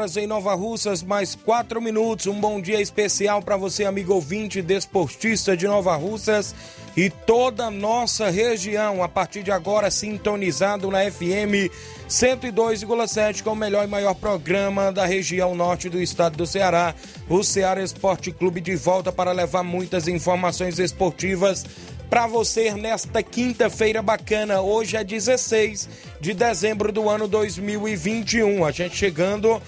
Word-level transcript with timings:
Horas 0.00 0.16
em 0.16 0.26
Nova 0.26 0.54
Russas, 0.54 1.02
mais 1.02 1.34
4 1.34 1.78
minutos. 1.80 2.26
Um 2.26 2.40
bom 2.40 2.58
dia 2.58 2.80
especial 2.80 3.42
para 3.42 3.58
você, 3.58 3.84
amigo 3.84 4.14
ouvinte, 4.14 4.62
desportista 4.62 5.54
de 5.54 5.66
Nova 5.66 5.94
Russas 5.94 6.54
e 6.96 7.10
toda 7.10 7.66
a 7.66 7.70
nossa 7.70 8.30
região. 8.30 9.02
A 9.02 9.08
partir 9.10 9.42
de 9.42 9.52
agora, 9.52 9.90
sintonizado 9.90 10.90
na 10.90 11.00
FM 11.10 11.68
102,7 12.08 13.42
com 13.42 13.50
o 13.50 13.56
melhor 13.56 13.84
e 13.84 13.90
maior 13.90 14.14
programa 14.14 14.90
da 14.90 15.04
região 15.04 15.54
norte 15.54 15.90
do 15.90 16.00
estado 16.00 16.38
do 16.38 16.46
Ceará. 16.46 16.94
O 17.28 17.42
Ceará 17.42 17.82
Esporte 17.82 18.32
Clube 18.32 18.62
de 18.62 18.76
volta 18.76 19.12
para 19.12 19.32
levar 19.32 19.62
muitas 19.62 20.08
informações 20.08 20.78
esportivas 20.78 21.66
para 22.08 22.26
você 22.26 22.72
nesta 22.72 23.22
quinta-feira 23.22 24.00
bacana. 24.00 24.62
Hoje 24.62 24.96
é 24.96 25.04
16 25.04 25.88
de 26.22 26.32
dezembro 26.32 26.90
do 26.90 27.06
ano 27.08 27.28
2021. 27.28 28.64
A 28.64 28.70
gente 28.72 28.96
chegando 28.96 29.60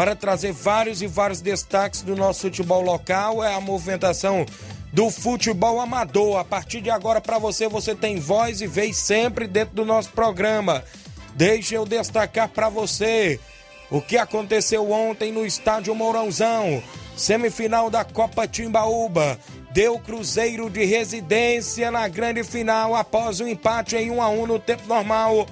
para 0.00 0.16
trazer 0.16 0.50
vários 0.52 1.02
e 1.02 1.06
vários 1.06 1.42
destaques 1.42 2.00
do 2.00 2.16
nosso 2.16 2.40
futebol 2.40 2.80
local. 2.80 3.44
É 3.44 3.54
a 3.54 3.60
movimentação 3.60 4.46
do 4.90 5.10
futebol 5.10 5.78
amador. 5.78 6.38
A 6.38 6.44
partir 6.44 6.80
de 6.80 6.88
agora, 6.88 7.20
para 7.20 7.38
você, 7.38 7.68
você 7.68 7.94
tem 7.94 8.18
voz 8.18 8.62
e 8.62 8.66
vez 8.66 8.96
sempre 8.96 9.46
dentro 9.46 9.74
do 9.74 9.84
nosso 9.84 10.08
programa. 10.12 10.82
Deixa 11.34 11.74
eu 11.74 11.84
destacar 11.84 12.48
para 12.48 12.70
você 12.70 13.38
o 13.90 14.00
que 14.00 14.16
aconteceu 14.16 14.90
ontem 14.90 15.30
no 15.30 15.44
estádio 15.44 15.94
Mourãozão. 15.94 16.82
Semifinal 17.14 17.90
da 17.90 18.02
Copa 18.02 18.48
Timbaúba 18.48 19.38
deu 19.70 19.98
Cruzeiro 19.98 20.70
de 20.70 20.82
residência 20.82 21.90
na 21.90 22.08
grande 22.08 22.42
final 22.42 22.96
após 22.96 23.38
o 23.38 23.44
um 23.44 23.48
empate 23.48 23.96
em 23.96 24.10
1 24.10 24.22
a 24.22 24.30
1 24.30 24.46
no 24.46 24.58
tempo 24.58 24.88
normal 24.88 25.46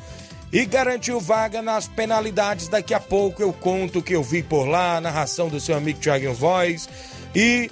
e 0.53 0.65
garantiu 0.65 1.21
vaga 1.21 1.61
nas 1.63 1.89
penalidades. 1.89 2.69
Daqui 2.69 2.95
a 2.95 3.01
pouco 3.01 3.43
eu 3.43 3.53
conto 3.53 3.99
o 3.99 4.03
que 4.03 4.15
eu 4.15 4.23
vi 4.23 4.43
por 4.43 4.67
lá, 4.67 5.01
narração 5.01 5.49
do 5.49 5.61
seu 5.61 5.77
amigo 5.77 6.01
Thiago 6.01 6.33
Voz 6.33 6.89
e 7.35 7.71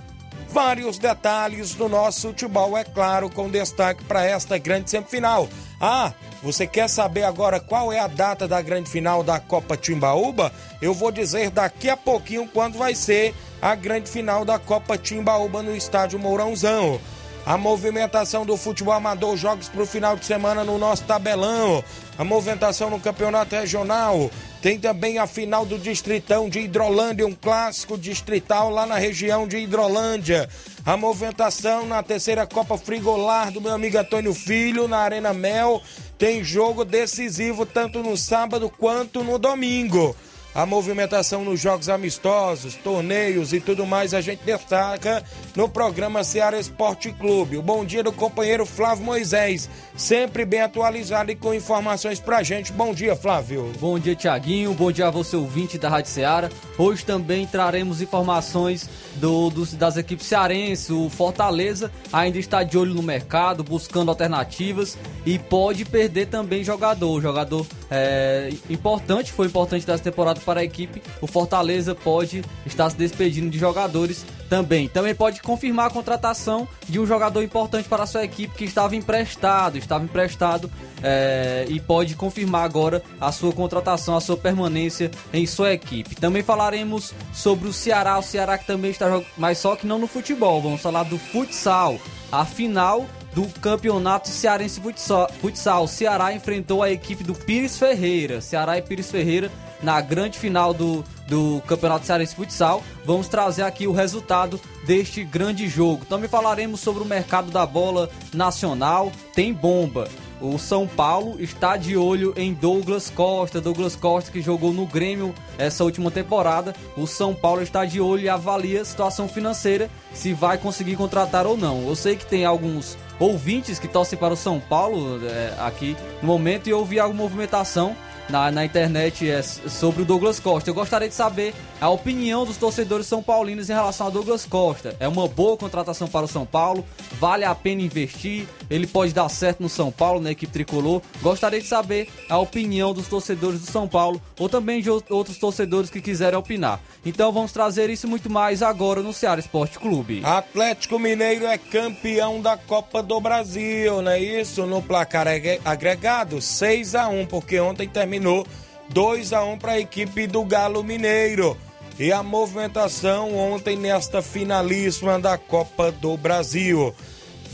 vários 0.51 0.99
detalhes 0.99 1.75
do 1.75 1.89
nosso 1.89 2.29
futebol, 2.29 2.77
é 2.77 2.85
claro, 2.85 3.29
com 3.29 3.51
destaque 3.51 4.05
para 4.05 4.25
esta 4.25 4.57
grande 4.59 4.91
semifinal. 4.91 5.49
Ah, 5.81 6.13
você 6.43 6.67
quer 6.67 6.89
saber 6.89 7.25
agora 7.25 7.61
qual 7.61 7.93
é 7.93 7.99
a 7.99 8.07
data 8.07 8.47
da 8.47 8.63
grande 8.63 8.89
final 8.89 9.23
da 9.23 9.41
Copa 9.41 9.77
Timbaúba? 9.77 10.53
Eu 10.81 10.95
vou 10.95 11.11
dizer 11.11 11.51
daqui 11.51 11.91
a 11.91 11.97
pouquinho 11.97 12.49
quando 12.49 12.79
vai 12.79 12.95
ser 12.95 13.35
a 13.61 13.75
grande 13.75 14.11
final 14.11 14.45
da 14.45 14.59
Copa 14.59 14.97
Timbaúba 14.97 15.63
no 15.63 15.75
estádio 15.75 16.19
Mourãozão. 16.19 17.01
A 17.47 17.57
movimentação 17.57 18.45
do 18.45 18.57
futebol 18.57 18.93
amador, 18.93 19.37
jogos 19.37 19.69
para 19.69 19.81
o 19.81 19.87
final 19.87 20.17
de 20.17 20.27
semana 20.27 20.65
no 20.65 20.79
nosso 20.79 21.05
tabelão. 21.05 21.83
A 22.19 22.25
movimentação 22.25 22.91
no 22.91 22.99
campeonato 22.99 23.55
regional. 23.55 24.29
Tem 24.61 24.81
também 24.81 25.19
a 25.19 25.29
final 25.29 25.65
do 25.65 25.79
Distritão 25.79 26.49
de 26.49 26.59
Hidrolândia, 26.59 27.25
um 27.25 27.33
clássico 27.33 27.97
distrital 27.97 28.69
lá 28.69 28.85
na 28.85 28.97
região 28.97 29.47
de 29.47 29.59
Hidrolândia. 29.59 30.49
A 30.85 30.97
movimentação 30.97 31.87
na 31.87 32.03
terceira 32.03 32.49
Copa 32.49 32.77
Frigolar 32.77 33.53
do 33.53 33.61
meu 33.61 33.73
amigo 33.73 33.97
Antônio 33.97 34.35
Filho, 34.35 34.89
na 34.89 34.99
Arena 34.99 35.33
Mel. 35.33 35.81
Tem 36.19 36.43
jogo 36.43 36.85
decisivo 36.85 37.65
tanto 37.65 38.03
no 38.03 38.17
sábado 38.17 38.69
quanto 38.77 39.23
no 39.23 39.39
domingo 39.39 40.17
a 40.57 40.65
movimentação 40.65 41.45
nos 41.45 41.61
jogos 41.61 41.91
amistosos, 41.91 42.77
torneios 42.77 43.53
e 43.53 43.61
tudo 43.61 43.85
mais, 43.85 44.15
a 44.15 44.23
gente 44.23 44.43
destaca 44.43 45.23
no 45.55 45.69
programa 45.69 46.25
Ceará 46.25 46.59
Esporte 46.59 47.13
Clube. 47.13 47.59
O 47.59 47.63
bom 47.63 47.85
dia 47.85 48.03
do 48.03 48.11
companheiro 48.11 48.65
Flávio 48.65 49.05
Moisés, 49.05 49.69
sempre 49.95 50.47
bem 50.47 50.63
atualizado 50.63 51.31
e 51.31 51.37
com 51.37 51.53
informações 51.53 52.21
pra 52.21 52.43
gente. 52.43 52.73
Bom 52.73 52.95
dia, 52.95 53.15
Flávio. 53.15 53.71
Bom 53.79 53.99
dia, 53.99 54.17
Tiaguinho. 54.17 54.73
Bom 54.73 54.91
dia 54.91 55.09
a 55.09 55.11
você, 55.11 55.37
ouvinte 55.37 55.77
da 55.77 55.91
Rádio 55.91 56.11
Ceará. 56.11 56.49
Hoje 56.79 57.05
também 57.05 57.47
traremos 57.47 58.01
informações 58.01 58.89
do, 59.17 59.51
do, 59.51 59.67
das 59.77 59.99
equipes 59.99 60.25
cearenses. 60.25 60.89
O 60.89 61.11
Fortaleza 61.11 61.93
ainda 62.11 62.39
está 62.39 62.63
de 62.63 62.79
olho 62.79 62.95
no 62.95 63.03
mercado, 63.03 63.63
buscando 63.63 64.11
alternativas 64.11 64.97
e 65.27 65.39
pode 65.39 65.85
perder 65.85 66.29
também 66.29 66.65
jogador. 66.65 67.21
Jogador 67.21 67.67
é, 67.91 68.55
importante, 68.71 69.33
foi 69.33 69.49
importante 69.49 69.87
dessa 69.87 70.03
temporada 70.03 70.41
para 70.47 70.61
a 70.61 70.65
equipe, 70.65 71.03
o 71.21 71.27
Fortaleza 71.27 71.95
pode 71.95 72.43
estar 72.65 72.89
se 72.89 72.97
despedindo 72.97 73.51
de 73.51 73.59
jogadores 73.59 74.25
também. 74.49 74.89
Também 74.89 75.15
pode 75.15 75.43
confirmar 75.43 75.89
a 75.89 75.91
contratação 75.91 76.69
de 76.89 77.01
um 77.01 77.07
jogador 77.07 77.43
importante 77.43 77.89
para 77.89 78.05
a 78.05 78.07
sua 78.07 78.25
equipe 78.25 78.55
que 78.55 78.65
estava 78.65 78.95
emprestado, 78.95 79.77
estava 79.77 80.05
emprestado 80.05 80.71
é, 81.03 81.67
e 81.69 81.81
pode 81.81 82.15
confirmar 82.15 82.65
agora 82.65 83.03
a 83.21 83.33
sua 83.33 83.53
contratação, 83.53 84.17
a 84.17 84.21
sua 84.21 84.37
permanência 84.37 85.11
em 85.33 85.45
sua 85.47 85.73
equipe. 85.73 86.15
Também 86.15 86.43
falaremos 86.43 87.13
sobre 87.35 87.69
o 87.69 87.73
Ceará, 87.73 88.19
o 88.19 88.23
Ceará 88.23 88.57
que 88.57 88.67
também 88.67 88.93
está 88.93 89.09
jogando, 89.11 89.27
mas 89.37 89.59
só 89.59 89.75
que 89.75 89.87
não 89.87 89.99
no 89.99 90.07
futebol, 90.07 90.63
vamos 90.63 90.81
falar 90.81 91.03
do 91.03 91.19
futsal. 91.19 91.99
A 92.31 92.45
final 92.45 93.07
do 93.37 93.47
Campeonato 93.61 94.29
Cearense 94.29 94.81
Futsal. 94.81 95.31
futsal. 95.43 95.85
O 95.85 95.89
Ceará 95.89 96.33
enfrentou 96.33 96.83
a 96.83 96.91
equipe 96.91 97.23
do 97.23 97.35
Pires 97.35 97.77
Ferreira. 97.77 98.41
Ceará 98.41 98.79
e 98.79 98.83
Pires 98.83 99.11
Ferreira 99.11 99.53
na 99.83 100.01
grande 100.01 100.39
final 100.39 100.73
do, 100.73 101.05
do 101.29 101.61
Campeonato 101.67 102.07
Cearense 102.07 102.35
Futsal. 102.35 102.83
Vamos 103.05 103.29
trazer 103.29 103.65
aqui 103.65 103.87
o 103.87 103.93
resultado 103.93 104.59
deste 104.87 105.23
grande 105.23 105.69
jogo. 105.69 106.07
Também 106.07 106.31
falaremos 106.31 106.81
sobre 106.81 107.03
o 107.03 107.07
mercado 107.07 107.51
da 107.51 107.67
bola 107.67 108.09
nacional. 108.33 109.13
Tem 109.35 109.53
bomba. 109.53 110.09
O 110.41 110.59
São 110.59 110.87
Paulo 110.87 111.37
está 111.41 111.77
de 111.77 111.97
olho 111.97 112.35
em 112.37 112.53
Douglas 112.53 113.09
Costa. 113.09 113.61
Douglas 113.61 113.97
Costa 113.97 114.31
que 114.31 114.43
jogou 114.43 114.73
no 114.73 114.87
Grêmio 114.87 115.35
essa 115.57 115.83
última 115.83 116.11
temporada. 116.11 116.75
O 116.97 117.07
São 117.07 117.35
Paulo 117.35 117.63
está 117.63 117.85
de 117.85 118.01
olho 118.01 118.25
e 118.25 118.29
avalia 118.29 118.83
a 118.83 118.85
situação 118.85 119.29
financeira 119.29 119.91
se 120.13 120.33
vai 120.33 120.59
conseguir 120.59 120.97
contratar 120.97 121.47
ou 121.47 121.57
não. 121.57 121.89
Eu 121.89 121.97
sei 121.97 122.17
que 122.17 122.27
tem 122.27 122.45
alguns 122.45 122.99
ouvintes 123.19 123.79
que 123.79 123.89
torcem 123.89 124.19
para 124.19 124.35
o 124.35 124.37
São 124.37 124.61
Paulo 124.61 125.21
é, 125.27 125.55
aqui 125.59 125.97
no 126.21 126.29
momento 126.29 126.69
e 126.69 126.73
ouvi 126.73 127.01
alguma 127.01 127.23
movimentação 127.23 127.97
na, 128.29 128.51
na 128.51 128.65
internet 128.65 129.29
é, 129.29 129.43
sobre 129.43 130.03
o 130.03 130.05
Douglas 130.05 130.41
Costa. 130.41 130.71
Eu 130.71 130.75
gostaria 130.75 131.09
de 131.09 131.15
saber 131.15 131.55
a 131.81 131.89
opinião 131.89 132.45
dos 132.45 132.57
torcedores 132.57 133.07
são 133.07 133.23
paulinos 133.23 133.71
em 133.71 133.73
relação 133.73 134.07
a 134.07 134.11
Douglas 134.11 134.45
Costa. 134.45 134.97
É 134.99 135.07
uma 135.07 135.29
boa 135.29 135.57
contratação 135.57 136.09
para 136.09 136.25
o 136.25 136.29
São 136.29 136.45
Paulo? 136.45 136.85
Vale 137.19 137.45
a 137.45 137.55
pena 137.55 137.83
investir? 137.83 138.47
Ele 138.69 138.87
pode 138.87 139.13
dar 139.13 139.29
certo 139.29 139.63
no 139.63 139.69
São 139.69 139.91
Paulo, 139.91 140.21
na 140.21 140.31
equipe 140.31 140.53
tricolor? 140.53 141.03
Gostaria 141.23 141.61
de 141.61 141.67
saber 141.67 142.09
a 142.29 142.39
opinião 142.39 142.93
dos 142.93 143.09
torcedores 143.09 143.61
do 143.61 143.71
São 143.71 143.87
Paulo 143.87 144.21
ou 144.39 144.49
também 144.49 144.81
de 144.81 144.91
outros 144.91 145.39
torcedores 145.39 145.91
que 145.91 146.01
quiserem 146.01 146.39
opinar. 146.39 146.81
Então 147.05 147.33
vamos 147.33 147.53
trazer 147.53 147.91
isso 147.91 148.09
muito 148.09 148.31
mais 148.31 148.63
agora 148.63 149.03
no 149.03 149.13
Ceará 149.13 149.41
Esporte 149.41 149.79
Clube. 149.79 150.23
Atlético 150.25 150.99
Mineiro 150.99 151.47
é 151.47 151.57
campeão 151.57 152.41
da 152.41 152.57
Copa 152.57 153.03
do 153.03 153.21
Brasil, 153.21 154.03
não 154.03 154.11
é 154.11 154.21
isso? 154.21 154.67
No 154.67 154.83
placar 154.83 155.27
agregado, 155.65 156.41
6 156.41 156.95
a 156.95 157.09
1 157.09 157.27
porque 157.27 157.61
ontem 157.61 157.89
terminou 157.89 158.47
2 158.91 159.33
a 159.33 159.45
1 159.45 159.59
para 159.59 159.73
a 159.73 159.81
equipe 159.81 160.27
do 160.27 160.45
Galo 160.45 160.83
Mineiro. 160.83 161.57
E 161.99 162.13
a 162.13 162.23
movimentação 162.23 163.35
ontem 163.35 163.75
nesta 163.77 164.21
finalíssima 164.21 165.19
da 165.19 165.39
Copa 165.39 165.91
do 165.91 166.17
Brasil. 166.17 166.95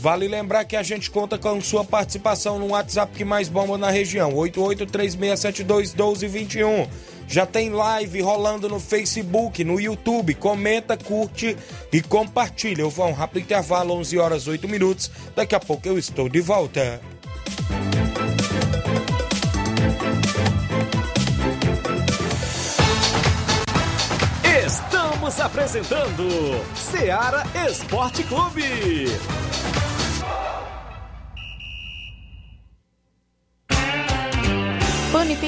Vale 0.03 0.27
lembrar 0.27 0.65
que 0.65 0.75
a 0.75 0.83
gente 0.83 1.09
conta 1.09 1.37
com 1.37 1.61
sua 1.61 1.85
participação 1.85 2.59
no 2.59 2.71
WhatsApp 2.71 3.15
que 3.15 3.23
mais 3.23 3.47
bomba 3.47 3.77
na 3.77 3.89
região, 3.89 4.33
8836721221. 4.33 6.89
Já 7.25 7.45
tem 7.45 7.69
live 7.69 8.19
rolando 8.19 8.67
no 8.67 8.81
Facebook, 8.81 9.63
no 9.63 9.79
YouTube. 9.79 10.33
Comenta, 10.33 10.97
curte 10.97 11.55
e 11.89 12.01
compartilha. 12.01 12.81
Eu 12.81 12.89
vou 12.89 13.05
a 13.05 13.07
um 13.07 13.13
rápido 13.13 13.43
intervalo, 13.43 13.93
11 13.93 14.17
horas 14.17 14.45
8 14.45 14.67
minutos. 14.67 15.09
Daqui 15.33 15.55
a 15.55 15.59
pouco 15.61 15.87
eu 15.87 15.97
estou 15.97 16.27
de 16.27 16.41
volta. 16.41 16.99
Estamos 24.65 25.39
apresentando 25.39 26.27
Seara 26.75 27.45
Esporte 27.69 28.21
Clube. 28.23 29.05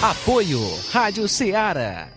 Apoio 0.00 0.60
Rádio 0.92 1.26
Ceará. 1.26 2.08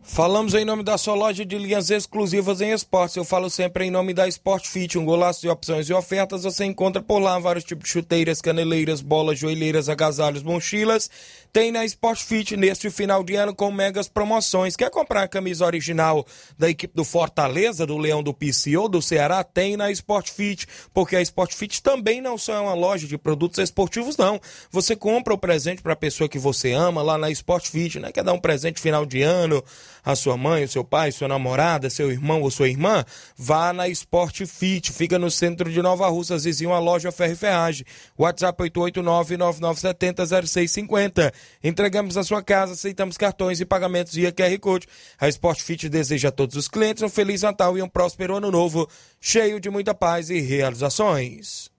Falamos 0.00 0.54
em 0.54 0.64
nome 0.64 0.84
da 0.84 0.96
sua 0.96 1.14
loja 1.16 1.44
de 1.44 1.58
linhas 1.58 1.90
exclusivas 1.90 2.60
em 2.60 2.70
esportes. 2.70 3.16
Eu 3.16 3.24
falo 3.24 3.50
sempre 3.50 3.84
em 3.84 3.90
nome 3.90 4.14
da 4.14 4.28
Sport 4.28 4.68
Fit, 4.68 4.96
um 4.96 5.04
golaço 5.04 5.40
de 5.40 5.48
opções 5.48 5.88
e 5.88 5.92
ofertas. 5.92 6.44
Você 6.44 6.64
encontra 6.64 7.02
por 7.02 7.18
lá 7.18 7.36
vários 7.40 7.64
tipos 7.64 7.82
de 7.82 7.90
chuteiras, 7.90 8.40
caneleiras, 8.40 9.00
bolas, 9.00 9.40
joelheiras, 9.40 9.88
agasalhos, 9.88 10.44
mochilas. 10.44 11.10
Tem 11.56 11.72
na 11.72 11.86
Sport 11.86 12.22
Fit 12.22 12.54
neste 12.54 12.90
final 12.90 13.24
de 13.24 13.34
ano 13.34 13.54
com 13.54 13.72
megas 13.72 14.08
promoções. 14.08 14.76
Quer 14.76 14.90
comprar 14.90 15.22
a 15.22 15.28
camisa 15.28 15.64
original 15.64 16.22
da 16.58 16.68
equipe 16.68 16.94
do 16.94 17.02
Fortaleza, 17.02 17.86
do 17.86 17.96
Leão 17.96 18.22
do 18.22 18.34
PC 18.34 18.76
ou 18.76 18.90
do 18.90 19.00
Ceará? 19.00 19.42
Tem 19.42 19.74
na 19.74 19.90
Sport 19.90 20.32
Fit, 20.32 20.68
porque 20.92 21.16
a 21.16 21.22
Sport 21.22 21.54
Fit 21.54 21.82
também 21.82 22.20
não 22.20 22.36
só 22.36 22.52
é 22.52 22.60
uma 22.60 22.74
loja 22.74 23.06
de 23.06 23.16
produtos 23.16 23.58
esportivos, 23.58 24.18
não. 24.18 24.38
Você 24.70 24.94
compra 24.94 25.32
o 25.32 25.38
presente 25.38 25.80
para 25.80 25.94
a 25.94 25.96
pessoa 25.96 26.28
que 26.28 26.38
você 26.38 26.72
ama 26.72 27.00
lá 27.00 27.16
na 27.16 27.30
Sport 27.30 27.70
Fit, 27.70 28.00
né? 28.00 28.12
Quer 28.12 28.22
dar 28.22 28.34
um 28.34 28.38
presente 28.38 28.78
final 28.78 29.06
de 29.06 29.22
ano 29.22 29.64
a 30.04 30.14
sua 30.14 30.36
mãe, 30.36 30.64
o 30.64 30.68
seu 30.68 30.84
pai, 30.84 31.10
sua 31.10 31.26
namorada, 31.26 31.88
seu 31.88 32.12
irmão 32.12 32.42
ou 32.42 32.50
sua 32.50 32.68
irmã, 32.68 33.02
vá 33.34 33.72
na 33.72 33.88
Sport 33.88 34.44
Fit, 34.44 34.92
fica 34.92 35.18
no 35.18 35.30
centro 35.30 35.72
de 35.72 35.80
Nova 35.80 36.06
Russa, 36.06 36.36
vizinho 36.36 36.74
à 36.74 36.78
loja 36.78 37.10
Ferro 37.10 37.32
e 37.32 37.36
Ferragem. 37.36 37.86
WhatsApp 38.18 38.62
889-9970-0650. 38.62 41.32
Entregamos 41.62 42.16
a 42.16 42.24
sua 42.24 42.42
casa, 42.42 42.72
aceitamos 42.72 43.16
cartões 43.16 43.60
e 43.60 43.64
pagamentos 43.64 44.14
via 44.14 44.32
QR 44.32 44.58
Code. 44.60 44.86
A 45.18 45.28
Sport 45.28 45.60
Fit 45.60 45.88
deseja 45.88 46.28
a 46.28 46.32
todos 46.32 46.56
os 46.56 46.68
clientes 46.68 47.02
um 47.02 47.08
Feliz 47.08 47.42
Natal 47.42 47.76
e 47.76 47.82
um 47.82 47.88
próspero 47.88 48.36
Ano 48.36 48.50
Novo, 48.50 48.88
cheio 49.20 49.60
de 49.60 49.70
muita 49.70 49.94
paz 49.94 50.30
e 50.30 50.40
realizações. 50.40 51.70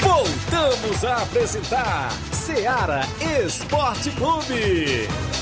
Voltamos 0.00 1.04
a 1.04 1.22
apresentar 1.22 2.10
Seara 2.32 3.02
Esporte 3.44 4.10
Clube. 4.12 5.35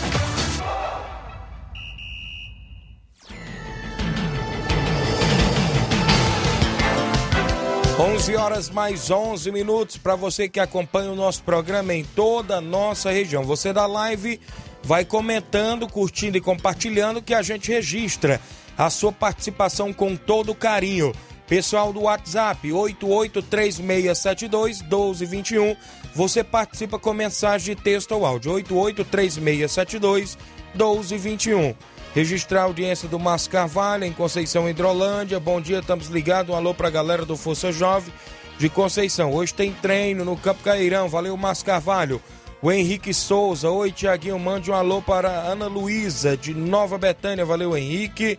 11 7.98 8.34
horas 8.34 8.70
mais 8.70 9.08
11 9.08 9.52
minutos 9.52 9.96
para 9.96 10.16
você 10.16 10.48
que 10.48 10.58
acompanha 10.58 11.12
o 11.12 11.14
nosso 11.14 11.44
programa 11.44 11.94
em 11.94 12.02
toda 12.02 12.56
a 12.56 12.60
nossa 12.60 13.12
região. 13.12 13.44
Você 13.44 13.72
da 13.72 13.86
live 13.86 14.40
vai 14.82 15.04
comentando, 15.04 15.86
curtindo 15.86 16.36
e 16.36 16.40
compartilhando 16.40 17.22
que 17.22 17.32
a 17.32 17.40
gente 17.40 17.70
registra 17.70 18.40
a 18.76 18.90
sua 18.90 19.12
participação 19.12 19.92
com 19.92 20.16
todo 20.16 20.56
carinho. 20.56 21.12
Pessoal 21.46 21.92
do 21.92 22.00
WhatsApp 22.02 22.72
883672 22.72 24.82
1221, 24.82 25.76
você 26.16 26.42
participa 26.42 26.98
com 26.98 27.12
mensagem 27.12 27.76
de 27.76 27.80
texto 27.80 28.10
ou 28.10 28.26
áudio 28.26 28.54
883672 28.54 30.36
1221. 30.74 31.76
Registrar 32.14 32.60
a 32.60 32.64
audiência 32.64 33.08
do 33.08 33.18
Márcio 33.18 33.50
Carvalho, 33.50 34.04
em 34.04 34.12
Conceição 34.12 34.68
Hidrolândia. 34.68 35.40
Bom 35.40 35.60
dia, 35.60 35.80
estamos 35.80 36.06
ligados. 36.06 36.54
Um 36.54 36.56
alô 36.56 36.72
para 36.72 36.86
a 36.86 36.90
galera 36.90 37.24
do 37.24 37.36
Força 37.36 37.72
Jovem 37.72 38.14
de 38.56 38.68
Conceição. 38.68 39.32
Hoje 39.32 39.52
tem 39.52 39.72
treino 39.72 40.24
no 40.24 40.36
Campo 40.36 40.62
Cairão. 40.62 41.08
Valeu, 41.08 41.36
Márcio 41.36 41.66
Carvalho. 41.66 42.22
O 42.62 42.70
Henrique 42.70 43.12
Souza. 43.12 43.68
Oi, 43.68 43.90
Tiaguinho. 43.90 44.38
Mande 44.38 44.70
um 44.70 44.74
alô 44.74 45.02
para 45.02 45.28
Ana 45.28 45.66
Luísa, 45.66 46.36
de 46.36 46.54
Nova 46.54 46.96
Betânia. 46.96 47.44
Valeu, 47.44 47.76
Henrique. 47.76 48.38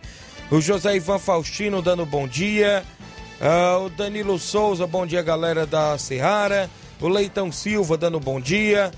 O 0.50 0.58
José 0.58 0.96
Ivan 0.96 1.18
Faustino 1.18 1.82
dando 1.82 2.06
bom 2.06 2.26
dia. 2.26 2.82
Uh, 3.38 3.84
o 3.84 3.90
Danilo 3.90 4.38
Souza, 4.38 4.86
bom 4.86 5.04
dia, 5.04 5.20
galera 5.20 5.66
da 5.66 5.98
Serrara. 5.98 6.70
O 6.98 7.08
Leitão 7.08 7.52
Silva 7.52 7.98
dando 7.98 8.18
bom 8.18 8.40
dia. 8.40 8.90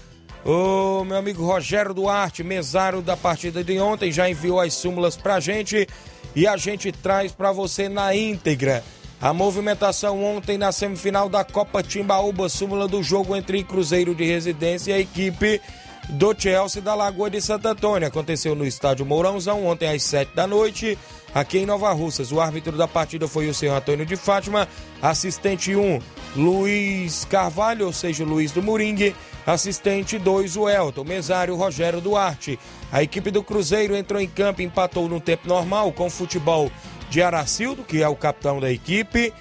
O 0.50 1.04
meu 1.04 1.18
amigo 1.18 1.44
Rogério 1.44 1.92
Duarte, 1.92 2.42
mesário 2.42 3.02
da 3.02 3.14
partida 3.14 3.62
de 3.62 3.78
ontem, 3.78 4.10
já 4.10 4.30
enviou 4.30 4.58
as 4.58 4.72
súmulas 4.72 5.14
pra 5.14 5.40
gente 5.40 5.86
e 6.34 6.46
a 6.46 6.56
gente 6.56 6.90
traz 6.90 7.32
para 7.32 7.52
você 7.52 7.86
na 7.86 8.16
íntegra. 8.16 8.82
A 9.20 9.34
movimentação 9.34 10.24
ontem 10.24 10.56
na 10.56 10.72
semifinal 10.72 11.28
da 11.28 11.44
Copa 11.44 11.82
Timbaúba, 11.82 12.48
súmula 12.48 12.88
do 12.88 13.02
jogo 13.02 13.36
entre 13.36 13.62
Cruzeiro 13.62 14.14
de 14.14 14.24
Residência 14.24 14.92
e 14.92 14.94
a 14.94 14.98
equipe 14.98 15.60
do 16.08 16.34
Chelsea 16.34 16.80
da 16.80 16.94
Lagoa 16.94 17.28
de 17.28 17.42
Santo 17.42 17.68
Antônio. 17.68 18.08
Aconteceu 18.08 18.54
no 18.54 18.66
estádio 18.66 19.04
Mourãozão 19.04 19.66
ontem 19.66 19.90
às 19.90 20.02
7 20.04 20.34
da 20.34 20.46
noite, 20.46 20.96
aqui 21.34 21.58
em 21.58 21.66
Nova 21.66 21.92
Russas. 21.92 22.32
O 22.32 22.40
árbitro 22.40 22.74
da 22.74 22.88
partida 22.88 23.28
foi 23.28 23.50
o 23.50 23.54
senhor 23.54 23.76
Antônio 23.76 24.06
de 24.06 24.16
Fátima, 24.16 24.66
assistente 25.02 25.76
1, 25.76 26.00
Luiz 26.34 27.26
Carvalho, 27.26 27.84
ou 27.84 27.92
seja, 27.92 28.24
Luiz 28.24 28.50
do 28.50 28.62
Moringue, 28.62 29.14
Assistente 29.46 30.18
2, 30.18 30.56
o 30.56 30.68
Elton. 30.68 31.04
Mesário, 31.04 31.56
Rogério 31.56 32.00
Duarte. 32.00 32.58
A 32.90 33.02
equipe 33.02 33.30
do 33.30 33.42
Cruzeiro 33.42 33.96
entrou 33.96 34.20
em 34.20 34.28
campo 34.28 34.62
e 34.62 34.64
empatou 34.64 35.08
no 35.08 35.20
tempo 35.20 35.48
normal 35.48 35.92
com 35.92 36.06
o 36.06 36.10
futebol 36.10 36.70
de 37.10 37.22
Aracildo, 37.22 37.82
que 37.82 38.02
é 38.02 38.08
o 38.08 38.16
capitão 38.16 38.60
da 38.60 38.70
equipe. 38.70 39.32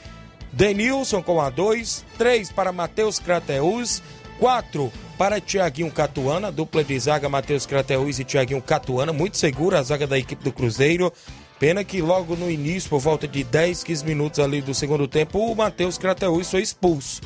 Denilson 0.52 1.22
com 1.22 1.42
a 1.42 1.50
2. 1.50 2.06
3 2.18 2.52
para 2.52 2.72
Matheus 2.72 3.20
Crateus. 3.20 4.02
4 4.40 4.92
para 5.18 5.42
Tiaguinho 5.42 5.92
Catuana, 5.92 6.52
dupla 6.52 6.84
de 6.84 7.00
zaga 7.00 7.28
Matheus 7.28 7.66
Crateus 7.66 8.20
e 8.20 8.24
Tiaguinho 8.24 8.62
Catuana, 8.62 9.12
muito 9.12 9.36
segura 9.36 9.80
a 9.80 9.84
zaga 9.84 10.06
da 10.06 10.18
equipe 10.18 10.44
do 10.44 10.52
Cruzeiro. 10.52 11.12
Pena 11.60 11.84
que 11.84 12.02
logo 12.04 12.36
no 12.36 12.52
início, 12.52 12.88
por 12.88 13.00
volta 13.00 13.28
de 13.28 13.44
10, 13.44 13.84
15 13.84 14.06
minutos 14.06 14.40
ali 14.40 14.62
do 14.62 14.76
segundo 14.76 15.08
tempo, 15.08 15.40
o 15.40 15.56
Matheus 15.56 15.98
Crateus 15.98 16.52
foi 16.52 16.62
expulso. 16.62 17.22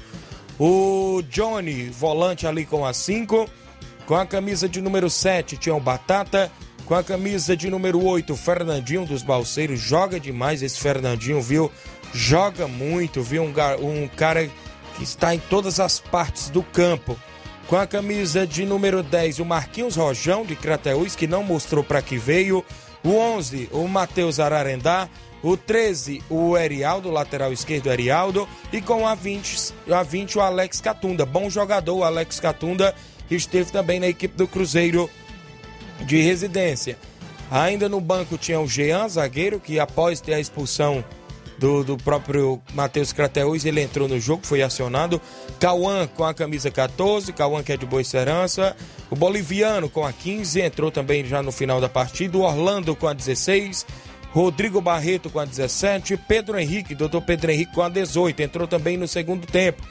O 0.64 1.24
Johnny, 1.24 1.90
volante 1.90 2.46
ali 2.46 2.68
com 2.68 2.86
a 2.86 2.94
5. 2.94 3.50
Com 4.06 4.14
a 4.14 4.28
camisa 4.28 4.70
de 4.70 4.80
número 4.80 5.10
7, 5.10 5.58
tinha 5.58 5.74
o 5.74 5.80
Batata. 5.80 6.52
Com 6.86 6.94
a 6.94 7.04
camisa 7.04 7.58
de 7.58 7.68
número 7.68 8.06
8, 8.06 8.36
Fernandinho 8.36 9.04
dos 9.04 9.24
Balseiros. 9.24 9.80
Joga 9.80 10.20
demais 10.20 10.62
esse 10.62 10.80
Fernandinho, 10.80 11.42
viu? 11.42 11.72
Joga 12.14 12.68
muito, 12.68 13.24
viu? 13.24 13.42
Um, 13.42 14.04
um 14.04 14.08
cara 14.08 14.48
que 14.96 15.04
está 15.04 15.34
em 15.34 15.40
todas 15.40 15.80
as 15.80 16.00
partes 16.00 16.52
do 16.52 16.62
campo. 16.62 17.18
Com 17.66 17.76
a 17.76 17.88
camisa 17.88 18.46
de 18.46 18.64
número 18.64 19.02
10, 19.02 19.40
o 19.40 19.46
Marquinhos 19.46 19.96
Rojão, 19.96 20.46
de 20.46 20.56
Crateús, 20.56 21.16
que 21.16 21.26
não 21.26 21.42
mostrou 21.42 21.84
para 21.84 22.04
que 22.04 22.20
veio. 22.20 22.64
O 23.04 23.16
11, 23.16 23.68
o 23.72 23.88
Matheus 23.88 24.40
Ararendá. 24.40 25.10
O 25.44 25.58
13, 25.58 26.24
o 26.30 26.58
Erialdo, 26.58 27.10
lateral 27.10 27.52
esquerdo 27.52 27.92
Erialdo. 27.92 28.48
E 28.72 28.82
com 28.82 29.08
a 29.08 29.16
20, 29.16 29.74
a 29.92 30.04
20 30.04 30.38
o 30.38 30.42
Alex 30.42 30.80
Catunda. 30.82 31.26
Bom 31.26 31.50
jogador, 31.50 31.98
o 31.98 32.04
Alex 32.04 32.40
Catunda 32.40 32.94
esteve 33.30 33.72
também 33.72 34.00
na 34.00 34.08
equipe 34.08 34.36
do 34.38 34.48
Cruzeiro 34.48 35.10
de 36.02 36.22
residência. 36.22 36.98
Ainda 37.50 37.90
no 37.90 38.00
banco 38.00 38.38
tinha 38.38 38.60
o 38.60 38.68
Jean, 38.68 39.08
zagueiro, 39.10 39.60
que 39.60 39.80
após 39.80 40.22
ter 40.22 40.34
a 40.34 40.40
expulsão 40.40 41.04
do, 41.62 41.84
do 41.84 41.98
próprio 41.98 42.62
Matheus 42.74 43.14
Crateus, 43.14 43.66
ele 43.66 43.82
entrou 43.82 44.08
no 44.08 44.20
jogo, 44.20 44.46
foi 44.46 44.64
acionado. 44.64 45.22
Cauã 45.60 46.08
com 46.08 46.24
a 46.24 46.34
camisa 46.34 46.72
14, 46.72 47.32
Cauã 47.34 47.62
que 47.62 47.72
é 47.72 47.78
de 47.78 47.86
Boa 47.86 48.02
Esperança. 48.02 48.76
O 49.12 49.16
boliviano 49.16 49.90
com 49.90 50.04
a 50.04 50.12
15, 50.12 50.60
entrou 50.60 50.90
também 50.90 51.24
já 51.24 51.44
no 51.44 51.52
final 51.52 51.80
da 51.80 51.88
partida. 51.88 52.38
O 52.38 52.42
Orlando 52.42 52.96
com 52.96 53.08
a 53.08 53.14
16. 53.14 53.86
Rodrigo 54.32 54.80
Barreto 54.80 55.30
com 55.30 55.40
a 55.40 55.46
17, 55.46 56.16
Pedro 56.16 56.58
Henrique, 56.58 56.96
doutor 56.96 57.22
Pedro 57.22 57.52
Henrique 57.52 57.74
com 57.74 57.82
a 57.82 57.90
18, 57.90 58.42
entrou 58.42 58.68
também 58.68 58.96
no 58.98 59.08
segundo 59.08 59.46
tempo. 59.46 59.84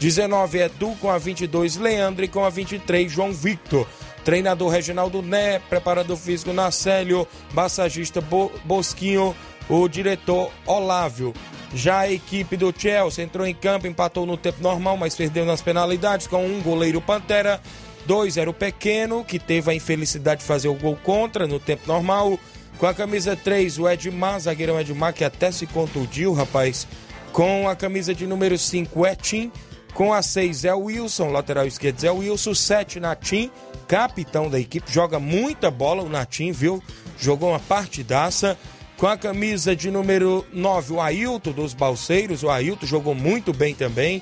19 0.00 0.58
Edu 0.58 0.96
com 1.00 1.08
a 1.08 1.18
22, 1.18 1.76
Leandro 1.76 2.28
com 2.28 2.44
a 2.44 2.50
23, 2.50 3.10
João 3.10 3.32
Victor. 3.32 3.86
Treinador 4.24 4.70
Reginaldo 4.70 5.22
Né, 5.22 5.58
preparador 5.58 6.16
físico 6.16 6.52
Nacélio, 6.52 7.28
massagista 7.52 8.20
Bo 8.20 8.50
Bosquinho, 8.64 9.36
o 9.68 9.86
diretor 9.86 10.50
Olávio. 10.66 11.32
Já 11.74 12.00
a 12.00 12.10
equipe 12.10 12.56
do 12.56 12.72
Chelsea 12.76 13.24
entrou 13.24 13.46
em 13.46 13.54
campo, 13.54 13.86
empatou 13.86 14.24
no 14.24 14.36
tempo 14.36 14.62
normal, 14.62 14.96
mas 14.96 15.14
perdeu 15.14 15.44
nas 15.44 15.60
penalidades 15.60 16.26
com 16.26 16.44
um 16.44 16.60
goleiro 16.62 17.00
Pantera. 17.00 17.60
Dois 18.06 18.36
era 18.36 18.48
o 18.48 18.54
Pequeno, 18.54 19.24
que 19.24 19.38
teve 19.38 19.70
a 19.70 19.74
infelicidade 19.74 20.40
de 20.40 20.46
fazer 20.46 20.68
o 20.68 20.74
gol 20.74 20.96
contra 21.02 21.46
no 21.46 21.58
tempo 21.58 21.82
normal. 21.86 22.38
Com 22.78 22.86
a 22.86 22.94
camisa 22.94 23.36
3, 23.36 23.78
o 23.78 23.88
Edmar, 23.88 24.40
zagueirão 24.40 24.80
Edmar, 24.80 25.14
que 25.14 25.24
até 25.24 25.50
se 25.50 25.66
contundiu, 25.66 26.32
rapaz. 26.32 26.86
Com 27.32 27.68
a 27.68 27.76
camisa 27.76 28.14
de 28.14 28.26
número 28.26 28.58
5, 28.58 29.00
o 29.00 29.06
Etim. 29.06 29.50
Com 29.94 30.12
a 30.12 30.22
6 30.22 30.64
é 30.64 30.74
o 30.74 30.84
Wilson, 30.84 31.30
lateral 31.30 31.66
esquerdo 31.66 32.04
é 32.04 32.10
o 32.10 32.16
Wilson. 32.16 32.52
7, 32.52 32.98
Natim, 32.98 33.48
capitão 33.86 34.50
da 34.50 34.58
equipe. 34.58 34.92
Joga 34.92 35.20
muita 35.20 35.70
bola 35.70 36.02
o 36.02 36.08
Natim, 36.08 36.50
viu? 36.50 36.82
Jogou 37.16 37.50
uma 37.50 37.60
partidaça. 37.60 38.58
Com 38.96 39.06
a 39.06 39.16
camisa 39.16 39.74
de 39.74 39.90
número 39.90 40.44
9, 40.52 40.94
o 40.94 41.00
Ailton 41.00 41.52
dos 41.52 41.74
Balseiros. 41.74 42.42
O 42.42 42.50
Ailton 42.50 42.86
jogou 42.86 43.14
muito 43.14 43.52
bem 43.52 43.72
também. 43.74 44.20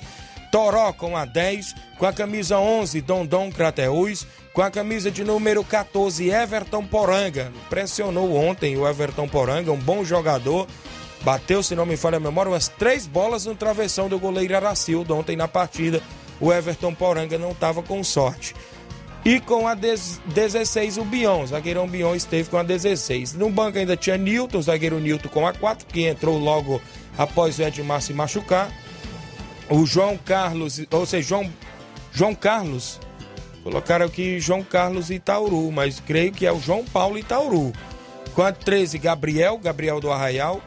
Toró 0.53 0.93
com 0.93 1.17
a 1.17 1.25
10. 1.25 1.75
Com 1.99 2.05
a 2.05 2.13
camisa 2.13 2.59
11, 2.59 3.01
Dondon 3.01 3.51
Crateus. 3.51 4.27
Com 4.53 4.61
a 4.61 4.71
camisa 4.71 5.11
de 5.11 5.25
número 5.25 5.65
14, 5.65 6.29
Everton 6.29 6.85
Poranga. 6.85 7.51
Pressionou 7.71 8.37
ontem 8.37 8.77
o 8.77 8.87
Everton 8.87 9.27
Poranga, 9.27 9.73
um 9.73 9.79
bom 9.79 10.05
jogador. 10.05 10.69
Bateu, 11.23 11.63
se 11.63 11.75
não 11.75 11.87
me 11.87 11.97
falha 11.97 12.19
a 12.19 12.21
memória, 12.21 12.51
umas 12.51 12.69
três 12.69 13.07
bolas 13.07 13.47
no 13.47 13.55
travessão 13.55 14.11
do 14.11 14.19
goleiro 14.19 14.55
Aracildo 14.55 15.17
ontem 15.17 15.37
na 15.37 15.49
partida. 15.49 16.03
O 16.39 16.53
Everton 16.53 16.93
Poranga 16.93 17.39
não 17.39 17.53
estava 17.53 17.83
com 17.83 18.05
sorte. 18.05 18.55
E 19.25 19.41
com 19.41 19.67
a 19.67 19.75
16, 19.75 20.99
o 20.99 21.05
Bion. 21.05 21.45
O 21.45 21.47
zagueirão 21.47 21.89
Bion 21.89 22.15
esteve 22.15 22.51
com 22.51 22.59
a 22.59 22.63
16. 22.63 23.33
No 23.35 23.49
banco 23.49 23.79
ainda 23.79 23.97
tinha 23.97 24.19
Nilton, 24.19 24.59
o 24.59 24.63
zagueiro 24.63 25.01
Nilton 25.01 25.31
com 25.31 25.47
a 25.47 25.53
4, 25.55 25.87
que 25.87 26.05
entrou 26.05 26.37
logo 26.37 26.83
após 27.17 27.59
o 27.59 27.63
Edmar 27.63 28.03
se 28.03 28.13
machucar. 28.13 28.71
O 29.73 29.87
João 29.87 30.19
Carlos, 30.19 30.83
ou 30.91 31.07
seja, 31.07 31.29
João, 31.29 31.51
João 32.13 32.35
Carlos, 32.35 33.01
colocaram 33.65 34.05
aqui 34.05 34.39
João 34.39 34.63
Carlos 34.63 35.11
Itauru, 35.11 35.73
mas 35.73 35.99
creio 35.99 36.31
que 36.31 36.45
é 36.45 36.53
o 36.53 36.61
João 36.61 36.85
Paulo 36.85 37.19
Itauru. 37.19 37.73
Com 38.35 38.43
a 38.43 38.53
13, 38.53 38.99
Gabriel, 38.99 39.57
Gabriel 39.57 39.99
do 39.99 40.13
Arraial. 40.13 40.61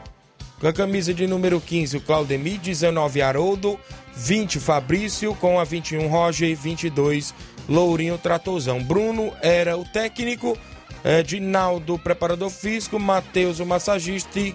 Com 0.58 0.66
a 0.66 0.72
camisa 0.72 1.14
de 1.14 1.24
número 1.28 1.60
15, 1.60 1.98
o 1.98 2.00
Claudemir, 2.00 2.58
19, 2.58 3.22
Haroldo, 3.22 3.78
20, 4.16 4.58
Fabrício, 4.58 5.36
com 5.36 5.60
a 5.60 5.62
21, 5.62 6.08
Roger, 6.08 6.56
22, 6.56 7.32
Lourinho 7.68 8.18
Tratozão. 8.18 8.82
Bruno 8.82 9.32
era 9.40 9.76
o 9.76 9.84
técnico, 9.84 10.58
é, 11.04 11.22
Dinaldo, 11.22 11.96
preparador 11.96 12.50
físico, 12.50 12.98
Matheus, 12.98 13.60
o 13.60 13.66
massagista 13.66 14.40
e 14.40 14.52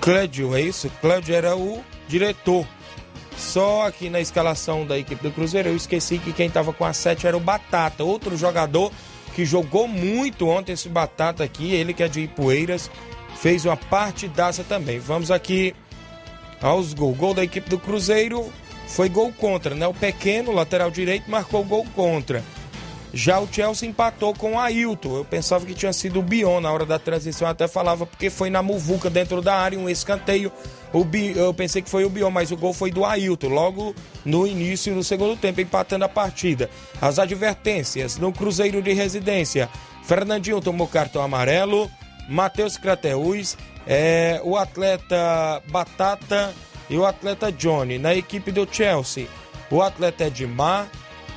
Clédio, 0.00 0.56
é 0.56 0.62
isso? 0.62 0.90
Clédio 1.02 1.34
era 1.34 1.54
o 1.54 1.84
diretor. 2.08 2.66
Só 3.36 3.86
aqui 3.86 4.08
na 4.08 4.20
escalação 4.20 4.86
da 4.86 4.98
equipe 4.98 5.22
do 5.22 5.30
Cruzeiro, 5.30 5.68
eu 5.68 5.76
esqueci 5.76 6.18
que 6.18 6.32
quem 6.32 6.46
estava 6.46 6.72
com 6.72 6.84
a 6.84 6.92
7 6.92 7.26
era 7.26 7.36
o 7.36 7.40
Batata, 7.40 8.04
outro 8.04 8.36
jogador 8.36 8.92
que 9.34 9.44
jogou 9.44 9.88
muito 9.88 10.48
ontem 10.48 10.72
esse 10.72 10.88
Batata 10.88 11.42
aqui, 11.42 11.72
ele 11.72 11.92
que 11.92 12.02
é 12.02 12.08
de 12.08 12.20
Ipueiras, 12.20 12.90
fez 13.36 13.64
uma 13.64 13.76
partidaça 13.76 14.64
também. 14.64 14.98
Vamos 14.98 15.30
aqui 15.30 15.74
aos 16.62 16.94
gols. 16.94 17.16
Gol 17.16 17.34
da 17.34 17.44
equipe 17.44 17.68
do 17.68 17.78
Cruzeiro 17.78 18.50
foi 18.86 19.08
gol 19.08 19.32
contra, 19.32 19.74
né? 19.74 19.86
O 19.86 19.94
pequeno, 19.94 20.52
lateral 20.52 20.90
direito, 20.90 21.30
marcou 21.30 21.64
gol 21.64 21.84
contra. 21.94 22.42
Já 23.14 23.38
o 23.38 23.48
Chelsea 23.50 23.88
empatou 23.88 24.34
com 24.34 24.54
o 24.54 24.58
Ailton. 24.58 25.18
Eu 25.18 25.24
pensava 25.24 25.64
que 25.64 25.72
tinha 25.72 25.92
sido 25.92 26.18
o 26.18 26.22
Bion 26.22 26.60
na 26.60 26.72
hora 26.72 26.84
da 26.84 26.98
transição, 26.98 27.46
até 27.46 27.68
falava 27.68 28.04
porque 28.04 28.28
foi 28.28 28.50
na 28.50 28.60
muvuca 28.60 29.08
dentro 29.08 29.40
da 29.40 29.54
área, 29.54 29.78
um 29.78 29.88
escanteio. 29.88 30.50
O 30.92 31.04
Bi... 31.04 31.32
Eu 31.36 31.54
pensei 31.54 31.80
que 31.80 31.88
foi 31.88 32.04
o 32.04 32.10
Bion, 32.10 32.30
mas 32.30 32.50
o 32.50 32.56
gol 32.56 32.72
foi 32.72 32.90
do 32.90 33.04
Ailton, 33.04 33.48
logo 33.48 33.94
no 34.24 34.44
início 34.48 34.92
do 34.92 35.04
segundo 35.04 35.36
tempo, 35.36 35.60
empatando 35.60 36.04
a 36.04 36.08
partida. 36.08 36.68
As 37.00 37.20
advertências 37.20 38.16
no 38.18 38.32
Cruzeiro 38.32 38.82
de 38.82 38.92
Residência. 38.92 39.70
Fernandinho 40.02 40.60
tomou 40.60 40.88
cartão 40.88 41.22
amarelo. 41.22 41.88
Matheus 42.28 42.76
Crateus, 42.76 43.56
é, 43.86 44.40
o 44.42 44.56
atleta 44.56 45.62
Batata 45.68 46.52
e 46.90 46.96
o 46.96 47.06
atleta 47.06 47.52
Johnny. 47.52 47.96
Na 47.96 48.12
equipe 48.12 48.50
do 48.50 48.66
Chelsea, 48.70 49.28
o 49.70 49.82
atleta 49.82 50.24
Edmar, 50.24 50.88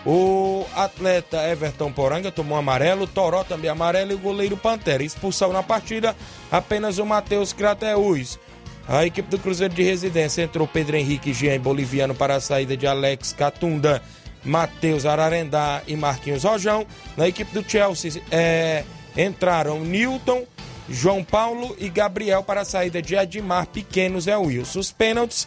o 0.09 0.65
atleta 0.73 1.45
Everton 1.49 1.91
Poranga 1.91 2.31
tomou 2.31 2.57
amarelo, 2.57 3.05
Toró 3.05 3.43
também 3.43 3.69
amarelo 3.69 4.13
e 4.13 4.15
o 4.15 4.19
goleiro 4.19 4.55
Pantera. 4.55 5.03
Expulsão 5.03 5.51
na 5.51 5.61
partida 5.61 6.15
apenas 6.49 6.97
o 6.97 7.05
Matheus 7.05 7.51
Crateus. 7.51 8.39
A 8.87 9.05
equipe 9.05 9.29
do 9.29 9.37
Cruzeiro 9.37 9.73
de 9.73 9.83
Residência 9.83 10.43
entrou 10.43 10.65
Pedro 10.65 10.95
Henrique 10.95 11.33
Jean 11.33 11.59
Boliviano 11.59 12.15
para 12.15 12.35
a 12.35 12.39
saída 12.39 12.77
de 12.77 12.87
Alex 12.87 13.33
Catunda, 13.33 14.01
Matheus 14.45 15.05
Ararendá 15.05 15.81
e 15.85 15.97
Marquinhos 15.97 16.45
Rojão. 16.45 16.87
Na 17.17 17.27
equipe 17.27 17.51
do 17.53 17.69
Chelsea 17.69 18.23
é, 18.31 18.85
entraram 19.17 19.81
Newton, 19.81 20.45
João 20.89 21.21
Paulo 21.21 21.75
e 21.77 21.89
Gabriel 21.89 22.43
para 22.43 22.61
a 22.61 22.65
saída 22.65 23.01
de 23.01 23.13
Edmar 23.13 23.67
Pequenos 23.67 24.25
é 24.25 24.37
o 24.37 24.43
Wilson. 24.43 24.79
Os 24.79 24.89
pênaltis 24.89 25.45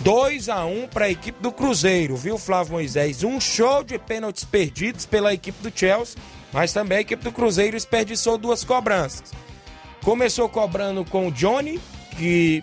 2 0.00 0.48
a 0.48 0.64
1 0.64 0.88
para 0.88 1.06
a 1.06 1.10
equipe 1.10 1.42
do 1.42 1.50
Cruzeiro, 1.50 2.16
viu, 2.16 2.38
Flávio 2.38 2.74
Moisés? 2.74 3.24
Um 3.24 3.40
show 3.40 3.82
de 3.82 3.98
pênaltis 3.98 4.44
perdidos 4.44 5.06
pela 5.06 5.34
equipe 5.34 5.62
do 5.62 5.76
Chelsea, 5.76 6.16
mas 6.52 6.72
também 6.72 6.98
a 6.98 7.00
equipe 7.00 7.24
do 7.24 7.32
Cruzeiro 7.32 7.72
desperdiçou 7.72 8.38
duas 8.38 8.62
cobranças. 8.62 9.32
Começou 10.04 10.48
cobrando 10.48 11.04
com 11.04 11.28
o 11.28 11.32
Johnny, 11.32 11.80
que. 12.16 12.62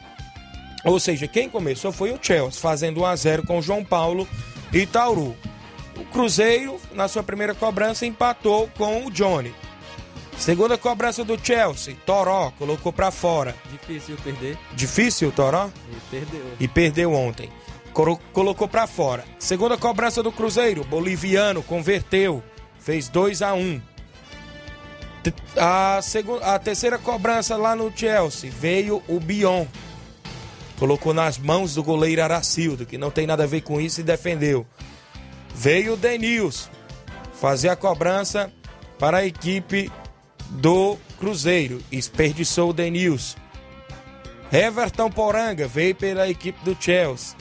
Ou 0.86 1.00
seja, 1.00 1.28
quem 1.28 1.50
começou 1.50 1.92
foi 1.92 2.12
o 2.12 2.20
Chelsea, 2.22 2.62
fazendo 2.62 3.02
1 3.02 3.06
a 3.06 3.16
0 3.16 3.44
com 3.46 3.60
o 3.60 3.62
João 3.62 3.84
Paulo 3.84 4.28
e 4.72 4.86
Tauru. 4.86 5.36
O 5.98 6.06
Cruzeiro, 6.06 6.80
na 6.94 7.08
sua 7.08 7.24
primeira 7.24 7.54
cobrança, 7.54 8.06
empatou 8.06 8.70
com 8.78 9.06
o 9.06 9.12
Johnny. 9.12 9.54
Segunda 10.38 10.78
cobrança 10.78 11.24
do 11.24 11.40
Chelsea, 11.42 11.96
Toró 12.06 12.52
colocou 12.58 12.92
para 12.92 13.12
fora. 13.12 13.56
Difícil 13.72 14.18
perder. 14.24 14.58
Difícil, 14.74 15.32
Toró? 15.32 15.70
E 15.90 16.10
perdeu. 16.10 16.46
E 16.60 16.68
perdeu 16.68 17.14
ontem. 17.14 17.50
Colo 17.94 18.20
colocou 18.34 18.68
para 18.68 18.88
fora. 18.88 19.24
Segunda 19.38 19.78
cobrança 19.78 20.24
do 20.24 20.32
Cruzeiro, 20.32 20.84
Boliviano 20.84 21.62
converteu, 21.62 22.44
fez 22.80 23.08
2 23.08 23.42
a 23.42 23.54
1. 23.54 23.60
Um. 23.60 23.82
A, 25.56 26.02
segunda, 26.02 26.54
a 26.54 26.60
terceira 26.60 26.98
cobrança 26.98 27.56
lá 27.56 27.76
no 27.76 27.96
Chelsea 27.96 28.52
veio 28.52 29.02
o 29.08 29.20
Bion. 29.20 29.66
Colocou 30.78 31.14
nas 31.14 31.38
mãos 31.38 31.76
do 31.76 31.84
goleiro 31.84 32.22
Aracildo, 32.22 32.86
que 32.86 32.98
não 32.98 33.12
tem 33.12 33.26
nada 33.26 33.44
a 33.44 33.48
ver 33.48 33.62
com 33.62 33.80
isso, 33.80 34.02
e 34.02 34.04
defendeu. 34.04 34.66
Veio 35.56 35.94
o 35.94 35.98
Denils 35.98 36.70
fazer 37.40 37.70
a 37.70 37.76
cobrança 37.76 38.52
para 38.98 39.20
a 39.20 39.26
equipe 39.26 39.92
do 40.54 40.98
Cruzeiro. 41.20 41.82
Desperdiçou 41.92 42.70
o 42.70 42.74
Denilson. 42.74 43.38
Everton 44.52 45.10
Poranga 45.10 45.68
veio 45.68 45.96
pela 45.96 46.30
equipe 46.30 46.64
do 46.64 46.78
Chelsea. 46.80 47.36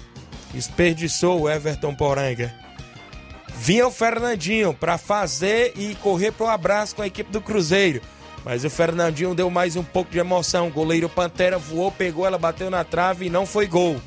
Desperdiçou 0.52 1.42
o 1.42 1.50
Everton 1.50 1.95
Poranga. 1.95 2.54
Vinha 3.54 3.87
o 3.87 3.90
Fernandinho 3.90 4.73
para 4.73 4.97
fazer 4.97 5.73
e 5.76 5.95
correr 5.97 6.33
para 6.33 6.47
o 6.47 6.49
abraço 6.49 6.97
com 6.97 7.02
a 7.02 7.07
equipe 7.07 7.31
do 7.31 7.40
Cruzeiro. 7.40 8.00
Mas 8.45 8.64
o 8.64 8.71
Fernandinho 8.71 9.35
deu 9.35 9.50
mais 9.50 9.76
um 9.76 9.85
pouco 9.85 10.11
de 10.11 10.19
emoção. 10.19 10.69
O 10.69 10.73
goleiro 10.73 11.09
Pantera 11.09 11.59
voou, 11.59 11.92
pegou, 11.92 12.26
ela 12.26 12.38
bateu 12.38 12.71
na 12.71 12.83
trave 12.83 13.26
e 13.26 13.31
não 13.31 13.47
foi 13.47 13.66
gol. 13.66 14.00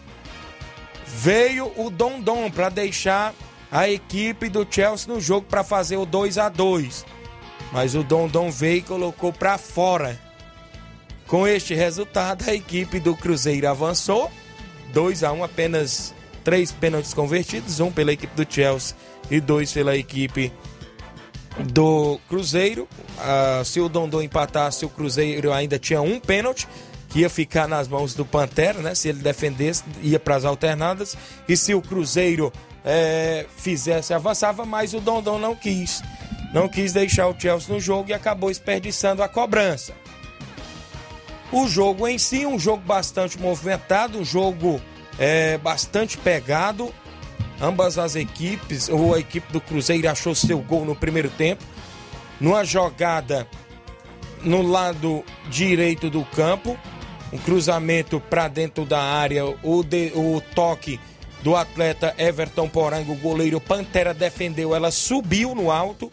Veio 1.06 1.72
o 1.78 1.90
Dondon 1.90 2.50
para 2.52 2.70
deixar 2.70 3.34
a 3.72 3.88
equipe 3.88 4.50
do 4.50 4.68
Chelsea 4.70 5.14
no 5.14 5.22
jogo 5.22 5.48
para 5.48 5.64
fazer 5.64 5.98
o 5.98 6.06
2 6.06 6.38
a 6.38 6.50
2 6.50 7.06
Mas 7.76 7.94
o 7.94 8.04
Dondon 8.04 8.50
veio 8.50 8.78
e 8.78 8.82
colocou 8.82 9.34
para 9.34 9.58
fora. 9.58 10.18
Com 11.28 11.46
este 11.46 11.74
resultado, 11.74 12.50
a 12.50 12.54
equipe 12.54 13.02
do 13.02 13.14
Cruzeiro 13.14 13.68
avançou 13.68 14.32
2 14.94 15.26
a 15.26 15.34
1 15.34 15.44
apenas 15.44 16.16
três 16.42 16.72
pênaltis 16.72 17.14
convertidos, 17.14 17.82
um 17.82 17.92
pela 17.92 18.14
equipe 18.14 18.34
do 18.34 18.50
Chelsea 18.50 18.96
e 19.30 19.42
dois 19.42 19.74
pela 19.74 19.98
equipe 19.98 20.54
do 21.74 22.18
Cruzeiro. 22.30 22.88
Ah, 23.20 23.62
se 23.66 23.82
o 23.82 23.90
Dondon 23.90 24.22
empatasse, 24.22 24.86
o 24.86 24.90
Cruzeiro 24.90 25.52
ainda 25.52 25.78
tinha 25.78 26.02
um 26.02 26.18
pênalti 26.18 26.70
que 27.10 27.20
ia 27.20 27.30
ficar 27.30 27.68
nas 27.68 27.90
mãos 27.90 28.14
do 28.14 28.24
Pantera, 28.24 28.80
né? 28.80 28.96
Se 28.96 29.10
ele 29.10 29.20
defendesse, 29.20 29.84
ia 30.02 30.18
para 30.18 30.38
as 30.38 30.46
alternadas. 30.46 31.18
E 31.46 31.58
se 31.58 31.74
o 31.74 31.82
Cruzeiro 31.82 32.54
é, 32.86 33.46
fizesse, 33.58 34.14
avançava, 34.14 34.66
mas 34.66 34.94
o 34.94 35.02
Dondon 35.02 35.40
não 35.40 35.54
quis. 35.54 36.02
Não 36.56 36.70
quis 36.70 36.94
deixar 36.94 37.28
o 37.28 37.36
Chelsea 37.38 37.74
no 37.74 37.82
jogo 37.82 38.12
e 38.12 38.14
acabou 38.14 38.48
desperdiçando 38.48 39.22
a 39.22 39.28
cobrança. 39.28 39.94
O 41.52 41.68
jogo 41.68 42.08
em 42.08 42.18
si, 42.18 42.46
um 42.46 42.58
jogo 42.58 42.82
bastante 42.82 43.38
movimentado, 43.38 44.18
um 44.18 44.24
jogo 44.24 44.80
é, 45.20 45.58
bastante 45.58 46.18
pegado. 46.18 46.94
Ambas 47.60 47.98
as 47.98 48.16
equipes, 48.16 48.88
ou 48.88 49.14
a 49.14 49.20
equipe 49.20 49.52
do 49.52 49.60
Cruzeiro 49.60 50.10
achou 50.10 50.34
seu 50.34 50.60
gol 50.60 50.86
no 50.86 50.96
primeiro 50.96 51.30
tempo. 51.30 51.62
Numa 52.40 52.64
jogada 52.64 53.46
no 54.42 54.62
lado 54.62 55.26
direito 55.50 56.10
do 56.10 56.24
campo, 56.24 56.80
um 57.34 57.38
cruzamento 57.38 58.18
para 58.18 58.48
dentro 58.48 58.86
da 58.86 59.02
área, 59.02 59.44
o, 59.62 59.84
de, 59.84 60.14
o 60.16 60.42
toque 60.56 61.02
do 61.44 61.54
atleta 61.54 62.16
Everton 62.18 62.70
Porango, 62.70 63.12
o 63.12 63.18
goleiro 63.18 63.60
Pantera 63.60 64.14
defendeu, 64.14 64.74
ela 64.74 64.90
subiu 64.90 65.54
no 65.54 65.70
alto, 65.70 66.10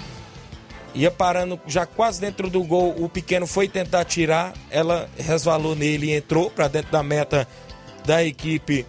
ia 0.95 1.11
parando 1.11 1.61
já 1.67 1.87
quase 1.87 2.21
dentro 2.21 2.51
do 2.51 2.63
gol, 2.63 2.95
o 2.99 3.09
pequeno 3.09 3.47
foi 3.47 3.69
tentar 3.69 4.05
tirar, 4.05 4.53
ela 4.71 5.09
resvalou 5.17 5.75
nele 5.75 6.09
e 6.09 6.17
entrou 6.17 6.51
para 6.51 6.69
dentro 6.69 6.93
da 6.93 7.03
meta 7.03 7.49
da 8.05 8.23
equipe 8.23 8.87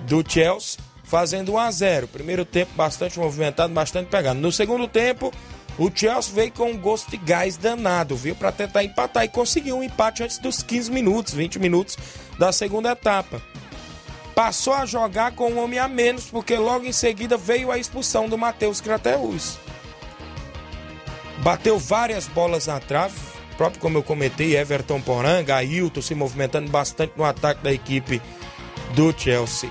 do 0.00 0.24
Chelsea, 0.26 0.78
fazendo 1.04 1.52
1 1.52 1.58
a 1.58 1.70
0. 1.70 2.08
Primeiro 2.08 2.44
tempo 2.44 2.72
bastante 2.74 3.18
movimentado, 3.18 3.72
bastante 3.72 4.08
pegado. 4.08 4.38
No 4.38 4.52
segundo 4.52 4.86
tempo, 4.88 5.32
o 5.78 5.90
Chelsea 5.94 6.34
veio 6.34 6.52
com 6.52 6.70
um 6.70 6.78
gosto 6.78 7.10
de 7.10 7.16
gás 7.16 7.56
danado, 7.56 8.16
viu, 8.16 8.34
para 8.34 8.52
tentar 8.52 8.82
empatar 8.82 9.24
e 9.24 9.28
conseguiu 9.28 9.78
um 9.78 9.82
empate 9.82 10.22
antes 10.22 10.38
dos 10.38 10.62
15 10.62 10.90
minutos, 10.90 11.34
20 11.34 11.58
minutos 11.58 11.96
da 12.38 12.52
segunda 12.52 12.90
etapa. 12.92 13.40
Passou 14.34 14.74
a 14.74 14.84
jogar 14.84 15.32
com 15.32 15.50
um 15.50 15.58
homem 15.62 15.78
a 15.78 15.88
menos, 15.88 16.26
porque 16.26 16.56
logo 16.56 16.84
em 16.84 16.92
seguida 16.92 17.38
veio 17.38 17.70
a 17.70 17.78
expulsão 17.78 18.28
do 18.28 18.36
Matheus 18.36 18.80
Crateus. 18.80 19.58
Bateu 21.38 21.78
várias 21.78 22.26
bolas 22.26 22.66
na 22.66 22.80
trave, 22.80 23.14
próprio 23.56 23.80
como 23.80 23.98
eu 23.98 24.02
comentei, 24.02 24.56
Everton 24.56 25.00
Poranga, 25.00 25.56
Ailton 25.56 26.02
se 26.02 26.14
movimentando 26.14 26.70
bastante 26.70 27.12
no 27.16 27.24
ataque 27.24 27.62
da 27.62 27.72
equipe 27.72 28.20
do 28.94 29.14
Chelsea. 29.16 29.70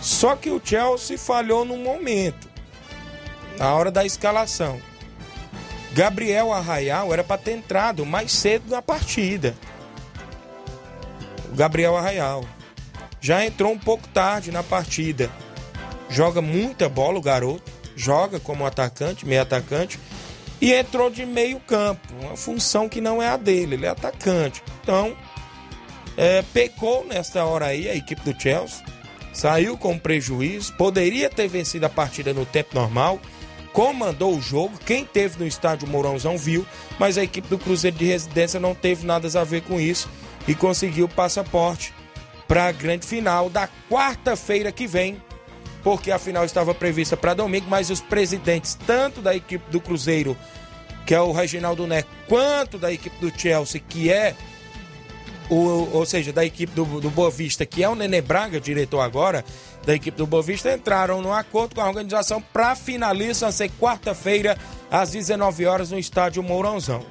Só 0.00 0.36
que 0.36 0.50
o 0.50 0.60
Chelsea 0.62 1.18
falhou 1.18 1.64
num 1.64 1.82
momento, 1.82 2.48
na 3.58 3.74
hora 3.74 3.90
da 3.90 4.04
escalação. 4.04 4.80
Gabriel 5.92 6.52
Arraial 6.52 7.12
era 7.12 7.24
para 7.24 7.38
ter 7.40 7.52
entrado 7.52 8.04
mais 8.04 8.30
cedo 8.30 8.70
na 8.70 8.82
partida. 8.82 9.54
O 11.50 11.56
Gabriel 11.56 11.96
Arraial 11.96 12.44
já 13.20 13.44
entrou 13.44 13.72
um 13.72 13.78
pouco 13.78 14.06
tarde 14.08 14.52
na 14.52 14.62
partida. 14.62 15.30
Joga 16.10 16.42
muita 16.42 16.88
bola 16.88 17.18
o 17.18 17.22
garoto, 17.22 17.72
joga 17.96 18.38
como 18.38 18.66
atacante, 18.66 19.26
meio 19.26 19.40
atacante, 19.40 19.98
e 20.60 20.72
entrou 20.72 21.10
de 21.10 21.26
meio 21.26 21.60
campo, 21.60 22.00
uma 22.20 22.36
função 22.36 22.88
que 22.88 23.00
não 23.00 23.22
é 23.22 23.28
a 23.28 23.36
dele, 23.36 23.74
ele 23.74 23.86
é 23.86 23.90
atacante. 23.90 24.62
Então, 24.82 25.16
é, 26.16 26.42
pecou 26.52 27.04
nesta 27.04 27.44
hora 27.44 27.66
aí 27.66 27.88
a 27.88 27.94
equipe 27.94 28.22
do 28.22 28.40
Chelsea, 28.40 28.84
saiu 29.32 29.76
com 29.76 29.98
prejuízo, 29.98 30.72
poderia 30.74 31.28
ter 31.28 31.46
vencido 31.46 31.84
a 31.84 31.90
partida 31.90 32.32
no 32.32 32.46
tempo 32.46 32.74
normal, 32.74 33.20
comandou 33.72 34.34
o 34.34 34.40
jogo, 34.40 34.78
quem 34.86 35.04
teve 35.04 35.38
no 35.38 35.46
estádio 35.46 35.86
Mourãozão 35.86 36.38
viu, 36.38 36.66
mas 36.98 37.18
a 37.18 37.22
equipe 37.22 37.48
do 37.48 37.58
Cruzeiro 37.58 37.98
de 37.98 38.06
Residência 38.06 38.58
não 38.58 38.74
teve 38.74 39.06
nada 39.06 39.28
a 39.38 39.44
ver 39.44 39.60
com 39.62 39.78
isso 39.78 40.08
e 40.48 40.54
conseguiu 40.54 41.04
o 41.04 41.10
passaporte 41.10 41.92
para 42.48 42.66
a 42.68 42.72
grande 42.72 43.06
final 43.06 43.50
da 43.50 43.68
quarta-feira 43.90 44.72
que 44.72 44.86
vem, 44.86 45.20
porque 45.86 46.10
a 46.10 46.18
final 46.18 46.44
estava 46.44 46.74
prevista 46.74 47.16
para 47.16 47.32
domingo, 47.32 47.66
mas 47.68 47.90
os 47.90 48.00
presidentes, 48.00 48.76
tanto 48.88 49.20
da 49.22 49.36
equipe 49.36 49.70
do 49.70 49.80
Cruzeiro, 49.80 50.36
que 51.06 51.14
é 51.14 51.20
o 51.20 51.30
Reginaldo 51.30 51.86
Né, 51.86 52.02
quanto 52.26 52.76
da 52.76 52.92
equipe 52.92 53.16
do 53.20 53.30
Chelsea, 53.40 53.80
que 53.88 54.10
é 54.10 54.34
o, 55.48 55.88
ou 55.92 56.04
seja, 56.04 56.32
da 56.32 56.44
equipe 56.44 56.74
do, 56.74 57.00
do 57.00 57.08
Boa 57.08 57.30
Vista, 57.30 57.64
que 57.64 57.84
é 57.84 57.88
o 57.88 57.94
Nenê 57.94 58.20
Braga, 58.20 58.60
diretor 58.60 58.98
agora 58.98 59.44
da 59.86 59.94
equipe 59.94 60.18
do 60.18 60.26
Boa 60.26 60.42
Vista, 60.42 60.74
entraram 60.74 61.22
no 61.22 61.32
acordo 61.32 61.76
com 61.76 61.80
a 61.80 61.86
organização 61.86 62.42
para 62.42 62.74
finalizar 62.74 63.52
ser 63.52 63.70
quarta-feira, 63.80 64.58
às 64.90 65.12
19 65.12 65.66
horas, 65.66 65.92
no 65.92 65.98
estádio 66.00 66.42
Mourãozão. 66.42 67.06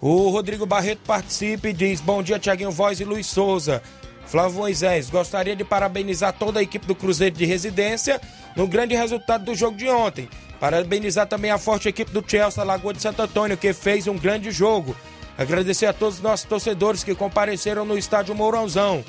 O 0.00 0.30
Rodrigo 0.30 0.64
Barreto 0.64 1.02
participa 1.06 1.68
e 1.68 1.74
diz: 1.74 2.00
Bom 2.00 2.22
dia, 2.22 2.38
Tiaguinho 2.38 2.70
Voz 2.70 2.98
e 2.98 3.04
Luiz 3.04 3.26
Souza. 3.26 3.82
Flávio 4.26 4.58
Moisés, 4.58 5.08
gostaria 5.08 5.54
de 5.54 5.64
parabenizar 5.64 6.32
toda 6.32 6.58
a 6.58 6.62
equipe 6.62 6.86
do 6.86 6.94
Cruzeiro 6.94 7.36
de 7.36 7.44
Residência 7.44 8.20
no 8.56 8.66
grande 8.66 8.94
resultado 8.94 9.44
do 9.44 9.54
jogo 9.54 9.76
de 9.76 9.88
ontem. 9.88 10.28
Parabenizar 10.58 11.26
também 11.26 11.50
a 11.50 11.58
forte 11.58 11.88
equipe 11.88 12.10
do 12.10 12.24
Chelsea 12.26 12.64
Lagoa 12.64 12.92
de 12.92 13.00
Santo 13.00 13.22
Antônio, 13.22 13.56
que 13.56 13.72
fez 13.72 14.06
um 14.08 14.18
grande 14.18 14.50
jogo. 14.50 14.96
Agradecer 15.38 15.86
a 15.86 15.92
todos 15.92 16.16
os 16.16 16.22
nossos 16.22 16.46
torcedores 16.46 17.04
que 17.04 17.14
compareceram 17.14 17.84
no 17.84 17.96
estádio 17.96 18.34
Mourãozão. 18.34 19.04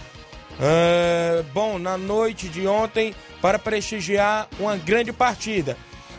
É, 0.59 1.43
bom, 1.53 1.79
na 1.79 1.97
noite 1.97 2.49
de 2.49 2.67
ontem, 2.67 3.15
para 3.41 3.57
prestigiar 3.57 4.47
uma 4.59 4.75
grande 4.75 5.13
partida. 5.13 5.77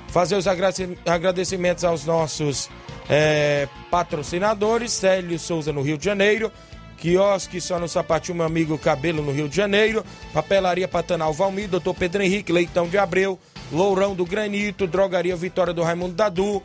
Fazer 0.08 0.37
os 0.37 0.46
agradecimentos 0.46 1.84
aos 1.84 2.06
nossos 2.06 2.70
é, 3.11 3.68
patrocinadores, 3.90 4.92
Célio 4.92 5.38
Souza 5.38 5.72
no 5.72 5.82
Rio 5.82 5.98
de 5.98 6.04
Janeiro, 6.06 6.50
Quiosque 6.98 7.61
só 7.61 7.78
no 7.78 7.88
sapatinho, 7.88 8.37
meu 8.37 8.46
amigo 8.46 8.76
Cabelo 8.76 9.22
no 9.22 9.32
Rio 9.32 9.48
de 9.48 9.56
Janeiro, 9.56 10.04
Papelaria 10.32 10.88
Pantanal 10.88 11.32
Valmir, 11.32 11.68
Doutor 11.68 11.94
Pedro 11.94 12.22
Henrique, 12.22 12.52
Leitão 12.52 12.88
de 12.88 12.98
Abreu, 12.98 13.38
Lourão 13.72 14.14
do 14.14 14.26
Granito, 14.26 14.87
Drogaria 14.87 15.37
Vitória 15.37 15.72
do 15.72 15.82
Raimundo 15.82 16.14
Dadu, 16.14 16.62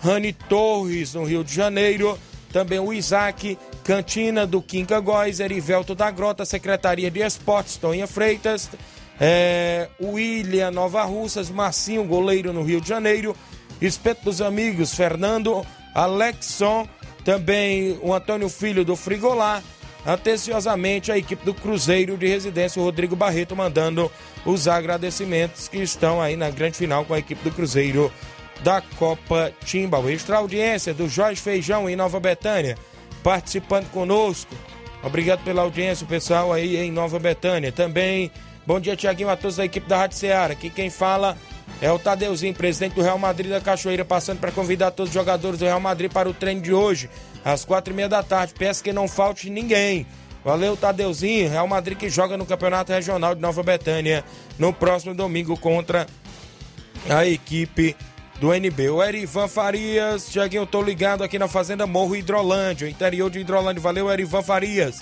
Rani 0.00 0.32
Torres 0.32 1.14
no 1.14 1.24
Rio 1.24 1.42
de 1.42 1.54
Janeiro, 1.54 2.18
também 2.52 2.78
o 2.78 2.92
Isaac, 2.92 3.58
Cantina 3.82 4.46
do 4.46 4.60
Quinca 4.60 5.00
Góis, 5.00 5.40
Erivelto 5.40 5.94
da 5.94 6.10
Grota, 6.10 6.44
Secretaria 6.44 7.10
de 7.10 7.20
Esportes, 7.20 7.76
Tonha 7.76 8.06
Freitas, 8.06 8.68
é, 9.20 9.88
William 10.00 10.70
Nova 10.70 11.02
Russas, 11.04 11.50
Marcinho, 11.50 12.04
goleiro 12.04 12.52
no 12.52 12.62
Rio 12.62 12.80
de 12.80 12.88
Janeiro, 12.88 13.36
Espeto 13.80 14.24
dos 14.24 14.42
Amigos, 14.42 14.94
Fernando, 14.94 15.64
Alexson, 15.94 16.88
também 17.24 17.98
o 18.02 18.12
Antônio 18.14 18.48
Filho 18.48 18.84
do 18.84 18.96
Frigolá, 18.96 19.62
atenciosamente 20.04 21.12
a 21.12 21.18
equipe 21.18 21.44
do 21.44 21.52
Cruzeiro 21.52 22.16
de 22.16 22.26
Residência, 22.26 22.80
o 22.80 22.84
Rodrigo 22.84 23.14
Barreto, 23.14 23.54
mandando 23.54 24.10
os 24.44 24.66
agradecimentos 24.66 25.68
que 25.68 25.78
estão 25.78 26.20
aí 26.20 26.36
na 26.36 26.50
grande 26.50 26.76
final 26.76 27.04
com 27.04 27.14
a 27.14 27.18
equipe 27.18 27.42
do 27.42 27.54
Cruzeiro 27.54 28.10
da 28.62 28.80
Copa 28.80 29.52
Timbal. 29.64 30.08
Extra 30.08 30.38
audiência 30.38 30.94
do 30.94 31.08
Jorge 31.08 31.40
Feijão 31.40 31.88
em 31.88 31.96
Nova 31.96 32.18
Betânia, 32.20 32.76
participando 33.22 33.90
conosco. 33.90 34.54
Obrigado 35.02 35.42
pela 35.44 35.62
audiência, 35.62 36.06
pessoal 36.06 36.52
aí 36.52 36.76
em 36.76 36.90
Nova 36.90 37.18
Betânia. 37.18 37.72
Também, 37.72 38.30
bom 38.66 38.78
dia, 38.78 38.96
Tiaguinho, 38.96 39.30
a 39.30 39.36
todos 39.36 39.56
da 39.56 39.64
equipe 39.64 39.88
da 39.88 39.96
Rádio 39.96 40.18
Ceará. 40.18 40.52
Aqui 40.52 40.68
quem 40.68 40.90
fala 40.90 41.36
é 41.80 41.90
o 41.90 41.98
Tadeuzinho, 41.98 42.54
presidente 42.54 42.94
do 42.94 43.02
Real 43.02 43.18
Madrid 43.18 43.50
da 43.50 43.60
Cachoeira, 43.60 44.04
passando 44.04 44.38
para 44.38 44.52
convidar 44.52 44.90
todos 44.90 45.10
os 45.10 45.14
jogadores 45.14 45.58
do 45.58 45.64
Real 45.64 45.80
Madrid 45.80 46.12
para 46.12 46.28
o 46.28 46.34
treino 46.34 46.60
de 46.60 46.72
hoje, 46.72 47.08
às 47.44 47.64
quatro 47.64 47.92
e 47.92 47.96
meia 47.96 48.08
da 48.08 48.22
tarde. 48.22 48.54
Peço 48.56 48.82
que 48.82 48.92
não 48.92 49.08
falte 49.08 49.48
ninguém. 49.48 50.06
Valeu, 50.44 50.76
Tadeuzinho. 50.76 51.48
Real 51.48 51.66
Madrid 51.66 51.96
que 51.96 52.10
joga 52.10 52.36
no 52.36 52.44
Campeonato 52.44 52.92
Regional 52.92 53.34
de 53.34 53.40
Nova 53.40 53.62
Betânia 53.62 54.24
no 54.58 54.72
próximo 54.72 55.14
domingo 55.14 55.56
contra 55.56 56.06
a 57.08 57.26
equipe 57.26 57.96
do 58.38 58.54
NB. 58.54 58.90
O 58.90 59.02
Erivan 59.02 59.48
Farias, 59.48 60.28
Tiaguinho, 60.30 60.66
tô 60.66 60.82
ligado 60.82 61.22
aqui 61.22 61.38
na 61.38 61.48
Fazenda 61.48 61.86
Morro 61.86 62.16
Hidrolândia, 62.16 62.88
interior 62.88 63.30
de 63.30 63.40
Hidrolândia. 63.40 63.82
Valeu, 63.82 64.10
Erivan 64.10 64.42
Farias. 64.42 65.00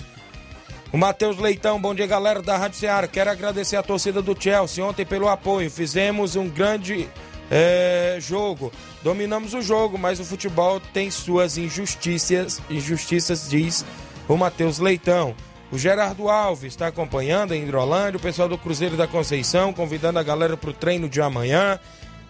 O 0.91 0.97
Matheus 0.97 1.37
Leitão, 1.37 1.79
bom 1.79 1.93
dia 1.93 2.07
galera 2.07 2.41
da 2.41 2.57
Rádio 2.57 2.79
Ceará. 2.79 3.07
Quero 3.07 3.29
agradecer 3.29 3.75
a 3.75 3.83
torcida 3.83 4.21
do 4.23 4.35
Chelsea 4.39 4.83
ontem 4.83 5.05
pelo 5.05 5.29
apoio. 5.29 5.69
Fizemos 5.69 6.35
um 6.35 6.49
grande 6.49 7.07
é, 7.51 8.17
jogo. 8.19 8.71
Dominamos 9.03 9.53
o 9.53 9.61
jogo, 9.61 9.99
mas 9.99 10.19
o 10.19 10.25
futebol 10.25 10.79
tem 10.79 11.11
suas 11.11 11.59
injustiças, 11.59 12.59
injustiças 12.69 13.47
diz 13.47 13.85
o 14.27 14.35
Matheus 14.35 14.79
Leitão. 14.79 15.35
O 15.71 15.77
Gerardo 15.77 16.27
Alves 16.27 16.73
está 16.73 16.87
acompanhando 16.87 17.53
em 17.53 17.61
Hidrolândia, 17.61 18.17
o 18.17 18.21
pessoal 18.21 18.49
do 18.49 18.57
Cruzeiro 18.57 18.97
da 18.97 19.05
Conceição, 19.05 19.71
convidando 19.71 20.17
a 20.17 20.23
galera 20.23 20.57
para 20.57 20.71
o 20.71 20.73
treino 20.73 21.07
de 21.07 21.21
amanhã. 21.21 21.79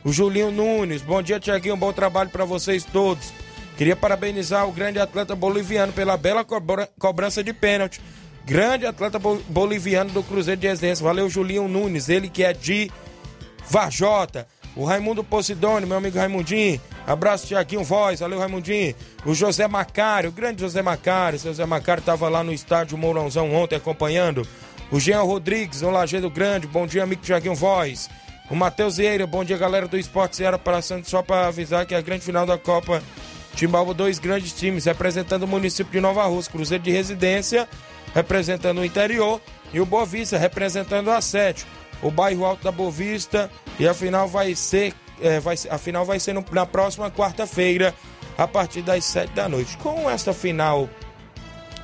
O 0.03 0.11
Julinho 0.11 0.51
Nunes, 0.51 1.01
bom 1.01 1.21
dia, 1.21 1.39
Tiaguinho, 1.39 1.77
bom 1.77 1.93
trabalho 1.93 2.29
para 2.29 2.43
vocês 2.43 2.83
todos. 2.83 3.31
Queria 3.77 3.95
parabenizar 3.95 4.67
o 4.67 4.73
grande 4.73 4.99
atleta 4.99 5.33
boliviano 5.33 5.93
pela 5.93 6.17
bela 6.17 6.43
cobra- 6.43 6.89
cobrança 6.99 7.41
de 7.41 7.53
pênalti. 7.53 8.01
Grande 8.49 8.88
atleta 8.88 9.19
bo- 9.19 9.39
boliviano 9.47 10.09
do 10.09 10.23
Cruzeiro 10.23 10.59
de 10.59 10.67
Residência. 10.67 11.05
Valeu, 11.05 11.29
Julinho 11.29 11.67
Nunes, 11.67 12.09
ele 12.09 12.27
que 12.27 12.43
é 12.43 12.51
de 12.51 12.89
Varjota. 13.69 14.47
O 14.75 14.83
Raimundo 14.83 15.23
Posidônio, 15.23 15.88
meu 15.88 15.97
amigo 15.97 16.17
Raimundinho. 16.17 16.81
Abraço, 17.05 17.45
Tiaguinho 17.45 17.83
Voz. 17.83 18.21
Valeu, 18.21 18.39
Raimundinho. 18.39 18.95
O 19.23 19.35
José 19.35 19.67
Macário, 19.67 20.29
o 20.29 20.33
grande 20.33 20.62
José 20.62 20.81
Macário. 20.81 21.38
Seu 21.38 21.51
José 21.51 21.65
Macário 21.67 21.99
estava 22.01 22.27
lá 22.27 22.43
no 22.43 22.51
estádio 22.51 22.97
Mourãozão 22.97 23.53
ontem 23.53 23.75
acompanhando. 23.75 24.47
O 24.91 24.99
Jean 24.99 25.21
Rodrigues, 25.21 25.81
no 25.83 25.91
Lajeado 25.91 26.27
Grande. 26.31 26.65
Bom 26.65 26.88
dia, 26.88 27.03
amigo 27.03 27.21
Tiaguinho 27.21 27.53
Voz. 27.53 28.09
O 28.49 28.55
Matheus 28.55 28.97
Vieira, 28.97 29.27
bom 29.27 29.43
dia, 29.43 29.57
galera 29.59 29.88
do 29.88 29.95
Esporte 29.95 30.35
Ceará 30.38 30.57
passando 30.57 31.05
só 31.05 31.21
para 31.21 31.45
avisar 31.49 31.85
que 31.85 31.93
é 31.93 31.97
a 31.99 32.01
grande 32.01 32.25
final 32.25 32.47
da 32.47 32.57
Copa 32.57 33.03
Timbalba, 33.55 33.93
dois 33.93 34.17
grandes 34.17 34.53
times 34.53 34.85
representando 34.85 35.43
o 35.43 35.47
município 35.47 35.91
de 35.91 36.01
Nova 36.01 36.25
Rússia, 36.25 36.51
Cruzeiro 36.51 36.83
de 36.83 36.89
Residência 36.89 37.69
representando 38.13 38.79
o 38.79 38.85
interior 38.85 39.41
e 39.73 39.79
o 39.79 39.85
Boa 39.85 40.05
Vista 40.05 40.37
representando 40.37 41.11
a 41.11 41.21
sete, 41.21 41.65
o 42.01 42.09
bairro 42.09 42.45
Alto 42.45 42.63
da 42.63 42.71
Boa 42.71 42.91
Vista 42.91 43.49
e 43.79 43.87
a 43.87 43.93
final 43.93 44.27
vai 44.27 44.55
ser, 44.55 44.93
é, 45.21 45.39
vai, 45.39 45.55
a 45.69 45.77
final 45.77 46.05
vai 46.05 46.19
ser 46.19 46.33
no- 46.33 46.45
na 46.51 46.65
próxima 46.65 47.09
quarta-feira 47.11 47.93
a 48.37 48.47
partir 48.47 48.81
das 48.81 49.03
sete 49.05 49.31
da 49.33 49.49
noite. 49.49 49.77
Com 49.77 50.09
essa 50.09 50.33
final 50.33 50.89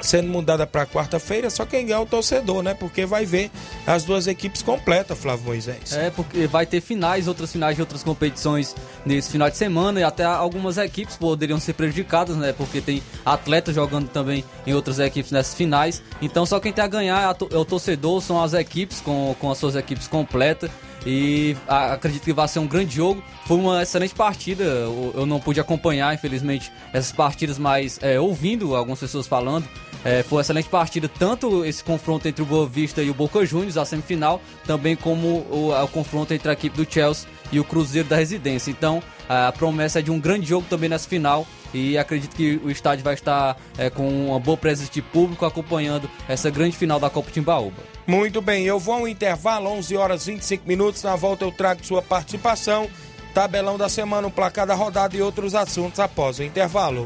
sendo 0.06 0.30
mudada 0.30 0.66
para 0.66 0.86
quarta-feira, 0.86 1.50
só 1.50 1.66
quem 1.66 1.86
ganha 1.86 1.98
é 1.98 2.00
o 2.00 2.06
torcedor, 2.06 2.62
né? 2.64 2.74
Porque 2.74 3.06
vai 3.06 3.26
ver 3.26 3.52
as 3.86 4.04
duas 4.04 4.28
equipes 4.28 4.62
completas, 4.62 5.18
Flávio 5.18 5.46
Moisés. 5.46 5.94
É, 5.94 6.10
porque 6.10 6.48
vai 6.48 6.66
ter 6.66 6.82
finais, 6.82 7.28
outras 7.28 7.52
finais 7.52 7.76
de 7.76 7.82
outras 7.82 8.04
competições 8.04 8.76
nesse 9.06 9.32
final 9.32 9.50
de 9.50 9.58
semana 9.58 10.00
e 10.00 10.04
até 10.04 10.24
algumas 10.24 10.78
equipes 10.78 11.18
poderiam 11.18 11.60
ser 11.60 11.74
prejudicadas, 11.74 12.38
né? 12.38 12.54
Porque 12.54 12.82
tem 12.82 13.02
atletas 13.26 13.76
jogando 13.76 14.08
também 14.10 14.44
em 14.66 14.74
outras 14.74 15.00
equipes 15.00 15.32
nessas 15.32 15.54
finais. 15.54 16.02
Então 16.22 16.46
só 16.46 16.60
quem 16.60 16.72
tem 16.72 16.84
a 16.84 16.88
ganhar 16.88 17.22
é 17.24 17.56
é 17.56 17.58
o 17.58 17.66
torcedor, 17.66 18.22
são 18.22 18.42
as 18.42 18.54
equipes 18.54 19.02
com, 19.02 19.36
com 19.40 19.52
as 19.52 19.58
suas 19.58 19.76
equipes 19.76 20.08
completas. 20.08 20.70
E 21.06 21.56
acredito 21.68 22.24
que 22.24 22.34
vai 22.34 22.48
ser 22.48 22.58
um 22.58 22.66
grande 22.66 22.96
jogo. 22.96 23.24
Foi 23.46 23.58
uma 23.58 23.84
excelente 23.84 24.16
partida. 24.16 24.64
Eu 24.64 25.26
não 25.28 25.40
pude 25.40 25.60
acompanhar, 25.60 26.14
infelizmente, 26.16 26.72
essas 26.92 27.12
partidas, 27.12 27.60
mas 27.60 28.00
é, 28.02 28.20
ouvindo 28.20 28.76
algumas 28.76 29.00
pessoas 29.00 29.28
falando. 29.28 29.68
É, 30.06 30.22
foi 30.22 30.38
uma 30.38 30.42
excelente 30.42 30.70
partida, 30.70 31.10
tanto 31.10 31.66
esse 31.66 31.84
confronto 31.84 32.28
entre 32.28 32.44
o 32.44 32.46
Boa 32.46 32.68
Vista 32.68 33.02
e 33.02 33.10
o 33.10 33.14
Boca 33.14 33.44
Juniors, 33.44 33.76
a 33.76 33.84
semifinal, 33.84 34.40
também 34.64 34.96
como 34.96 35.40
o, 35.50 35.72
o 35.74 35.88
confronto 35.88 36.32
entre 36.32 36.48
a 36.48 36.54
equipe 36.54 36.78
do 36.78 36.90
Chelsea 36.90 37.28
e 37.52 37.60
o 37.60 37.64
Cruzeiro 37.64 38.08
da 38.08 38.16
Residência. 38.16 38.70
Então, 38.70 39.02
a 39.28 39.52
promessa 39.52 39.98
é 39.98 40.02
de 40.04 40.12
um 40.12 40.20
grande 40.20 40.46
jogo 40.46 40.68
também 40.70 40.88
nessa 40.88 41.10
final 41.10 41.48
e 41.74 41.98
acredito 41.98 42.36
que 42.36 42.62
o 42.64 42.70
estádio 42.70 43.04
vai 43.04 43.16
estar 43.16 43.58
é, 43.80 43.90
com 43.90 44.08
uma 44.28 44.40
boa 44.40 44.56
presença 44.56 44.92
de 44.92 45.02
público 45.02 45.44
acompanhando 45.44 46.08
essa 46.30 46.52
grande 46.52 46.78
final 46.78 47.00
da 47.00 47.10
Copa 47.10 47.32
Timbaúba. 47.32 47.78
Muito 48.06 48.42
bem, 48.44 48.64
eu 48.64 48.80
vou 48.80 48.94
ao 48.94 49.08
intervalo, 49.08 49.72
11 49.72 49.98
horas 49.98 50.28
25 50.28 50.68
minutos. 50.68 51.02
Na 51.02 51.16
volta 51.16 51.44
eu 51.44 51.52
trago 51.52 51.84
sua 51.84 52.04
participação, 52.04 52.88
tabelão 53.34 53.76
da 53.76 53.90
semana, 53.90 54.28
o 54.28 54.32
placar 54.32 54.68
da 54.68 54.76
rodada 54.76 55.18
e 55.18 55.22
outros 55.24 55.56
assuntos 55.56 56.00
após 56.00 56.38
o 56.38 56.44
intervalo. 56.44 57.06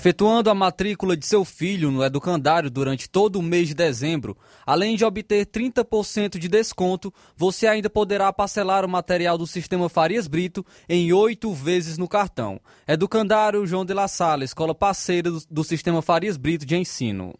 Efetuando 0.00 0.48
a 0.48 0.54
matrícula 0.54 1.14
de 1.14 1.26
seu 1.26 1.44
filho 1.44 1.90
no 1.90 2.02
educandário 2.02 2.70
durante 2.70 3.06
todo 3.06 3.36
o 3.38 3.42
mês 3.42 3.68
de 3.68 3.74
dezembro, 3.74 4.34
além 4.64 4.96
de 4.96 5.04
obter 5.04 5.44
30% 5.44 6.38
de 6.38 6.48
desconto, 6.48 7.12
você 7.36 7.66
ainda 7.66 7.90
poderá 7.90 8.32
parcelar 8.32 8.82
o 8.82 8.88
material 8.88 9.36
do 9.36 9.46
Sistema 9.46 9.90
Farias 9.90 10.26
Brito 10.26 10.64
em 10.88 11.12
oito 11.12 11.52
vezes 11.52 11.98
no 11.98 12.08
cartão. 12.08 12.58
Educandário 12.88 13.66
João 13.66 13.84
de 13.84 13.92
La 13.92 14.08
Sala, 14.08 14.42
escola 14.42 14.74
parceira 14.74 15.30
do, 15.50 15.62
Sistema 15.62 16.00
Farias 16.00 16.38
Brito 16.38 16.64
de 16.64 16.78
ensino. 16.78 17.34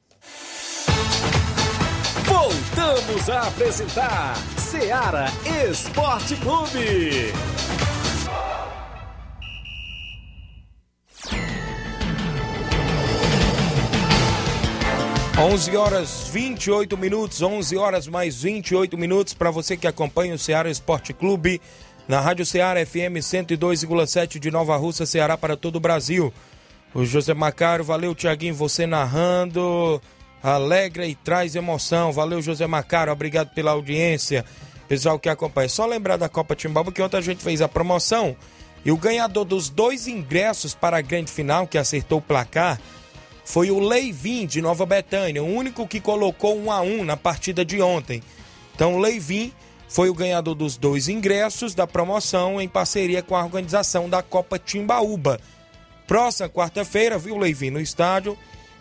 Voltamos 2.27 3.31
a 3.31 3.49
apresentar 3.49 4.37
Seara 4.59 5.29
Esporte 5.67 6.37
Clube. 6.37 7.33
11 15.41 15.75
horas 15.75 16.29
28 16.31 16.99
minutos, 16.99 17.41
11 17.41 17.75
horas 17.79 18.07
mais 18.07 18.43
28 18.43 18.99
minutos 18.99 19.33
para 19.33 19.51
você 19.51 19.75
que 19.75 19.87
acompanha 19.87 20.35
o 20.35 20.39
Ceará 20.39 20.71
Esporte 20.71 21.15
Clube 21.15 21.63
na 22.07 22.21
Rádio 22.21 22.45
Ceará 22.45 22.85
FM 22.85 23.17
102,7 23.23 24.39
de 24.39 24.51
Nova 24.51 24.77
Russa, 24.77 25.07
Ceará 25.07 25.39
para 25.39 25.57
todo 25.57 25.77
o 25.77 25.81
Brasil. 25.81 26.31
O 26.93 27.07
José 27.07 27.33
Macário, 27.33 27.83
valeu 27.83 28.15
Tiaguinho, 28.15 28.55
você 28.55 28.87
narrando, 28.87 29.99
alegra 30.43 31.07
e 31.07 31.15
traz 31.15 31.57
emoção. 31.57 32.13
Valeu 32.13 32.43
José 32.43 32.67
Macário, 32.67 33.11
obrigado 33.11 33.49
pela 33.55 33.71
audiência. 33.71 34.45
Pessoal 34.89 35.19
que 35.19 35.31
acompanha, 35.31 35.71
só 35.71 35.87
lembrar 35.87 36.19
da 36.19 36.29
Copa 36.29 36.55
Timbalba 36.55 36.93
que 36.93 37.01
ontem 37.01 37.17
a 37.17 37.23
gente 37.23 37.43
fez 37.43 37.63
a 37.63 37.69
promoção 37.69 38.37
e 38.85 38.93
o 38.93 38.97
ganhador 38.99 39.47
dos 39.47 39.71
dois 39.71 40.07
ingressos 40.07 40.75
para 40.75 40.99
a 40.99 41.03
grande 41.03 41.33
final 41.33 41.67
que 41.67 41.79
acertou 41.79 42.19
o 42.19 42.23
placar 42.23 42.79
foi 43.51 43.69
o 43.73 43.81
Leivin 43.81 44.47
de 44.47 44.63
Nova 44.63 44.87
Betânia, 44.87 45.43
o 45.43 45.53
único 45.53 45.85
que 45.85 46.01
colocou 46.01 46.57
um 46.57 46.71
a 46.71 46.83
um 46.83 47.05
na 47.05 47.17
partida 47.17 47.65
de 47.65 47.83
ontem. 47.83 48.23
Então, 48.73 48.95
o 48.95 48.99
Leivin 49.01 49.53
foi 49.89 50.09
o 50.09 50.15
ganhador 50.15 50.55
dos 50.55 50.77
dois 50.77 51.09
ingressos 51.09 51.75
da 51.75 51.85
promoção 51.85 52.61
em 52.61 52.69
parceria 52.69 53.25
com 53.25 53.35
a 53.35 53.43
organização 53.43 54.09
da 54.09 54.23
Copa 54.23 54.57
Timbaúba. 54.57 55.41
Próxima 56.07 56.49
quarta-feira, 56.49 57.19
viu, 57.19 57.37
Leivin, 57.37 57.71
no 57.71 57.81
estádio, 57.81 58.39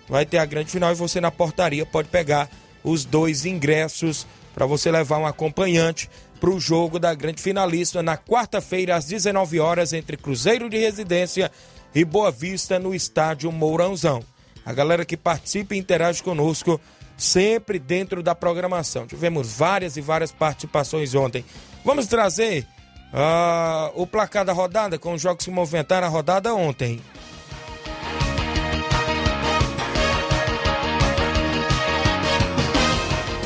vai 0.08 0.24
ter 0.24 0.38
a 0.38 0.46
grande 0.46 0.70
final 0.70 0.92
e 0.92 0.96
você 0.96 1.20
na 1.20 1.32
portaria 1.32 1.84
pode 1.84 2.10
pegar 2.10 2.48
os 2.84 3.04
dois 3.04 3.48
ingressos 3.48 4.28
para 4.54 4.68
você 4.68 4.92
levar 4.92 5.18
um 5.18 5.26
acompanhante 5.26 6.08
para 6.40 6.52
o 6.52 6.60
jogo 6.60 7.00
da 7.00 7.12
grande 7.16 7.42
finalista 7.42 8.04
na 8.04 8.16
quarta-feira 8.16 8.96
às 8.96 9.06
19 9.06 9.60
horas 9.60 9.94
entre 9.94 10.16
Cruzeiro 10.16 10.70
de 10.70 10.78
Residência 10.78 11.52
e 11.96 12.06
Boa 12.06 12.30
Vista 12.30 12.78
no 12.78 12.94
estádio 12.94 13.52
Mourãozão. 13.52 14.24
A 14.70 14.74
galera 14.74 15.04
que 15.04 15.18
participa 15.18 15.74
e 15.74 15.80
interage 15.80 16.22
conosco 16.22 16.80
sempre 17.18 17.80
dentro 17.80 18.22
da 18.22 18.36
programação. 18.36 19.08
Tivemos 19.08 19.52
várias 19.52 19.98
e 19.98 20.02
várias 20.02 20.32
participações 20.32 21.16
ontem. 21.16 21.44
Vamos 21.84 22.06
trazer 22.06 22.68
uh, 23.12 24.00
o 24.00 24.06
placar 24.06 24.46
da 24.46 24.54
rodada 24.54 25.00
com 25.00 25.14
os 25.14 25.22
jogos 25.24 25.44
que 25.44 25.50
movimentaram 25.50 26.06
a 26.06 26.10
rodada 26.12 26.54
ontem. 26.54 27.02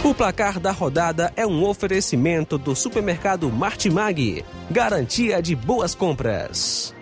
O 0.04 0.14
placar 0.14 0.60
da 0.60 0.74
rodada 0.74 1.32
é 1.38 1.48
um 1.48 1.64
oferecimento 1.64 2.58
do 2.58 2.76
supermercado 2.76 3.50
Martimag. 3.50 4.44
Garantia 4.70 5.42
de 5.42 5.56
boas 5.56 5.96
compras. 5.96 6.94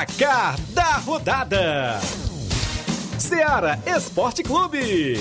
Placar 0.00 0.58
da 0.70 0.96
rodada: 0.96 2.00
Seara 3.18 3.78
Esporte 3.86 4.42
Clube. 4.42 5.20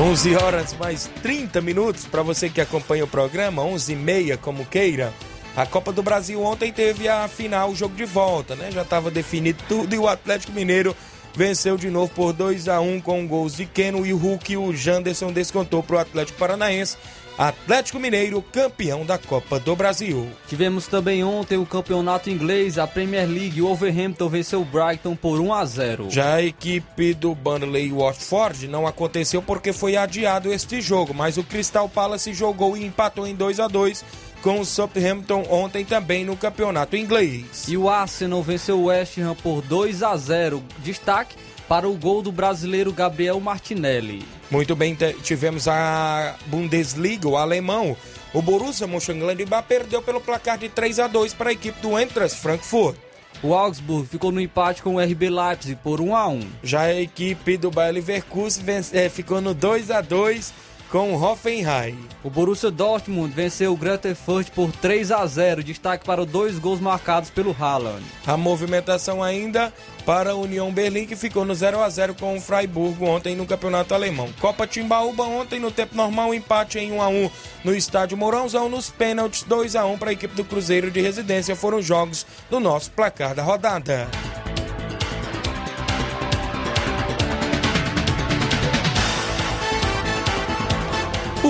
Onze 0.00 0.34
horas 0.34 0.74
mais 0.74 1.08
30 1.22 1.60
minutos 1.60 2.06
para 2.06 2.22
você 2.22 2.50
que 2.50 2.60
acompanha 2.60 3.04
o 3.04 3.06
programa, 3.06 3.62
onze 3.62 3.92
e 3.92 3.96
meia 3.96 4.36
como 4.36 4.66
queira. 4.66 5.14
A 5.56 5.64
Copa 5.64 5.92
do 5.92 6.02
Brasil 6.02 6.42
ontem 6.42 6.72
teve 6.72 7.08
a 7.08 7.28
final, 7.28 7.70
o 7.70 7.76
jogo 7.76 7.94
de 7.94 8.04
volta, 8.04 8.56
né? 8.56 8.72
Já 8.72 8.82
estava 8.82 9.12
definido 9.12 9.62
tudo 9.68 9.94
e 9.94 9.98
o 9.98 10.08
Atlético 10.08 10.50
Mineiro 10.50 10.96
venceu 11.36 11.76
de 11.76 11.88
novo 11.88 12.10
por 12.12 12.32
2 12.32 12.68
a 12.68 12.80
1 12.80 13.00
com 13.00 13.28
gols 13.28 13.54
de 13.54 13.64
Keno 13.64 14.04
e 14.04 14.12
o 14.12 14.16
Hulk 14.16 14.52
e 14.52 14.56
o 14.56 14.74
Janderson 14.74 15.32
descontou 15.32 15.84
para 15.84 15.96
o 15.96 15.98
Atlético 16.00 16.38
Paranaense. 16.38 16.96
Atlético 17.40 17.98
Mineiro, 17.98 18.42
campeão 18.42 19.06
da 19.06 19.16
Copa 19.16 19.58
do 19.58 19.74
Brasil. 19.74 20.28
Tivemos 20.46 20.86
também 20.86 21.24
ontem 21.24 21.56
o 21.56 21.64
campeonato 21.64 22.28
inglês, 22.28 22.76
a 22.76 22.86
Premier 22.86 23.26
League. 23.26 23.62
O 23.62 23.66
Wolverhampton 23.66 24.28
venceu 24.28 24.60
o 24.60 24.64
Brighton 24.66 25.16
por 25.16 25.40
1 25.40 25.54
a 25.54 25.64
0. 25.64 26.10
Já 26.10 26.34
a 26.34 26.42
equipe 26.42 27.14
do 27.14 27.34
Burnley 27.34 27.92
Watford 27.92 28.68
não 28.68 28.86
aconteceu 28.86 29.40
porque 29.40 29.72
foi 29.72 29.96
adiado 29.96 30.52
este 30.52 30.82
jogo, 30.82 31.14
mas 31.14 31.38
o 31.38 31.42
Crystal 31.42 31.88
Palace 31.88 32.34
jogou 32.34 32.76
e 32.76 32.84
empatou 32.84 33.26
em 33.26 33.34
2 33.34 33.58
a 33.58 33.68
2 33.68 34.04
com 34.42 34.60
o 34.60 34.64
Southampton 34.64 35.46
ontem 35.48 35.82
também 35.82 36.26
no 36.26 36.36
campeonato 36.36 36.94
inglês. 36.94 37.66
E 37.68 37.74
o 37.74 37.88
Arsenal 37.88 38.42
venceu 38.42 38.80
o 38.80 38.84
West 38.84 39.16
Ham 39.16 39.34
por 39.42 39.62
2 39.62 40.02
a 40.02 40.14
0. 40.14 40.62
Destaque 40.80 41.36
para 41.70 41.88
o 41.88 41.94
gol 41.94 42.20
do 42.20 42.32
brasileiro 42.32 42.92
Gabriel 42.92 43.38
Martinelli. 43.38 44.26
Muito 44.50 44.74
bem, 44.74 44.98
tivemos 45.22 45.68
a 45.68 46.34
Bundesliga, 46.46 47.28
o 47.28 47.36
alemão. 47.36 47.96
O 48.34 48.42
Borussia 48.42 48.88
Mönchengladbach 48.88 49.68
perdeu 49.68 50.02
pelo 50.02 50.20
placar 50.20 50.58
de 50.58 50.68
3 50.68 50.98
a 50.98 51.06
2 51.06 51.32
para 51.32 51.50
a 51.50 51.52
equipe 51.52 51.80
do 51.80 51.96
Eintracht 51.96 52.36
Frankfurt. 52.40 52.96
O 53.40 53.54
Augsburg 53.54 54.08
ficou 54.08 54.32
no 54.32 54.40
empate 54.40 54.82
com 54.82 54.96
o 54.96 55.00
RB 55.00 55.30
Leipzig 55.30 55.76
por 55.76 56.00
1 56.00 56.16
a 56.16 56.26
1. 56.26 56.40
Já 56.64 56.80
a 56.82 57.00
equipe 57.00 57.56
do 57.56 57.70
Bayer 57.70 57.94
Leverkusen 57.94 58.64
é, 58.92 59.08
ficou 59.08 59.40
no 59.40 59.54
2 59.54 59.92
a 59.92 60.00
2 60.00 60.52
com 60.90 61.12
o 61.12 61.22
Hoffenheim. 61.22 61.96
O 62.22 62.28
Borussia 62.28 62.70
Dortmund 62.70 63.32
venceu 63.32 63.72
o 63.72 63.76
Greuther 63.76 64.14
Fürth 64.14 64.50
por 64.50 64.72
3 64.72 65.12
a 65.12 65.24
0, 65.24 65.62
destaque 65.62 66.04
para 66.04 66.26
dois 66.26 66.58
gols 66.58 66.80
marcados 66.80 67.30
pelo 67.30 67.56
Haaland. 67.58 68.04
A 68.26 68.36
movimentação 68.36 69.22
ainda 69.22 69.72
para 70.04 70.30
a 70.30 70.34
União 70.34 70.72
Berlim, 70.72 71.06
que 71.06 71.14
ficou 71.14 71.44
no 71.44 71.54
0 71.54 71.82
a 71.82 71.88
0 71.88 72.14
com 72.14 72.36
o 72.36 72.40
Freiburg 72.40 73.02
ontem 73.04 73.36
no 73.36 73.46
Campeonato 73.46 73.94
Alemão. 73.94 74.28
Copa 74.40 74.66
Timbaúba 74.66 75.24
ontem 75.24 75.60
no 75.60 75.70
tempo 75.70 75.96
normal, 75.96 76.34
empate 76.34 76.78
em 76.78 76.92
1 76.92 77.02
a 77.02 77.08
1 77.08 77.30
no 77.64 77.74
Estádio 77.74 78.18
Mourãozão, 78.18 78.68
nos 78.68 78.90
pênaltis 78.90 79.44
2 79.44 79.76
a 79.76 79.86
1 79.86 79.98
para 79.98 80.10
a 80.10 80.12
equipe 80.12 80.34
do 80.34 80.44
Cruzeiro 80.44 80.90
de 80.90 81.00
Residência 81.00 81.54
foram 81.54 81.80
jogos 81.80 82.26
do 82.50 82.58
nosso 82.58 82.90
placar 82.90 83.34
da 83.34 83.42
rodada. 83.42 84.08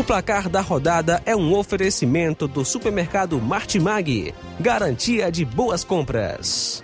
O 0.00 0.02
placar 0.02 0.48
da 0.48 0.62
rodada 0.62 1.22
é 1.26 1.36
um 1.36 1.52
oferecimento 1.54 2.48
do 2.48 2.64
supermercado 2.64 3.38
Martimag. 3.38 4.34
Garantia 4.58 5.30
de 5.30 5.44
boas 5.44 5.84
compras. 5.84 6.82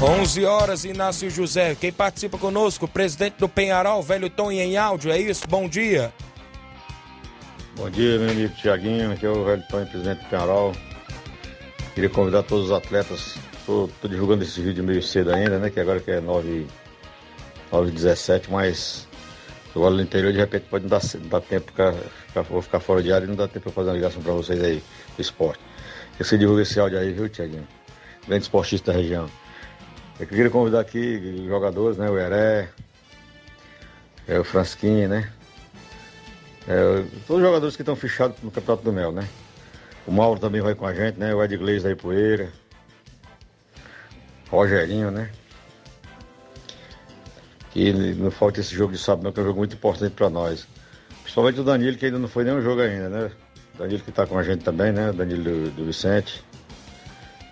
Onze 0.00 0.44
horas, 0.44 0.84
Inácio 0.84 1.28
José. 1.28 1.74
Quem 1.74 1.90
participa 1.90 2.38
conosco, 2.38 2.86
presidente 2.86 3.38
do 3.40 3.48
Penharol, 3.48 4.00
velho 4.04 4.30
Tom 4.30 4.52
em 4.52 4.76
áudio. 4.76 5.10
É 5.10 5.18
isso? 5.18 5.48
Bom 5.48 5.68
dia. 5.68 6.14
Bom 7.76 7.90
dia, 7.90 8.18
meu 8.18 8.30
amigo 8.30 8.54
Tiaguinho, 8.54 9.12
aqui 9.12 9.26
é 9.26 9.28
o 9.28 9.44
velho 9.44 9.62
Tony, 9.68 9.84
presidente 9.84 10.24
do 10.24 10.30
Penharol. 10.30 10.72
Queria 11.94 12.08
convidar 12.08 12.42
todos 12.42 12.66
os 12.66 12.72
atletas, 12.72 13.36
tô, 13.66 13.86
divulgando 14.08 14.44
esse 14.44 14.62
vídeo 14.62 14.82
meio 14.82 15.02
cedo 15.02 15.30
ainda, 15.30 15.58
né, 15.58 15.68
que 15.68 15.78
agora 15.78 16.00
que 16.00 16.10
é 16.10 16.18
9 16.18 16.66
h 17.70 17.90
17 17.90 18.50
mas 18.50 19.06
agora 19.74 19.94
no 19.94 20.00
interior 20.00 20.32
de 20.32 20.38
repente 20.38 20.64
pode 20.70 20.84
não 20.84 20.88
dar, 20.88 21.02
não 21.20 21.28
dar 21.28 21.42
tempo, 21.42 21.66
ficar, 21.66 21.92
ficar, 21.92 22.42
vou 22.42 22.62
ficar 22.62 22.80
fora 22.80 23.02
de 23.02 23.12
área 23.12 23.26
e 23.26 23.28
não 23.28 23.36
dá 23.36 23.46
tempo 23.46 23.64
para 23.64 23.72
fazer 23.72 23.90
uma 23.90 23.96
ligação 23.96 24.22
para 24.22 24.32
vocês 24.32 24.64
aí, 24.64 24.82
do 25.14 25.20
esporte. 25.20 25.60
Que 26.16 26.24
você 26.24 26.38
divulga 26.38 26.62
esse 26.62 26.80
áudio 26.80 26.98
aí, 26.98 27.12
viu, 27.12 27.28
Tiaguinho? 27.28 27.68
Grande 28.26 28.44
esportista 28.44 28.90
da 28.90 28.98
região. 28.98 29.28
Eu 30.18 30.26
queria 30.26 30.48
convidar 30.48 30.80
aqui 30.80 31.44
jogadores, 31.46 31.98
né, 31.98 32.08
o 32.08 32.18
Heré, 32.18 32.70
é, 34.26 34.38
o 34.38 34.44
Fransquinho, 34.44 35.10
né, 35.10 35.30
é, 36.68 37.04
todos 37.26 37.42
os 37.42 37.46
jogadores 37.46 37.76
que 37.76 37.82
estão 37.82 37.94
fechados 37.94 38.36
no 38.42 38.50
Campeonato 38.50 38.84
do 38.84 38.92
Mel, 38.92 39.12
né? 39.12 39.28
O 40.06 40.12
Mauro 40.12 40.40
também 40.40 40.60
vai 40.60 40.74
com 40.74 40.86
a 40.86 40.92
gente, 40.92 41.18
né? 41.18 41.34
O 41.34 41.42
Ed 41.42 41.56
Gleis 41.56 41.82
da 41.82 41.90
Ipueira. 41.90 42.52
Rogerinho, 44.50 45.10
né? 45.10 45.30
Que 47.70 47.92
não 47.92 48.30
falta 48.30 48.60
esse 48.60 48.74
jogo 48.74 48.92
de 48.92 48.98
sábado, 48.98 49.32
que 49.32 49.38
é 49.38 49.42
um 49.42 49.46
jogo 49.46 49.58
muito 49.58 49.74
importante 49.74 50.12
para 50.12 50.30
nós. 50.30 50.66
Principalmente 51.22 51.60
o 51.60 51.64
Danilo, 51.64 51.96
que 51.96 52.06
ainda 52.06 52.18
não 52.18 52.28
foi 52.28 52.44
nenhum 52.44 52.62
jogo 52.62 52.80
ainda, 52.80 53.08
né? 53.08 53.30
O 53.74 53.78
Danilo 53.78 54.00
que 54.00 54.10
está 54.10 54.26
com 54.26 54.38
a 54.38 54.42
gente 54.42 54.64
também, 54.64 54.92
né? 54.92 55.10
O 55.10 55.12
Danilo 55.12 55.42
do, 55.42 55.70
do 55.70 55.84
Vicente. 55.84 56.44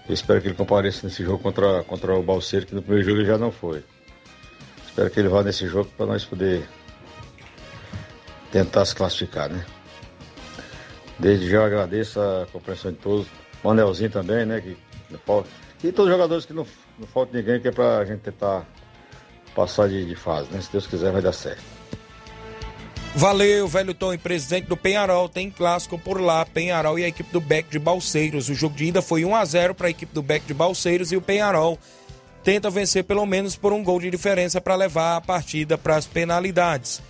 Eu 0.09 0.15
espero 0.15 0.41
que 0.41 0.49
ele 0.49 0.55
compareça 0.55 1.07
nesse 1.07 1.25
jogo 1.25 1.39
contra, 1.39 1.83
contra 1.85 2.15
o 2.15 2.23
Balseiro, 2.23 2.67
que 2.67 2.75
no 2.75 2.83
primeiro 2.83 3.09
jogo 3.09 3.21
ele 3.21 3.27
já 3.27 3.39
não 3.39 3.51
foi. 3.51 3.85
Espero 4.87 5.11
que 5.11 5.21
ele 5.21 5.29
vá 5.29 5.43
nesse 5.43 5.67
jogo 5.67 5.91
para 5.97 6.07
nós 6.07 6.25
poder 6.25 6.69
tentar 8.55 8.85
se 8.85 8.95
classificar, 8.95 9.51
né? 9.51 9.67
Desde 11.19 11.51
já 11.51 11.67
agradeço 11.67 12.21
a 12.21 12.47
compreensão 12.53 12.93
de 12.93 12.99
todos. 12.99 13.27
O 13.65 13.71
Anelzinho 13.71 14.11
também, 14.11 14.47
né? 14.47 14.61
Que, 14.61 14.77
e 15.83 15.91
todos 15.91 16.07
os 16.07 16.13
jogadores 16.13 16.47
que 16.47 16.53
não, 16.53 16.65
não 16.97 17.07
falta 17.09 17.37
ninguém, 17.37 17.61
que 17.61 17.67
é 17.67 17.73
pra 17.73 18.05
gente 18.05 18.21
tentar 18.21 18.65
passar 19.57 19.89
de, 19.89 20.07
de 20.07 20.15
fase, 20.15 20.53
né? 20.53 20.61
Se 20.61 20.71
Deus 20.71 20.87
quiser, 20.87 21.11
vai 21.11 21.21
dar 21.21 21.33
certo. 21.33 21.65
Valeu, 23.17 23.67
velho 23.67 23.93
Tom, 23.93 24.17
presidente 24.19 24.69
do 24.69 24.77
Penharol. 24.77 25.29
Tem 25.29 25.51
clássico 25.51 25.99
por 25.99 26.21
lá, 26.21 26.47
Penharol 26.47 26.97
e 26.97 27.05
a 27.05 27.09
equipe 27.09 27.33
do 27.33 27.41
Beck 27.41 27.69
de 27.69 27.81
Balseiros. 27.81 28.49
O 28.49 28.55
jogo 28.55 28.77
de 28.77 28.85
ida 28.85 29.03
foi 29.03 29.25
1 29.25 29.35
a 29.35 29.45
0 29.45 29.75
para 29.75 29.89
a 29.89 29.91
equipe 29.91 30.15
do 30.15 30.23
Beck 30.23 30.47
de 30.47 30.55
Balseiros 30.55 31.11
e 31.11 31.17
o 31.17 31.23
Penharol 31.23 31.77
tenta 32.45 32.71
vencer 32.71 33.03
pelo 33.03 33.27
menos 33.27 33.57
por 33.57 33.73
um 33.73 33.83
gol 33.83 33.99
de 33.99 34.11
diferença 34.11 34.61
para 34.61 34.77
levar 34.77 35.17
a 35.17 35.21
partida 35.21 35.77
para 35.77 35.97
as 35.97 36.07
penalidades. 36.07 37.03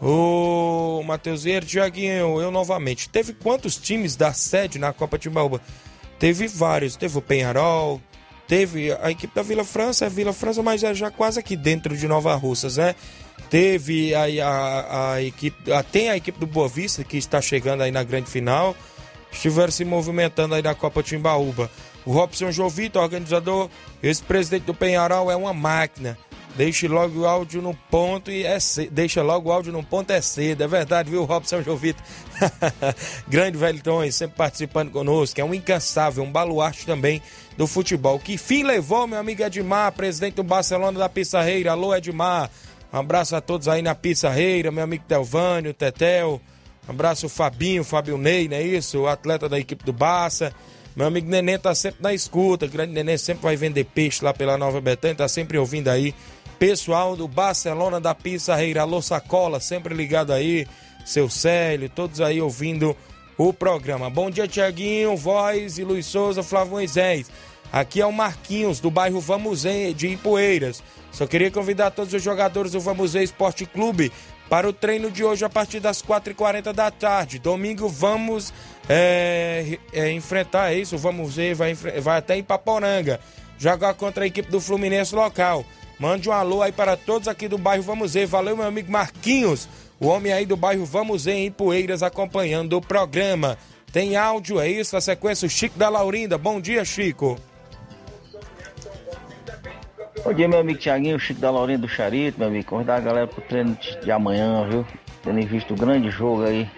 O 0.00 1.02
Matheus 1.04 1.44
Vieira, 1.44 1.64
Tiaguinho, 1.64 2.40
eu 2.40 2.50
novamente. 2.50 3.08
Teve 3.08 3.32
quantos 3.32 3.76
times 3.76 4.16
da 4.16 4.32
sede 4.32 4.78
na 4.78 4.92
Copa 4.92 5.18
Timbaúba? 5.18 5.60
Teve 6.18 6.46
vários. 6.46 6.96
Teve 6.96 7.18
o 7.18 7.22
Penharol, 7.22 8.00
teve 8.46 8.92
a 8.92 9.10
equipe 9.10 9.34
da 9.34 9.42
Vila 9.42 9.64
França, 9.64 10.06
é 10.06 10.08
Vila 10.08 10.32
França, 10.32 10.62
mas 10.62 10.82
é 10.82 10.94
já 10.94 11.10
quase 11.10 11.38
aqui 11.38 11.56
dentro 11.56 11.96
de 11.96 12.06
Nova 12.06 12.34
Russas, 12.34 12.76
né? 12.76 12.94
Teve 13.50 14.14
a, 14.14 14.24
a, 14.46 15.12
a 15.12 15.22
equipe, 15.22 15.72
a, 15.72 15.82
tem 15.82 16.10
a 16.10 16.16
equipe 16.16 16.38
do 16.38 16.46
Boa 16.46 16.68
Vista 16.68 17.04
que 17.04 17.16
está 17.16 17.40
chegando 17.40 17.82
aí 17.82 17.90
na 17.90 18.02
grande 18.02 18.30
final. 18.30 18.76
Estiveram 19.32 19.72
se 19.72 19.84
movimentando 19.84 20.54
aí 20.54 20.62
na 20.62 20.74
Copa 20.74 21.02
Timbaúba. 21.02 21.70
O 22.06 22.12
Robson 22.12 22.52
Jovito, 22.52 22.98
organizador, 22.98 23.68
esse 24.02 24.22
presidente 24.22 24.64
do 24.64 24.74
Penharol 24.74 25.30
é 25.30 25.36
uma 25.36 25.52
máquina. 25.52 26.18
Deixe 26.56 26.86
logo 26.86 27.20
o 27.20 27.26
áudio 27.26 27.60
no 27.60 27.74
ponto 27.90 28.30
e 28.30 28.44
é 28.44 28.60
cedo. 28.60 28.92
Deixa 28.92 29.22
logo 29.22 29.48
o 29.48 29.52
áudio 29.52 29.72
no 29.72 29.82
ponto 29.82 30.10
é 30.12 30.20
cedo. 30.20 30.62
É 30.62 30.68
verdade, 30.68 31.10
viu, 31.10 31.24
Robson 31.24 31.62
Jovito? 31.62 32.00
Grande 33.26 33.58
Velton, 33.58 34.08
sempre 34.12 34.36
participando 34.36 34.92
conosco. 34.92 35.40
É 35.40 35.44
um 35.44 35.52
incansável, 35.52 36.22
um 36.22 36.30
baluarte 36.30 36.86
também 36.86 37.20
do 37.56 37.66
futebol. 37.66 38.20
Que 38.20 38.38
fim 38.38 38.62
levou, 38.62 39.06
meu 39.06 39.18
amigo 39.18 39.42
Edmar, 39.42 39.90
presidente 39.92 40.34
do 40.34 40.44
Barcelona 40.44 40.96
da 40.96 41.08
Pissarreira. 41.08 41.72
Alô, 41.72 41.94
Edmar. 41.94 42.48
Um 42.92 42.98
abraço 42.98 43.34
a 43.34 43.40
todos 43.40 43.66
aí 43.66 43.82
na 43.82 43.94
Pissarreira, 43.96 44.70
meu 44.70 44.84
amigo 44.84 45.04
Telvânio, 45.08 45.74
Tetel. 45.74 46.40
Um 46.86 46.90
abraço 46.92 47.28
Fabinho, 47.28 47.82
Fábio 47.82 48.16
Ney, 48.16 48.46
não 48.46 48.56
é 48.56 48.62
isso? 48.62 49.00
O 49.00 49.08
atleta 49.08 49.48
da 49.48 49.58
equipe 49.58 49.84
do 49.84 49.92
Barça. 49.92 50.54
Meu 50.94 51.08
amigo 51.08 51.28
Neném 51.28 51.58
tá 51.58 51.74
sempre 51.74 52.00
na 52.00 52.14
escuta. 52.14 52.66
O 52.66 52.68
grande 52.68 52.92
Neném 52.92 53.18
sempre 53.18 53.42
vai 53.42 53.56
vender 53.56 53.84
peixe 53.84 54.24
lá 54.24 54.32
pela 54.32 54.56
Nova 54.56 54.80
Betânia, 54.80 55.16
tá 55.16 55.26
sempre 55.26 55.58
ouvindo 55.58 55.88
aí 55.88 56.14
pessoal 56.54 57.16
do 57.16 57.28
Barcelona 57.28 58.00
da 58.00 58.14
Pissarreira, 58.14 58.82
alô 58.82 59.02
Sacola, 59.02 59.60
sempre 59.60 59.94
ligado 59.94 60.32
aí, 60.32 60.66
seu 61.04 61.28
Célio, 61.28 61.88
todos 61.88 62.20
aí 62.20 62.40
ouvindo 62.40 62.96
o 63.36 63.52
programa. 63.52 64.08
Bom 64.08 64.30
dia, 64.30 64.48
Tiaguinho, 64.48 65.16
Voz 65.16 65.78
e 65.78 65.84
Luiz 65.84 66.06
Souza, 66.06 66.42
Flávio 66.42 66.72
Moisés. 66.72 67.30
Aqui 67.72 68.00
é 68.00 68.06
o 68.06 68.12
Marquinhos, 68.12 68.78
do 68.78 68.90
bairro 68.90 69.20
Vamos 69.20 69.64
de 69.96 70.08
Ipueiras. 70.08 70.82
Só 71.10 71.26
queria 71.26 71.50
convidar 71.50 71.90
todos 71.90 72.14
os 72.14 72.22
jogadores 72.22 72.72
do 72.72 72.80
Vamos 72.80 73.14
Esporte 73.14 73.66
Clube 73.66 74.12
para 74.48 74.68
o 74.68 74.72
treino 74.72 75.10
de 75.10 75.24
hoje 75.24 75.44
a 75.44 75.48
partir 75.48 75.80
das 75.80 76.02
4h40 76.02 76.72
da 76.72 76.90
tarde. 76.90 77.38
Domingo 77.38 77.88
vamos 77.88 78.52
é, 78.88 79.78
é, 79.92 80.12
enfrentar 80.12 80.72
isso, 80.72 80.96
vamos 80.96 81.34
ver, 81.36 81.54
vai, 81.54 81.74
vai 81.74 82.18
até 82.18 82.36
Ipaporanga, 82.36 83.18
jogar 83.58 83.94
contra 83.94 84.24
a 84.24 84.26
equipe 84.26 84.50
do 84.50 84.60
Fluminense 84.60 85.14
local. 85.14 85.64
Mande 86.04 86.28
um 86.28 86.32
alô 86.32 86.60
aí 86.60 86.70
para 86.70 86.98
todos 86.98 87.28
aqui 87.28 87.48
do 87.48 87.56
bairro 87.56 87.82
Vamos 87.82 88.12
Ver. 88.12 88.26
Valeu, 88.26 88.54
meu 88.54 88.66
amigo 88.66 88.92
Marquinhos, 88.92 89.66
o 89.98 90.06
homem 90.06 90.34
aí 90.34 90.44
do 90.44 90.54
bairro 90.54 90.84
Vamos 90.84 91.24
Ver 91.24 91.32
em 91.32 91.50
Poeiras 91.50 92.02
acompanhando 92.02 92.74
o 92.74 92.80
programa. 92.82 93.56
Tem 93.90 94.14
áudio, 94.14 94.60
é 94.60 94.68
isso? 94.68 94.98
A 94.98 95.00
sequência, 95.00 95.46
o 95.46 95.48
Chico 95.48 95.78
da 95.78 95.88
Laurinda. 95.88 96.36
Bom 96.36 96.60
dia, 96.60 96.84
Chico. 96.84 97.38
Bom 100.22 100.34
dia, 100.34 100.46
meu 100.46 100.58
amigo 100.58 100.78
Tiaguinho, 100.78 101.18
Chico 101.18 101.40
da 101.40 101.50
Laurinda 101.50 101.86
do 101.86 101.88
Charito, 101.88 102.38
meu 102.38 102.48
amigo. 102.48 102.66
Convidar 102.66 102.96
a 102.96 103.00
galera 103.00 103.26
pro 103.26 103.40
treino 103.40 103.74
de 104.02 104.12
amanhã, 104.12 104.68
viu? 104.68 104.86
Tendo 105.22 105.46
visto 105.46 105.72
o 105.72 105.74
grande 105.74 106.10
jogo 106.10 106.44
aí, 106.44 106.68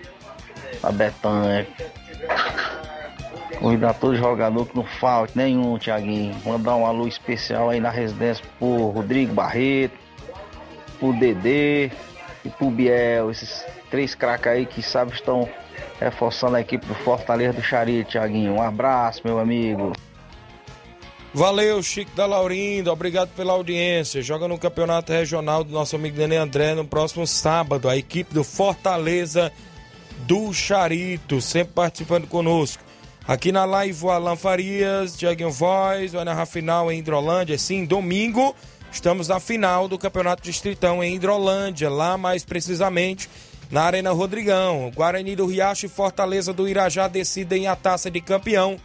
a 0.84 0.92
Betânia. 0.92 1.66
Convidar 3.58 3.94
todo 3.94 4.16
jogador 4.16 4.66
que 4.66 4.76
não 4.76 4.84
falte 4.84 5.36
nenhum, 5.36 5.78
Tiaguinho. 5.78 6.36
Mandar 6.44 6.76
um 6.76 6.86
alô 6.86 7.06
especial 7.06 7.70
aí 7.70 7.80
na 7.80 7.90
residência 7.90 8.44
pro 8.58 8.88
Rodrigo 8.88 9.32
Barreto, 9.32 9.96
pro 10.98 11.12
Dedê 11.12 11.90
e 12.44 12.50
pro 12.50 12.70
Biel. 12.70 13.30
Esses 13.30 13.64
três 13.90 14.14
craques 14.14 14.46
aí 14.46 14.66
que 14.66 14.82
sabe 14.82 15.12
estão 15.12 15.48
reforçando 15.98 16.56
a 16.56 16.60
equipe 16.60 16.84
do 16.86 16.94
Fortaleza 16.94 17.54
do 17.54 17.62
Charito, 17.62 18.10
Tiaguinho. 18.12 18.54
Um 18.54 18.62
abraço, 18.62 19.22
meu 19.24 19.38
amigo. 19.38 19.92
Valeu, 21.32 21.82
Chico 21.82 22.16
da 22.16 22.24
Laurinda, 22.24 22.90
obrigado 22.90 23.28
pela 23.36 23.52
audiência. 23.52 24.22
Joga 24.22 24.48
no 24.48 24.58
campeonato 24.58 25.12
regional 25.12 25.62
do 25.62 25.70
nosso 25.70 25.94
amigo 25.94 26.16
Nenê 26.16 26.36
André 26.36 26.74
no 26.74 26.86
próximo 26.86 27.26
sábado. 27.26 27.90
A 27.90 27.96
equipe 27.96 28.32
do 28.32 28.42
Fortaleza 28.42 29.52
do 30.20 30.52
Charito, 30.54 31.40
sempre 31.42 31.74
participando 31.74 32.26
conosco. 32.26 32.85
Aqui 33.28 33.50
na 33.50 33.64
live 33.64 34.04
o 34.04 34.10
Alan 34.10 34.36
Farias, 34.36 35.16
Tiaguinho 35.16 35.50
Voz, 35.50 36.12
vai 36.12 36.24
narrar 36.24 36.46
final 36.46 36.92
em 36.92 37.00
Hidrolândia. 37.00 37.58
Sim, 37.58 37.84
domingo 37.84 38.54
estamos 38.92 39.26
na 39.26 39.40
final 39.40 39.88
do 39.88 39.98
Campeonato 39.98 40.44
Distritão 40.44 41.02
em 41.02 41.16
Hidrolândia, 41.16 41.90
lá 41.90 42.16
mais 42.16 42.44
precisamente 42.44 43.28
na 43.68 43.82
Arena 43.82 44.12
Rodrigão. 44.12 44.92
Guarani 44.94 45.34
do 45.34 45.44
Riacho 45.44 45.86
e 45.86 45.88
Fortaleza 45.88 46.52
do 46.52 46.68
Irajá 46.68 47.08
decidem 47.08 47.66
a 47.66 47.74
taça 47.74 48.08
de 48.08 48.20
campeão 48.20 48.76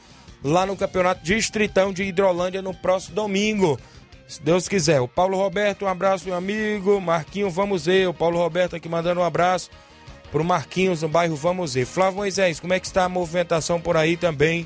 lá 0.44 0.66
no 0.66 0.76
Campeonato 0.76 1.24
Distritão 1.24 1.94
de 1.94 2.02
Hidrolândia 2.02 2.64
no 2.64 2.74
próximo 2.74 3.14
domingo. 3.14 3.80
Se 4.28 4.42
Deus 4.42 4.68
quiser. 4.68 5.02
O 5.02 5.08
Paulo 5.08 5.38
Roberto, 5.38 5.86
um 5.86 5.88
abraço, 5.88 6.26
meu 6.26 6.36
amigo. 6.36 7.00
Marquinho, 7.00 7.50
vamos 7.52 7.86
ver. 7.86 8.10
O 8.10 8.14
Paulo 8.14 8.40
Roberto 8.40 8.76
aqui 8.76 8.90
mandando 8.90 9.22
um 9.22 9.24
abraço 9.24 9.70
pro 10.32 10.44
Marquinhos 10.44 11.02
no 11.02 11.10
bairro 11.10 11.36
Vamos 11.36 11.74
Ver. 11.74 11.86
Flávio 11.86 12.18
Moisés, 12.18 12.60
como 12.60 12.74
é 12.74 12.80
que 12.80 12.88
está 12.88 13.04
a 13.04 13.10
movimentação 13.10 13.80
por 13.80 13.98
aí 13.98 14.16
também 14.16 14.66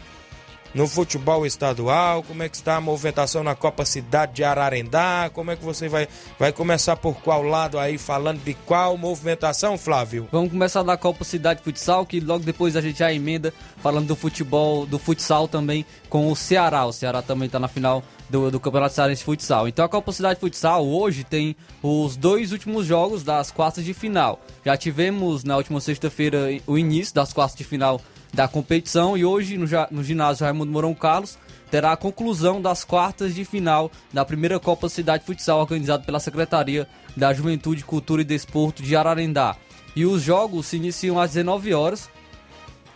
no 0.76 0.88
futebol 0.88 1.46
estadual? 1.46 2.22
Como 2.22 2.44
é 2.44 2.50
que 2.50 2.58
está 2.58 2.76
a 2.76 2.82
movimentação 2.82 3.44
na 3.44 3.56
Copa 3.56 3.86
Cidade 3.86 4.34
de 4.34 4.44
Ararendá? 4.44 5.32
Como 5.34 5.50
é 5.50 5.56
que 5.56 5.64
você 5.64 5.88
vai, 5.88 6.08
vai 6.38 6.52
começar 6.52 6.98
por 6.98 7.16
qual 7.22 7.42
lado 7.42 7.80
aí, 7.80 7.98
falando 7.98 8.44
de 8.44 8.54
qual 8.54 8.98
movimentação, 8.98 9.78
Flávio? 9.78 10.28
Vamos 10.32 10.52
começar 10.52 10.84
da 10.84 10.98
Copa 10.98 11.24
Cidade 11.24 11.62
Futsal, 11.64 12.06
que 12.06 12.20
logo 12.20 12.44
depois 12.44 12.76
a 12.76 12.82
gente 12.82 13.00
já 13.00 13.12
emenda 13.12 13.54
falando 13.82 14.08
do 14.08 14.16
futebol, 14.16 14.86
do 14.86 15.00
futsal 15.00 15.48
também 15.48 15.86
com 16.10 16.30
o 16.30 16.36
Ceará. 16.36 16.86
O 16.86 16.92
Ceará 16.92 17.22
também 17.22 17.46
está 17.46 17.58
na 17.58 17.70
final 17.70 18.04
do, 18.30 18.52
do 18.52 18.60
Campeonato 18.60 18.96
Cearense 18.96 19.24
Futsal. 19.24 19.70
Então 19.70 19.86
a 19.86 19.90
Copa 19.90 20.12
Cidade 20.12 20.40
Futsal 20.40 20.86
hoje 20.86 21.24
tem 21.24 21.56
os 21.82 22.18
dois 22.18 22.52
últimos 22.52 22.86
jogos 22.86 23.24
das 23.24 23.50
quartas 23.50 23.86
de 23.86 23.94
final. 23.94 24.42
Já 24.66 24.76
tivemos 24.76 25.46
na 25.46 25.56
última 25.56 25.80
sexta-feira 25.80 26.50
o 26.68 26.78
início 26.78 27.16
das 27.16 27.32
quartas 27.32 27.58
de 27.58 27.64
final 27.64 28.02
da 28.36 28.50
competição 28.50 29.18
e 29.18 29.24
hoje 29.24 29.58
no, 29.58 29.66
no 29.90 30.04
ginásio 30.04 30.44
Raimundo 30.44 30.72
Mourão 30.72 30.94
Carlos 30.94 31.38
terá 31.72 31.94
a 31.94 31.98
conclusão 31.98 32.62
das 32.62 32.84
quartas 32.84 33.34
de 33.34 33.46
final 33.46 33.90
da 34.12 34.26
primeira 34.26 34.60
Copa 34.60 34.90
Cidade 34.90 35.26
Futsal 35.26 35.62
organizada 35.62 36.04
pela 36.04 36.20
Secretaria 36.20 36.88
da 37.16 37.34
Juventude, 37.34 37.86
Cultura 37.86 38.22
e 38.22 38.26
Desporto 38.26 38.84
de 38.84 38.94
Ararendá. 38.94 39.56
E 39.96 40.06
os 40.06 40.22
jogos 40.22 40.68
se 40.68 40.76
iniciam 40.76 41.18
às 41.18 41.32
19 41.32 41.74
horas. 41.74 42.10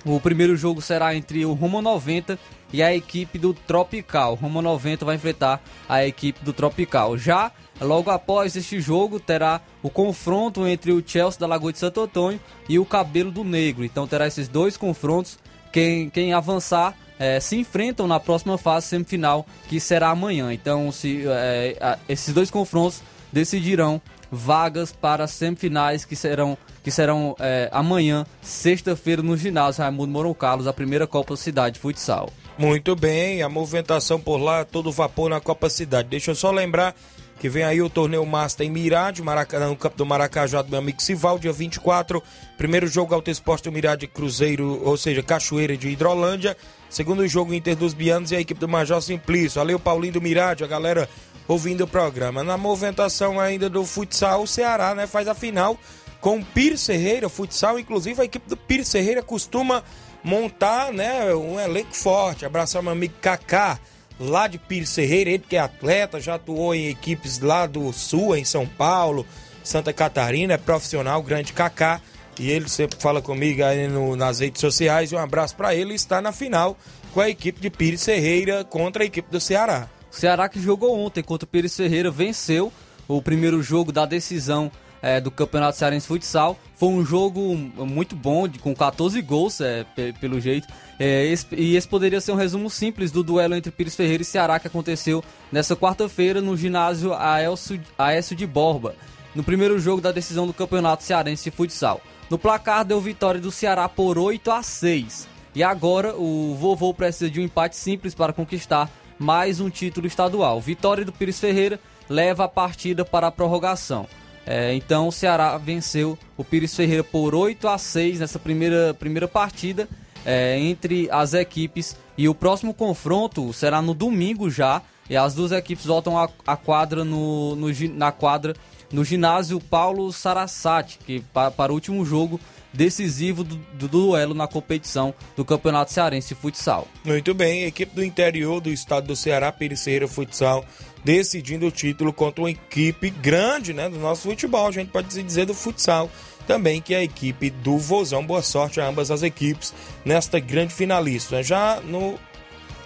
O 0.06 0.20
primeiro 0.20 0.58
jogo 0.58 0.82
será 0.82 1.16
entre 1.16 1.46
o 1.46 1.54
Rumo 1.54 1.82
90 1.82 2.38
e 2.72 2.84
a 2.84 2.96
equipe 2.96 3.38
do 3.38 3.54
Tropical. 3.54 4.36
Roma 4.36 4.62
90 4.62 5.06
vai 5.06 5.16
enfrentar 5.16 5.62
a 5.88 6.06
equipe 6.06 6.44
do 6.44 6.54
Tropical. 6.54 7.18
Já 7.18 7.52
logo 7.82 8.10
após 8.10 8.56
este 8.56 8.80
jogo 8.80 9.20
terá 9.20 9.62
o 9.82 9.90
confronto 9.90 10.68
entre 10.68 10.92
o 10.92 11.04
Chelsea 11.06 11.40
da 11.40 11.48
Lagoa 11.48 11.72
de 11.72 11.80
Santo 11.80 12.02
Antônio 12.02 12.40
e 12.68 12.78
o 12.78 12.86
Cabelo 12.86 13.32
do 13.32 13.44
Negro. 13.44 13.84
Então 13.84 14.08
terá 14.08 14.28
esses 14.28 14.48
dois 14.48 14.78
confrontos. 14.78 15.38
Quem, 15.72 16.10
quem 16.10 16.34
avançar 16.34 16.96
é, 17.20 17.40
se 17.40 17.58
enfrentam 17.58 18.08
na 18.08 18.20
próxima 18.20 18.58
fase 18.58 18.88
semifinal, 18.88 19.46
que 19.68 19.80
será 19.80 20.10
amanhã. 20.10 20.54
Então 20.54 20.92
se, 20.92 21.24
é, 21.28 21.98
esses 22.08 22.34
dois 22.34 22.50
confrontos 22.50 23.02
decidirão 23.32 24.02
vagas 24.32 24.92
para 24.92 25.28
semifinais 25.28 26.06
que 26.06 26.16
serão, 26.16 26.58
que 26.84 26.92
serão 26.92 27.36
é, 27.40 27.70
amanhã, 27.72 28.26
sexta-feira, 28.42 29.22
no 29.22 29.36
ginásio 29.36 29.84
Raimundo 29.84 30.12
Mourão 30.12 30.34
Carlos, 30.34 30.68
a 30.68 30.74
primeira 30.74 31.08
Copa 31.08 31.36
Cidade 31.36 31.80
Futsal. 31.80 32.30
Muito 32.60 32.94
bem, 32.94 33.42
a 33.42 33.48
movimentação 33.48 34.20
por 34.20 34.36
lá, 34.36 34.66
todo 34.66 34.92
vapor 34.92 35.30
na 35.30 35.40
Copa 35.40 35.70
Cidade. 35.70 36.10
Deixa 36.10 36.32
eu 36.32 36.36
só 36.36 36.52
lembrar 36.52 36.94
que 37.40 37.48
vem 37.48 37.64
aí 37.64 37.82
o 37.82 37.90
torneio 37.90 38.26
Master 38.26 38.68
em 38.68 38.70
Mirade, 38.70 39.24
Maracanã, 39.24 39.70
no 39.70 39.78
campo 39.78 39.96
do 39.96 40.06
Maracajá 40.06 40.62
do 40.62 40.70
meu 40.70 40.80
amigo 40.80 41.02
Sival, 41.02 41.40
dia 41.40 41.54
24. 41.54 42.22
Primeiro 42.58 42.86
jogo 42.86 43.16
Alto 43.16 43.32
Esporte 43.32 43.72
Mirade 43.72 44.08
Cruzeiro, 44.08 44.82
ou 44.84 44.98
seja, 44.98 45.24
Cachoeira 45.24 45.78
de 45.78 45.88
Hidrolândia. 45.88 46.58
Segundo 46.90 47.26
jogo 47.30 47.54
Inter 47.54 47.78
dos 47.78 47.94
Bianos 47.94 48.34
e 48.34 48.36
a 48.36 48.42
equipe 48.42 48.60
do 48.60 48.68
Major 48.68 49.02
Simplício. 49.02 49.62
Valeu, 49.62 49.80
Paulinho 49.80 50.16
do 50.16 50.22
Mirade, 50.22 50.62
a 50.62 50.68
galera 50.68 51.08
ouvindo 51.48 51.86
o 51.86 51.88
programa. 51.88 52.44
Na 52.44 52.58
movimentação 52.58 53.40
ainda 53.40 53.70
do 53.70 53.86
futsal, 53.86 54.44
o 54.44 54.48
Ceará 54.48 54.94
né, 54.94 55.08
faz 55.08 55.30
a 55.30 55.34
final 55.34 55.80
com 56.20 56.40
o 56.40 56.46
Pires 56.46 56.86
Ferreira, 56.86 57.30
futsal. 57.30 57.80
Inclusive 57.80 58.22
a 58.22 58.26
equipe 58.26 58.50
do 58.50 58.58
Pires 58.58 58.92
Ferreira 58.92 59.24
costuma 59.24 59.82
montar 60.24 60.92
né, 60.92 61.34
um 61.34 61.60
elenco 61.60 61.96
forte. 61.96 62.46
Abraçar 62.46 62.82
meu 62.82 62.92
amigo 62.92 63.14
Kaká, 63.22 63.80
lá 64.20 64.48
de 64.48 64.58
Pires 64.58 64.94
Ferreira, 64.94 65.30
ele 65.30 65.44
que 65.48 65.56
é 65.56 65.60
atleta, 65.60 66.20
já 66.20 66.36
atuou 66.36 66.74
em 66.74 66.88
equipes 66.88 67.40
lá 67.40 67.66
do 67.66 67.92
Sul, 67.94 68.36
em 68.36 68.46
São 68.46 68.66
Paulo, 68.66 69.26
Santa 69.64 69.94
Catarina, 69.94 70.54
é 70.54 70.58
profissional, 70.58 71.22
grande 71.22 71.54
Kaká. 71.54 72.02
E 72.40 72.50
ele 72.50 72.70
sempre 72.70 72.98
fala 73.00 73.22
comigo 73.22 73.64
aí 73.64 73.88
no, 73.88 74.16
nas 74.16 74.40
redes 74.40 74.62
sociais. 74.62 75.12
Um 75.12 75.18
abraço 75.18 75.56
para 75.58 75.76
ele. 75.76 75.94
Está 75.94 76.22
na 76.22 76.32
final 76.32 76.78
com 77.14 77.20
a 77.20 77.30
equipe 77.30 77.60
de 77.60 77.70
Pires 77.70 78.06
Ferreira 78.06 78.64
contra 78.64 79.04
a 79.04 79.06
equipe 79.06 79.30
do 79.30 79.42
Ceará. 79.42 79.90
Ceará 80.10 80.48
que 80.48 80.62
jogou 80.62 80.98
ontem 80.98 81.22
contra 81.22 81.46
o 81.46 81.50
Pires 81.50 81.76
Ferreira 81.76 82.10
venceu 82.10 82.72
o 83.08 83.22
primeiro 83.22 83.62
jogo 83.62 83.92
da 83.92 84.06
decisão 84.06 84.72
é, 85.02 85.20
do 85.20 85.32
Campeonato 85.32 85.78
Cearense 85.78 86.08
Futsal. 86.08 86.58
Foi 86.76 86.90
um 86.90 87.06
jogo 87.06 87.56
muito 87.56 88.16
bom, 88.16 88.48
de, 88.48 88.60
com 88.60 88.74
14 88.76 89.22
gols, 89.22 89.60
é, 89.62 89.86
pelo 90.20 90.40
jeito. 90.40 90.68
É, 91.00 91.26
esse, 91.26 91.48
e 91.56 91.76
esse 91.76 91.88
poderia 91.88 92.22
ser 92.22 92.32
um 92.32 92.36
resumo 92.36 92.70
simples 92.70 93.12
do 93.12 93.24
duelo 93.24 93.56
entre 93.56 93.72
Pires 93.72 93.96
Ferreira 93.96 94.24
e 94.24 94.26
Ceará 94.26 94.60
que 94.60 94.68
aconteceu 94.68 95.24
nessa 95.52 95.76
quarta-feira 95.76 96.42
no 96.42 96.56
ginásio 96.58 97.14
Aécio, 97.14 97.80
Aécio 97.98 98.36
de 98.36 98.46
Borba, 98.46 98.96
no 99.34 99.44
primeiro 99.44 99.80
jogo 99.80 100.02
da 100.02 100.12
decisão 100.12 100.46
do 100.46 100.54
Campeonato 100.54 101.04
Cearense 101.04 101.52
Futsal. 101.52 102.02
No 102.30 102.38
placar 102.38 102.86
deu 102.86 103.02
vitória 103.02 103.42
do 103.42 103.52
Ceará 103.52 103.90
por 103.90 104.18
8 104.18 104.52
a 104.52 104.62
6. 104.62 105.28
E 105.56 105.64
agora 105.64 106.16
o 106.16 106.56
vovô 106.56 106.94
precisa 106.94 107.30
de 107.30 107.40
um 107.40 107.44
empate 107.44 107.76
simples 107.76 108.14
para 108.14 108.32
conquistar 108.32 108.90
mais 109.18 109.60
um 109.60 109.70
título 109.70 110.08
estadual. 110.08 110.62
Vitória 110.62 111.04
do 111.04 111.12
Pires 111.12 111.40
Ferreira 111.40 111.80
leva 112.08 112.46
a 112.46 112.48
partida 112.48 113.04
para 113.04 113.28
a 113.28 113.32
prorrogação. 113.32 114.08
É, 114.52 114.74
então 114.74 115.08
o 115.08 115.12
Ceará 115.12 115.56
venceu 115.60 116.18
o 116.36 116.44
Pires 116.44 116.76
Ferreira 116.76 117.04
por 117.04 117.36
8 117.36 117.68
a 117.68 117.78
6 117.78 118.20
nessa 118.20 118.40
primeira, 118.40 118.96
primeira 118.96 119.28
partida 119.28 119.88
é, 120.26 120.58
entre 120.58 121.08
as 121.12 121.36
equipes. 121.36 121.96
E 122.18 122.28
o 122.28 122.34
próximo 122.34 122.74
confronto 122.74 123.54
será 123.54 123.80
no 123.80 123.94
domingo 123.94 124.50
já. 124.50 124.82
E 125.08 125.16
as 125.16 125.36
duas 125.36 125.52
equipes 125.52 125.86
voltam 125.86 126.18
a 126.18 126.58
quadra 126.58 127.04
no, 127.04 127.56
no, 127.56 127.68
na 127.94 128.12
quadra 128.12 128.56
no 128.92 129.04
ginásio 129.04 129.60
Paulo 129.60 130.12
Sarasate, 130.12 131.00
que 131.06 131.20
para, 131.34 131.52
para 131.52 131.72
o 131.72 131.76
último 131.76 132.04
jogo 132.04 132.40
decisivo 132.74 133.44
do, 133.44 133.56
do, 133.74 133.88
duelo 133.88 134.34
na 134.34 134.48
competição 134.48 135.14
do 135.36 135.44
Campeonato 135.44 135.92
Cearense 135.92 136.30
de 136.30 136.36
Futsal. 136.36 136.88
Muito 137.04 137.34
bem, 137.34 137.64
equipe 137.64 137.96
do 137.96 138.04
interior 138.04 138.62
do 138.62 138.70
estado 138.70 139.08
do 139.08 139.16
Ceará, 139.16 139.52
Periceira 139.52 140.08
Futsal, 140.08 140.64
decidindo 141.04 141.68
o 141.68 141.72
título 141.72 142.12
contra 142.12 142.42
uma 142.42 142.52
equipe 142.52 143.10
grande 143.10 143.74
né, 143.74 143.90
do 143.90 143.98
nosso 143.98 144.24
futebol, 144.24 144.68
a 144.68 144.72
gente 144.72 144.90
pode 144.90 145.08
dizer 145.24 145.46
do 145.46 145.54
futsal 145.54 146.10
também, 146.46 146.82
que 146.82 146.94
é 146.96 146.98
a 146.98 147.04
equipe 147.04 147.50
do 147.50 147.78
Vozão. 147.78 148.26
Boa 148.26 148.42
sorte 148.42 148.82
a 148.82 148.88
ambas 148.88 149.12
as 149.12 149.22
equipes 149.22 149.74
nesta 150.04 150.40
grande 150.40 150.74
finalista. 150.74 151.44
Já 151.44 151.80
no, 151.82 152.18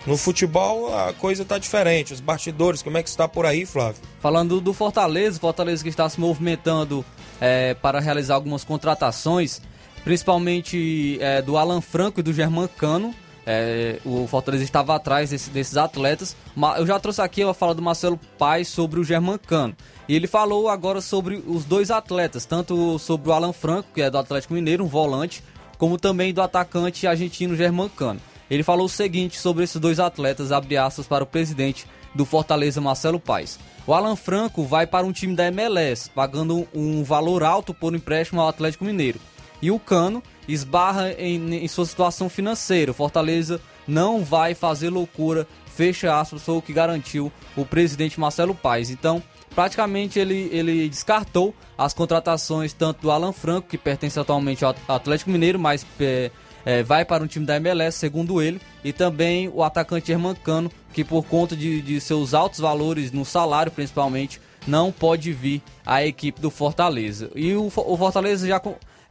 no 0.05 0.17
futebol 0.17 0.93
a 0.93 1.13
coisa 1.13 1.43
está 1.43 1.57
diferente, 1.57 2.13
os 2.13 2.19
bastidores, 2.19 2.81
como 2.81 2.97
é 2.97 3.03
que 3.03 3.07
está 3.07 3.27
por 3.27 3.45
aí, 3.45 3.65
Flávio? 3.65 4.01
Falando 4.19 4.59
do 4.59 4.73
Fortaleza, 4.73 5.39
Fortaleza 5.39 5.81
que 5.81 5.89
está 5.89 6.09
se 6.09 6.19
movimentando 6.19 7.05
é, 7.39 7.73
para 7.73 7.99
realizar 7.99 8.35
algumas 8.35 8.65
contratações, 8.65 9.61
principalmente 10.03 11.17
é, 11.21 11.41
do 11.41 11.57
Alan 11.57 11.79
Franco 11.79 12.19
e 12.19 12.23
do 12.23 12.33
Germán 12.33 12.67
Cano, 12.67 13.15
é, 13.45 13.99
o 14.05 14.25
Fortaleza 14.27 14.63
estava 14.63 14.95
atrás 14.95 15.29
desse, 15.29 15.49
desses 15.49 15.77
atletas. 15.77 16.35
Eu 16.77 16.85
já 16.85 16.99
trouxe 16.99 17.21
aqui 17.21 17.43
a 17.43 17.53
fala 17.53 17.75
do 17.75 17.81
Marcelo 17.81 18.19
Paes 18.37 18.67
sobre 18.67 18.99
o 18.99 19.03
Germancano. 19.03 19.75
E 20.07 20.15
ele 20.15 20.27
falou 20.27 20.69
agora 20.69 21.01
sobre 21.01 21.43
os 21.47 21.65
dois 21.65 21.91
atletas, 21.91 22.45
tanto 22.45 22.97
sobre 22.99 23.29
o 23.29 23.33
Alan 23.33 23.53
Franco, 23.53 23.89
que 23.93 24.01
é 24.01 24.09
do 24.09 24.17
Atlético 24.17 24.53
Mineiro, 24.53 24.83
um 24.83 24.87
volante, 24.87 25.43
como 25.77 25.97
também 25.97 26.33
do 26.33 26.41
atacante 26.41 27.07
argentino 27.07 27.55
Germancano. 27.55 28.19
Ele 28.49 28.63
falou 28.63 28.85
o 28.85 28.89
seguinte 28.89 29.39
sobre 29.39 29.63
esses 29.63 29.79
dois 29.79 29.99
atletas, 29.99 30.51
abre 30.51 30.77
aspas 30.77 31.07
para 31.07 31.23
o 31.23 31.27
presidente 31.27 31.87
do 32.13 32.25
Fortaleza, 32.25 32.81
Marcelo 32.81 33.19
Paes. 33.19 33.57
O 33.87 33.93
Alan 33.93 34.15
Franco 34.15 34.63
vai 34.63 34.85
para 34.85 35.05
um 35.05 35.11
time 35.11 35.35
da 35.35 35.47
MLS, 35.47 36.09
pagando 36.09 36.67
um 36.73 37.03
valor 37.03 37.43
alto 37.43 37.73
por 37.73 37.95
empréstimo 37.95 38.39
ao 38.39 38.47
Atlético 38.47 38.85
Mineiro. 38.85 39.19
E 39.61 39.71
o 39.71 39.79
Cano 39.79 40.21
esbarra 40.47 41.13
em, 41.13 41.55
em 41.55 41.67
sua 41.67 41.85
situação 41.85 42.29
financeira. 42.29 42.93
Fortaleza 42.93 43.61
não 43.87 44.23
vai 44.23 44.53
fazer 44.53 44.89
loucura, 44.89 45.47
fecha 45.65 46.19
aspas, 46.19 46.41
foi 46.41 46.55
o 46.55 46.61
que 46.61 46.73
garantiu 46.73 47.31
o 47.55 47.65
presidente 47.65 48.19
Marcelo 48.19 48.55
Paes. 48.55 48.89
Então, 48.89 49.21
praticamente 49.53 50.19
ele, 50.19 50.49
ele 50.51 50.87
descartou 50.89 51.53
as 51.77 51.93
contratações 51.93 52.73
tanto 52.73 53.01
do 53.01 53.11
Alan 53.11 53.33
Franco, 53.33 53.67
que 53.67 53.77
pertence 53.77 54.19
atualmente 54.19 54.63
ao 54.63 54.75
Atlético 54.87 55.31
Mineiro, 55.31 55.59
mas 55.59 55.85
é, 55.99 56.31
é, 56.65 56.83
vai 56.83 57.03
para 57.03 57.23
um 57.23 57.27
time 57.27 57.45
da 57.45 57.57
MLS, 57.57 57.97
segundo 57.97 58.41
ele, 58.41 58.61
e 58.83 58.93
também 58.93 59.49
o 59.49 59.63
atacante 59.63 60.11
Hermancano, 60.11 60.71
que 60.93 61.03
por 61.03 61.25
conta 61.25 61.55
de, 61.55 61.81
de 61.81 61.99
seus 61.99 62.33
altos 62.33 62.59
valores 62.59 63.11
no 63.11 63.25
salário, 63.25 63.71
principalmente, 63.71 64.39
não 64.65 64.91
pode 64.91 65.33
vir 65.33 65.61
à 65.85 66.05
equipe 66.05 66.39
do 66.39 66.49
Fortaleza. 66.49 67.29
E 67.35 67.53
o, 67.53 67.67
o 67.67 67.97
Fortaleza 67.97 68.47
já 68.47 68.61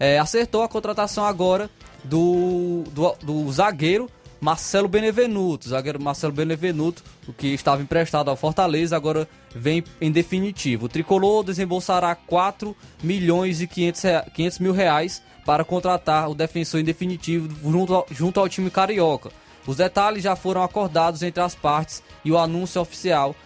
é, 0.03 0.19
acertou 0.19 0.65
a 0.65 0.69
contratação 0.69 1.25
agora 1.25 1.71
do, 2.03 2.83
do, 2.91 3.15
do, 3.23 3.53
zagueiro 3.53 4.11
Marcelo 4.41 4.89
Benevenuto. 4.89 5.69
Zagueiro 5.69 6.03
Marcelo 6.03 6.33
Benevenuto, 6.33 7.05
o 7.29 7.33
que 7.33 7.55
estava 7.55 7.81
emprestado 7.81 8.29
ao 8.29 8.35
Fortaleza, 8.35 8.97
agora 8.97 9.29
vem 9.55 9.85
em 10.01 10.11
definitivo. 10.11 10.87
O 10.87 10.89
tricolor 10.89 11.45
desembolsará 11.45 12.17
4 12.17 12.77
milhões 13.01 13.61
e 13.61 13.69
500, 13.69 14.03
500 14.35 14.59
mil 14.59 14.73
reais 14.73 15.23
para 15.47 15.65
contratar 15.65 16.29
o 16.29 16.35
defensor 16.35 16.81
em 16.81 16.85
definitivo 16.85 17.49
junto 17.71 18.05
junto 18.11 18.41
ao 18.41 18.49
time 18.49 18.71
carioca. 18.73 19.31
Os 19.65 19.77
detalhes 19.77 20.25
já 20.25 20.35
foram 20.35 20.65
acordados 20.65 21.23
entre 21.23 21.41
as 21.41 21.55
partes 21.55 22.03
e 22.25 22.33
o 22.33 22.39
anúncio 22.39 22.81
oficial 22.81 23.37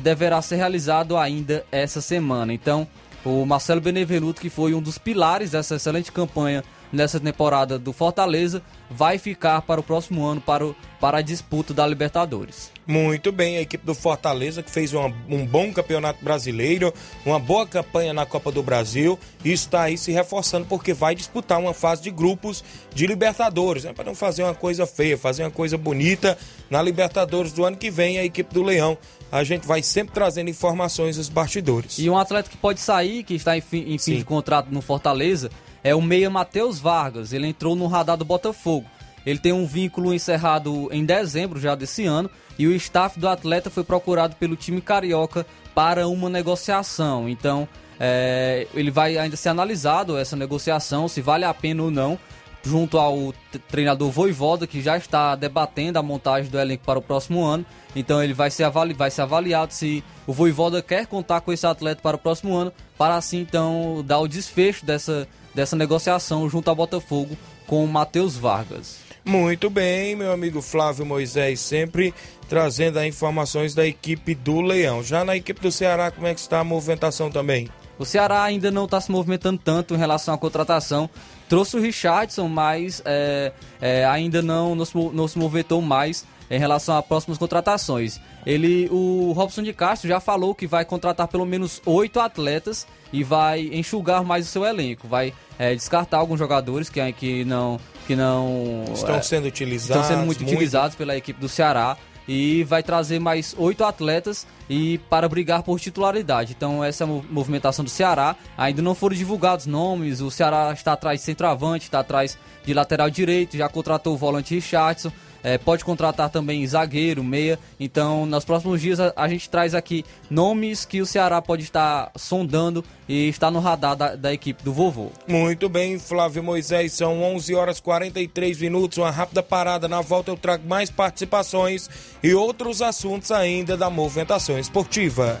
deverá 0.00 0.40
ser 0.40 0.56
realizado 0.56 1.16
ainda 1.18 1.62
essa 1.70 2.00
semana. 2.00 2.54
Então, 2.54 2.88
o 3.26 3.44
Marcelo 3.44 3.80
Benevenuto, 3.80 4.40
que 4.40 4.48
foi 4.48 4.72
um 4.72 4.80
dos 4.80 4.98
pilares 4.98 5.50
dessa 5.50 5.74
excelente 5.74 6.12
campanha 6.12 6.62
nessa 6.92 7.18
temporada 7.18 7.76
do 7.76 7.92
Fortaleza, 7.92 8.62
vai 8.88 9.18
ficar 9.18 9.60
para 9.62 9.80
o 9.80 9.82
próximo 9.82 10.24
ano 10.24 10.40
para, 10.40 10.64
o, 10.64 10.76
para 11.00 11.18
a 11.18 11.22
disputa 11.22 11.74
da 11.74 11.84
Libertadores. 11.84 12.70
Muito 12.86 13.32
bem, 13.32 13.56
a 13.56 13.62
equipe 13.62 13.84
do 13.84 13.96
Fortaleza 13.96 14.62
que 14.62 14.70
fez 14.70 14.94
uma, 14.94 15.12
um 15.28 15.44
bom 15.44 15.72
campeonato 15.72 16.24
brasileiro, 16.24 16.94
uma 17.24 17.40
boa 17.40 17.66
campanha 17.66 18.14
na 18.14 18.24
Copa 18.24 18.52
do 18.52 18.62
Brasil 18.62 19.18
e 19.44 19.52
está 19.52 19.82
aí 19.82 19.98
se 19.98 20.12
reforçando 20.12 20.66
porque 20.66 20.94
vai 20.94 21.16
disputar 21.16 21.58
uma 21.58 21.74
fase 21.74 22.02
de 22.02 22.12
grupos 22.12 22.62
de 22.94 23.08
Libertadores, 23.08 23.82
né? 23.82 23.92
para 23.92 24.04
não 24.04 24.14
fazer 24.14 24.44
uma 24.44 24.54
coisa 24.54 24.86
feia, 24.86 25.18
fazer 25.18 25.42
uma 25.42 25.50
coisa 25.50 25.76
bonita 25.76 26.38
na 26.70 26.80
Libertadores 26.80 27.52
do 27.52 27.64
ano 27.64 27.76
que 27.76 27.90
vem, 27.90 28.20
a 28.20 28.24
equipe 28.24 28.54
do 28.54 28.62
Leão 28.62 28.96
a 29.36 29.44
gente 29.44 29.66
vai 29.66 29.82
sempre 29.82 30.14
trazendo 30.14 30.48
informações 30.48 31.16
dos 31.16 31.28
bastidores. 31.28 31.98
E 31.98 32.08
um 32.08 32.16
atleta 32.16 32.48
que 32.48 32.56
pode 32.56 32.80
sair, 32.80 33.22
que 33.22 33.34
está 33.34 33.56
em 33.56 33.60
fim, 33.60 33.84
em 33.92 33.98
fim 33.98 34.16
de 34.16 34.24
contrato 34.24 34.68
no 34.70 34.80
Fortaleza, 34.80 35.50
é 35.84 35.94
o 35.94 36.00
meia 36.00 36.30
Matheus 36.30 36.78
Vargas. 36.78 37.32
Ele 37.32 37.46
entrou 37.46 37.76
no 37.76 37.86
radar 37.86 38.16
do 38.16 38.24
Botafogo. 38.24 38.86
Ele 39.26 39.38
tem 39.38 39.52
um 39.52 39.66
vínculo 39.66 40.14
encerrado 40.14 40.88
em 40.92 41.04
dezembro 41.04 41.60
já 41.60 41.74
desse 41.74 42.04
ano 42.06 42.30
e 42.58 42.66
o 42.66 42.74
staff 42.74 43.18
do 43.18 43.28
atleta 43.28 43.68
foi 43.68 43.84
procurado 43.84 44.36
pelo 44.36 44.56
time 44.56 44.80
carioca 44.80 45.44
para 45.74 46.08
uma 46.08 46.30
negociação. 46.30 47.28
Então, 47.28 47.68
é, 47.98 48.66
ele 48.72 48.90
vai 48.90 49.18
ainda 49.18 49.36
ser 49.36 49.48
analisado 49.48 50.16
essa 50.16 50.36
negociação, 50.36 51.08
se 51.08 51.20
vale 51.20 51.44
a 51.44 51.52
pena 51.52 51.82
ou 51.82 51.90
não 51.90 52.18
junto 52.66 52.98
ao 52.98 53.32
treinador 53.70 54.10
Voivoda, 54.10 54.66
que 54.66 54.82
já 54.82 54.96
está 54.96 55.36
debatendo 55.36 56.00
a 56.00 56.02
montagem 56.02 56.50
do 56.50 56.58
elenco 56.58 56.84
para 56.84 56.98
o 56.98 57.02
próximo 57.02 57.44
ano. 57.44 57.64
Então 57.94 58.22
ele 58.22 58.34
vai 58.34 58.50
ser, 58.50 58.64
avali 58.64 58.92
vai 58.92 59.08
ser 59.08 59.22
avaliado 59.22 59.72
se 59.72 60.02
o 60.26 60.32
Voivoda 60.32 60.82
quer 60.82 61.06
contar 61.06 61.40
com 61.42 61.52
esse 61.52 61.64
atleta 61.64 62.02
para 62.02 62.16
o 62.16 62.18
próximo 62.18 62.56
ano, 62.56 62.72
para 62.98 63.14
assim 63.14 63.38
então 63.38 64.02
dar 64.04 64.18
o 64.18 64.26
desfecho 64.26 64.84
dessa, 64.84 65.28
dessa 65.54 65.76
negociação 65.76 66.50
junto 66.50 66.68
ao 66.68 66.74
Botafogo 66.74 67.36
com 67.68 67.84
o 67.84 67.88
Matheus 67.88 68.36
Vargas. 68.36 68.98
Muito 69.24 69.70
bem, 69.70 70.16
meu 70.16 70.32
amigo 70.32 70.60
Flávio 70.60 71.06
Moisés, 71.06 71.60
sempre 71.60 72.12
trazendo 72.48 72.98
as 72.98 73.06
informações 73.06 73.74
da 73.74 73.86
equipe 73.86 74.34
do 74.34 74.60
Leão. 74.60 75.02
Já 75.02 75.24
na 75.24 75.36
equipe 75.36 75.60
do 75.60 75.70
Ceará, 75.70 76.10
como 76.10 76.26
é 76.26 76.34
que 76.34 76.40
está 76.40 76.60
a 76.60 76.64
movimentação 76.64 77.30
também? 77.30 77.68
O 77.98 78.04
Ceará 78.04 78.42
ainda 78.42 78.70
não 78.70 78.84
está 78.84 79.00
se 79.00 79.10
movimentando 79.10 79.60
tanto 79.62 79.94
em 79.94 79.96
relação 79.96 80.34
à 80.34 80.38
contratação 80.38 81.08
Trouxe 81.48 81.76
o 81.76 81.80
Richardson, 81.80 82.48
mas 82.48 83.02
é, 83.04 83.52
é, 83.80 84.04
ainda 84.04 84.42
não, 84.42 84.74
não, 84.74 84.84
se, 84.84 84.96
não 84.96 85.28
se 85.28 85.38
movimentou 85.38 85.80
mais 85.80 86.26
em 86.50 86.58
relação 86.58 86.96
a 86.96 87.02
próximas 87.02 87.38
contratações. 87.38 88.20
Ele, 88.44 88.88
o 88.90 89.32
Robson 89.32 89.62
de 89.62 89.72
Castro 89.72 90.08
já 90.08 90.20
falou 90.20 90.54
que 90.54 90.66
vai 90.66 90.84
contratar 90.84 91.26
pelo 91.26 91.44
menos 91.44 91.82
oito 91.84 92.20
atletas 92.20 92.86
e 93.12 93.24
vai 93.24 93.62
enxugar 93.72 94.24
mais 94.24 94.46
o 94.46 94.50
seu 94.50 94.64
elenco. 94.64 95.08
Vai 95.08 95.32
é, 95.58 95.74
descartar 95.74 96.18
alguns 96.18 96.38
jogadores 96.38 96.88
que, 96.88 97.12
que 97.12 97.44
não 97.44 97.80
que 98.06 98.14
não 98.14 98.84
estão 98.94 99.16
é, 99.16 99.22
sendo 99.22 99.48
utilizados, 99.48 100.04
estão 100.04 100.04
sendo 100.04 100.24
muito, 100.24 100.38
muito 100.38 100.52
utilizados 100.52 100.94
pela 100.94 101.16
equipe 101.16 101.40
do 101.40 101.48
Ceará 101.48 101.96
e 102.28 102.64
vai 102.64 102.82
trazer 102.82 103.18
mais 103.18 103.54
oito 103.58 103.84
atletas 103.84 104.46
e 104.68 104.98
para 105.10 105.28
brigar 105.28 105.62
por 105.62 105.78
titularidade. 105.78 106.54
Então 106.56 106.82
essa 106.82 107.04
é 107.04 107.06
movimentação 107.06 107.84
do 107.84 107.90
Ceará. 107.90 108.36
Ainda 108.56 108.82
não 108.82 108.94
foram 108.94 109.16
divulgados 109.16 109.66
nomes. 109.66 110.20
O 110.20 110.30
Ceará 110.30 110.72
está 110.72 110.92
atrás 110.92 111.20
de 111.20 111.26
centroavante, 111.26 111.84
está 111.84 112.00
atrás 112.00 112.38
de 112.64 112.74
lateral 112.74 113.08
direito, 113.08 113.56
já 113.56 113.68
contratou 113.68 114.14
o 114.14 114.16
volante 114.16 114.54
Richardson. 114.54 115.12
É, 115.46 115.56
pode 115.56 115.84
contratar 115.84 116.28
também 116.28 116.66
zagueiro, 116.66 117.22
meia. 117.22 117.56
Então, 117.78 118.26
nos 118.26 118.44
próximos 118.44 118.80
dias 118.80 118.98
a, 118.98 119.12
a, 119.14 119.28
gente 119.28 119.48
traz 119.48 119.76
aqui 119.76 120.04
nomes 120.28 120.84
que 120.84 121.00
o 121.00 121.06
Ceará 121.06 121.40
pode 121.40 121.62
estar 121.62 122.10
sondando 122.16 122.84
e 123.08 123.28
está 123.28 123.48
no 123.48 123.60
radar 123.60 123.94
da, 123.94 124.16
da 124.16 124.34
equipe 124.34 124.64
do 124.64 124.72
vovô. 124.72 125.12
Muito 125.28 125.68
bem, 125.68 126.00
Flávio 126.00 126.42
Moisés, 126.42 126.94
são 126.94 127.22
11 127.22 127.54
horas 127.54 127.78
43 127.78 128.60
minutos, 128.60 128.98
uma 128.98 129.12
rápida 129.12 129.40
parada. 129.40 129.86
Na 129.86 130.00
volta 130.00 130.32
eu 130.32 130.36
trago 130.36 130.66
mais 130.66 130.90
participações 130.90 131.88
e 132.24 132.34
outros 132.34 132.82
assuntos 132.82 133.30
ainda 133.30 133.76
da 133.76 133.88
movimentação 133.88 134.58
esportiva. 134.58 135.40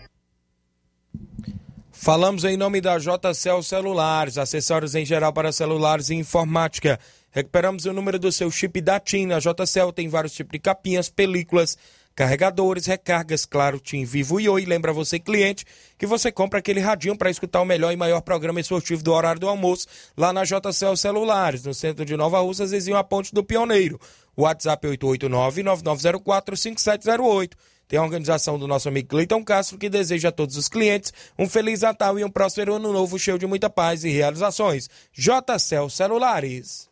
Falamos 2.03 2.43
em 2.43 2.57
nome 2.57 2.81
da 2.81 2.97
JCL 2.97 3.61
Celulares, 3.61 4.39
acessórios 4.39 4.95
em 4.95 5.05
geral 5.05 5.31
para 5.31 5.51
celulares 5.51 6.09
e 6.09 6.15
informática. 6.15 6.99
Recuperamos 7.29 7.85
o 7.85 7.93
número 7.93 8.17
do 8.17 8.31
seu 8.31 8.49
chip 8.49 8.81
da 8.81 8.99
TIM. 8.99 9.31
A 9.31 9.37
JCL 9.37 9.91
tem 9.93 10.09
vários 10.09 10.33
tipos 10.33 10.51
de 10.51 10.57
capinhas, 10.57 11.09
películas, 11.09 11.77
carregadores, 12.15 12.87
recargas, 12.87 13.45
claro, 13.45 13.79
TIM 13.79 14.03
Vivo 14.03 14.39
e 14.39 14.49
Oi. 14.49 14.65
Lembra 14.65 14.91
você, 14.91 15.19
cliente, 15.19 15.63
que 15.95 16.07
você 16.07 16.31
compra 16.31 16.57
aquele 16.57 16.79
radinho 16.79 17.15
para 17.15 17.29
escutar 17.29 17.61
o 17.61 17.65
melhor 17.65 17.93
e 17.93 17.95
maior 17.95 18.21
programa 18.21 18.59
esportivo 18.59 19.03
do 19.03 19.13
horário 19.13 19.39
do 19.39 19.47
almoço 19.47 19.85
lá 20.17 20.33
na 20.33 20.43
JCL 20.43 20.97
Celulares, 20.97 21.63
no 21.63 21.75
centro 21.75 22.03
de 22.03 22.17
Nova 22.17 22.39
Russas, 22.39 22.71
vizinho 22.71 22.97
a 22.97 23.03
Ponte 23.03 23.31
do 23.31 23.43
Pioneiro. 23.43 24.01
WhatsApp 24.35 24.87
889-9904-5708. 24.87 27.51
Tem 27.91 27.99
a 27.99 28.03
organização 28.03 28.57
do 28.57 28.69
nosso 28.69 28.87
amigo 28.87 29.09
Cleiton 29.09 29.43
Castro, 29.43 29.77
que 29.77 29.89
deseja 29.89 30.29
a 30.29 30.31
todos 30.31 30.55
os 30.55 30.69
clientes 30.69 31.11
um 31.37 31.45
feliz 31.45 31.81
Natal 31.81 32.17
e 32.17 32.23
um 32.23 32.29
próspero 32.29 32.75
ano 32.75 32.93
novo 32.93 33.19
cheio 33.19 33.37
de 33.37 33.45
muita 33.45 33.69
paz 33.69 34.05
e 34.05 34.09
realizações. 34.09 34.89
JCL 35.11 35.89
Celulares. 35.89 36.89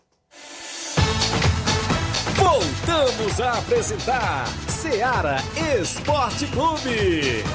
Voltamos 2.36 3.40
a 3.40 3.60
apresentar 3.60 4.46
Seara 4.68 5.38
Esporte 5.80 6.46
Clube. 6.48 7.46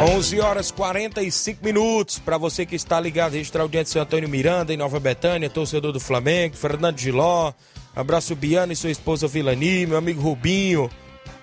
11 0.00 0.40
horas 0.40 0.70
45 0.70 1.64
minutos. 1.64 2.20
Para 2.20 2.38
você 2.38 2.64
que 2.64 2.76
está 2.76 3.00
ligado, 3.00 3.32
registrar 3.32 3.64
o 3.64 3.68
dia 3.68 3.82
de 3.82 3.90
seu 3.90 4.00
Antônio 4.00 4.28
Miranda, 4.28 4.72
em 4.72 4.76
Nova 4.76 5.00
Betânia, 5.00 5.50
torcedor 5.50 5.90
do 5.90 5.98
Flamengo, 5.98 6.56
Fernando 6.56 6.96
Giló. 6.96 7.52
Abraço 7.96 8.36
Biano 8.36 8.72
e 8.72 8.76
sua 8.76 8.92
esposa 8.92 9.26
Vilani, 9.26 9.86
meu 9.86 9.98
amigo 9.98 10.22
Rubinho. 10.22 10.88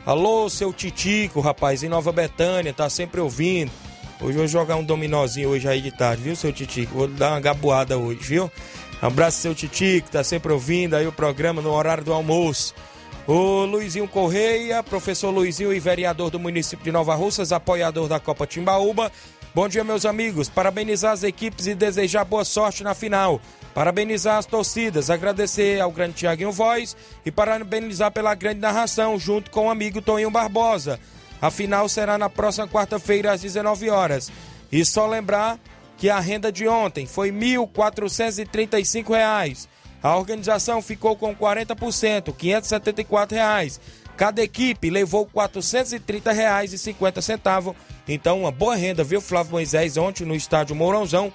Alô, 0.06 0.50
seu 0.50 0.72
Titico, 0.72 1.42
rapaz, 1.42 1.84
em 1.84 1.90
Nova 1.90 2.14
Betânia, 2.14 2.72
tá 2.72 2.90
sempre 2.90 3.20
ouvindo. 3.20 3.72
Hoje 4.22 4.38
eu 4.38 4.38
vou 4.38 4.48
jogar 4.48 4.78
um 4.78 4.84
dominózinho 4.86 5.50
hoje 5.50 5.68
aí 5.68 5.82
de 5.82 5.92
tarde, 5.92 6.24
viu, 6.24 6.36
seu 6.38 6.54
Titico? 6.54 6.94
Vou 6.96 7.08
dar 7.10 7.32
uma 7.32 7.42
gaboada 7.42 7.98
hoje, 7.98 8.22
viu? 8.22 8.50
Abraço, 9.02 9.42
seu 9.42 9.54
Titico, 9.54 10.10
tá 10.10 10.24
sempre 10.24 10.54
ouvindo 10.54 10.96
aí 10.96 11.06
o 11.06 11.12
programa 11.12 11.62
no 11.62 11.74
horário 11.74 12.06
do 12.06 12.14
almoço. 12.14 12.74
O 13.28 13.66
Luizinho 13.66 14.08
Correia, 14.08 14.84
professor 14.84 15.32
Luizinho 15.32 15.74
e 15.74 15.80
vereador 15.80 16.30
do 16.30 16.40
município 16.40 16.86
de 16.86 16.92
Nova 16.92 17.16
Russas, 17.16 17.52
apoiador 17.52 18.08
da 18.08 18.20
Copa 18.20 18.46
Timbaúba. 18.46 19.12
Bom 19.54 19.68
dia, 19.68 19.84
meus 19.84 20.06
amigos. 20.06 20.48
Parabenizar 20.48 21.14
as 21.14 21.24
equipes 21.24 21.66
e 21.66 21.74
desejar 21.74 22.24
boa 22.24 22.46
sorte 22.46 22.84
na 22.84 22.94
final. 22.94 23.42
Parabenizar 23.74 24.38
as 24.38 24.46
torcidas, 24.46 25.10
agradecer 25.10 25.82
ao 25.82 25.92
grande 25.92 26.14
Tiaguinho 26.14 26.52
Voz 26.52 26.96
e 27.26 27.32
parabenizar 27.32 28.12
pela 28.12 28.36
grande 28.36 28.60
narração, 28.60 29.18
junto 29.18 29.50
com 29.50 29.66
o 29.66 29.72
amigo 29.72 30.04
Toninho 30.04 30.30
Barbosa. 30.30 31.00
A 31.42 31.50
final 31.50 31.90
será 31.90 32.20
na 32.20 32.30
próxima 32.30 32.68
quarta-feira, 32.68 33.32
às 33.32 33.42
19 33.42 33.90
horas. 33.90 34.32
E 34.72 34.86
só 34.86 35.08
lembrar 35.08 35.58
que 35.98 36.12
a 36.12 36.20
renda 36.20 36.52
de 36.52 36.68
ontem 36.68 37.08
foi 37.08 37.32
R$ 37.32 37.40
1.435. 37.40 39.68
A 40.06 40.16
organização 40.16 40.82
ficou 40.84 41.16
com 41.16 41.36
40%, 41.36 42.32
574 42.32 43.36
reais. 43.36 43.82
Cada 44.16 44.44
equipe 44.44 44.92
levou 44.92 45.24
R$ 45.24 45.32
430,50. 45.34 47.76
Então, 48.08 48.42
uma 48.42 48.52
boa 48.52 48.76
renda, 48.76 49.04
viu, 49.04 49.20
Flávio 49.20 49.54
Moisés, 49.54 49.98
ontem 49.98 50.24
no 50.24 50.36
estádio 50.36 50.76
Mourãozão. 50.76 51.34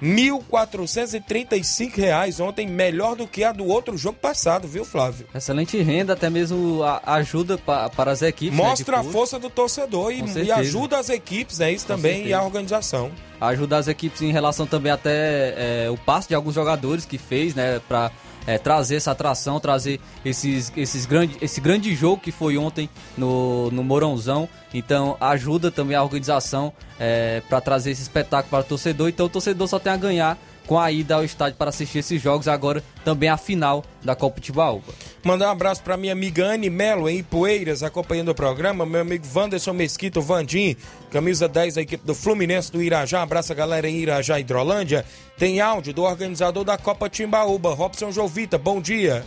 R$ 0.00 0.08
1.435 0.08 2.40
ontem, 2.40 2.68
melhor 2.68 3.16
do 3.16 3.26
que 3.26 3.42
a 3.42 3.50
do 3.52 3.66
outro 3.66 3.98
jogo 3.98 4.18
passado, 4.18 4.68
viu, 4.68 4.84
Flávio? 4.84 5.26
Excelente 5.34 5.76
renda, 5.82 6.12
até 6.12 6.30
mesmo 6.30 6.82
ajuda 7.04 7.58
pa, 7.58 7.90
para 7.90 8.12
as 8.12 8.22
equipes. 8.22 8.56
né, 8.56 8.64
Mostra 8.64 9.02
né, 9.02 9.08
a 9.08 9.12
força 9.12 9.36
do 9.38 9.50
torcedor 9.50 10.12
e, 10.12 10.22
e, 10.44 10.52
ajuda 10.52 10.98
as 10.98 11.08
equipes, 11.08 11.58
né? 11.58 11.72
Isso 11.72 11.86
Com 11.86 11.94
também 11.94 12.14
certeza. 12.14 12.30
e 12.30 12.34
a 12.34 12.42
organização. 12.42 13.10
Ajuda 13.40 13.76
as 13.76 13.86
equipes 13.88 14.22
em 14.22 14.32
relação 14.32 14.66
também 14.66 14.92
até 14.92 15.84
é, 15.84 15.90
o 15.90 15.96
passe 15.96 16.28
de 16.28 16.34
alguns 16.34 16.54
jogadores 16.54 17.04
que 17.04 17.18
fez, 17.18 17.54
né, 17.54 17.80
para 17.88 18.10
é, 18.48 18.56
trazer 18.56 18.96
essa 18.96 19.10
atração, 19.10 19.60
trazer 19.60 20.00
esses, 20.24 20.72
esses 20.74 21.04
grande, 21.04 21.36
esse 21.42 21.60
grande 21.60 21.94
jogo 21.94 22.22
que 22.22 22.32
foi 22.32 22.56
ontem 22.56 22.88
no, 23.14 23.70
no 23.70 23.84
Mourãozão. 23.84 24.48
Então 24.72 25.18
ajuda 25.20 25.70
também 25.70 25.94
a 25.94 26.02
organização 26.02 26.72
é, 26.98 27.42
para 27.46 27.60
trazer 27.60 27.90
esse 27.90 28.00
espetáculo 28.00 28.48
para 28.48 28.60
o 28.60 28.64
torcedor. 28.64 29.10
Então 29.10 29.26
o 29.26 29.28
torcedor 29.28 29.68
só 29.68 29.78
tem 29.78 29.92
a 29.92 29.98
ganhar 29.98 30.38
com 30.68 30.78
a 30.78 30.92
ida 30.92 31.14
ao 31.14 31.24
estádio 31.24 31.56
para 31.56 31.70
assistir 31.70 32.00
esses 32.00 32.20
jogos, 32.20 32.46
agora 32.46 32.84
também 33.02 33.30
a 33.30 33.38
final 33.38 33.82
da 34.04 34.14
Copa 34.14 34.38
Tibaúba. 34.38 34.92
Mandar 35.24 35.48
um 35.48 35.52
abraço 35.52 35.82
para 35.82 35.96
minha 35.96 36.12
amiga 36.12 36.44
Anne 36.44 36.68
Melo, 36.68 37.08
em 37.08 37.18
Ipueiras, 37.18 37.82
acompanhando 37.82 38.28
o 38.28 38.34
programa. 38.34 38.84
Meu 38.84 39.00
amigo 39.00 39.24
Wanderson 39.34 39.72
Mesquita, 39.72 40.20
Vandim, 40.20 40.76
camisa 41.10 41.48
10 41.48 41.76
da 41.76 41.80
equipe 41.80 42.06
do 42.06 42.14
Fluminense 42.14 42.70
do 42.70 42.82
Irajá. 42.82 43.22
Abraço 43.22 43.50
a 43.50 43.54
galera 43.54 43.88
em 43.88 43.96
Irajá, 43.96 44.38
Hidrolândia. 44.38 45.06
Tem 45.38 45.58
áudio 45.58 45.94
do 45.94 46.02
organizador 46.02 46.64
da 46.64 46.76
Copa 46.76 47.08
Timbaúba, 47.08 47.72
Robson 47.72 48.12
Jovita. 48.12 48.58
Bom 48.58 48.78
dia. 48.78 49.24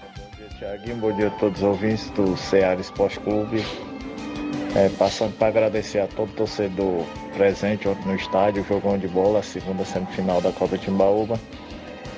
Bom 0.00 0.36
dia, 0.36 0.48
Tiaguinho. 0.58 0.96
Bom 0.96 1.14
dia 1.14 1.28
a 1.28 1.30
todos 1.32 1.58
os 1.58 1.64
ouvintes 1.64 2.08
do 2.10 2.34
Ceará 2.34 2.80
Esporte 2.80 3.20
Clube. 3.20 3.62
É, 4.74 4.90
passando 4.98 5.32
para 5.38 5.48
agradecer 5.48 6.00
a 6.00 6.06
todo 6.06 6.30
torcedor 6.32 7.04
presente 7.34 7.88
ontem 7.88 8.06
no 8.06 8.14
estádio, 8.14 8.64
jogão 8.64 8.98
de 8.98 9.08
bola, 9.08 9.42
segunda 9.42 9.84
semifinal 9.84 10.40
da 10.40 10.52
Copa 10.52 10.76
Timbaúba. 10.76 11.38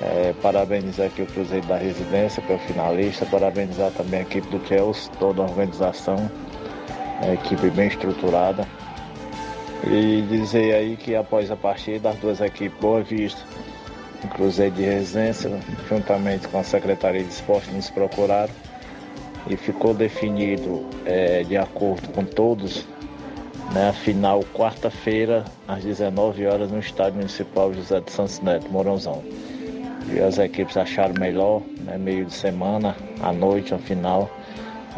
É, 0.01 0.33
parabenizar 0.41 1.07
aqui 1.07 1.21
o 1.21 1.25
Cruzeiro 1.25 1.65
da 1.67 1.77
Residência, 1.77 2.41
que 2.41 2.51
é 2.51 2.55
o 2.55 2.59
finalista. 2.59 3.25
Parabenizar 3.25 3.91
também 3.91 4.19
a 4.19 4.23
equipe 4.23 4.47
do 4.49 4.65
Chelsea, 4.67 5.11
toda 5.19 5.41
a 5.41 5.45
organização, 5.45 6.29
a 7.21 7.33
equipe 7.33 7.69
bem 7.69 7.87
estruturada. 7.87 8.67
E 9.87 10.21
dizer 10.23 10.75
aí 10.75 10.97
que 10.97 11.15
após 11.15 11.49
a 11.49 11.55
partida, 11.55 12.09
as 12.09 12.15
duas 12.17 12.41
equipes 12.41 12.77
Boa 12.79 13.01
Vista 13.01 13.41
o 14.23 14.27
Cruzeiro 14.27 14.75
de 14.75 14.83
Residência, 14.83 15.49
juntamente 15.87 16.47
com 16.47 16.59
a 16.59 16.63
Secretaria 16.63 17.23
de 17.23 17.31
Esporte, 17.31 17.71
nos 17.71 17.89
procuraram 17.89 18.53
e 19.47 19.55
ficou 19.55 19.93
definido, 19.93 20.85
é, 21.05 21.43
de 21.43 21.57
acordo 21.57 22.07
com 22.09 22.23
todos, 22.23 22.85
né, 23.73 23.89
a 23.89 23.93
final 23.93 24.43
quarta-feira, 24.53 25.45
às 25.67 25.83
19 25.83 26.45
horas, 26.45 26.71
no 26.71 26.79
Estádio 26.79 27.15
Municipal 27.15 27.73
José 27.73 27.99
de 28.01 28.11
Santos 28.11 28.39
Neto, 28.39 28.69
Morãozão. 28.71 29.23
E 30.11 30.19
as 30.19 30.39
equipes 30.39 30.75
acharam 30.75 31.13
melhor, 31.19 31.61
né, 31.85 31.97
meio 31.97 32.25
de 32.25 32.33
semana, 32.33 32.95
à 33.21 33.31
noite, 33.31 33.73
a 33.73 33.77
final. 33.77 34.29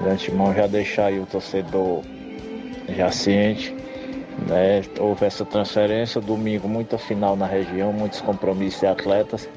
De 0.02 0.10
antemão 0.10 0.54
já 0.54 0.68
deixar 0.68 1.08
aí 1.08 1.20
o 1.20 1.26
torcedor 1.26 2.02
já 2.96 3.12
ciente. 3.12 3.76
Né, 4.48 4.82
houve 5.00 5.26
essa 5.26 5.44
transferência, 5.44 6.22
domingo 6.22 6.68
muita 6.68 6.98
final 6.98 7.36
na 7.36 7.46
região, 7.46 7.92
muitos 7.92 8.22
compromissos 8.22 8.80
de 8.80 8.88
atletas. 8.88 9.50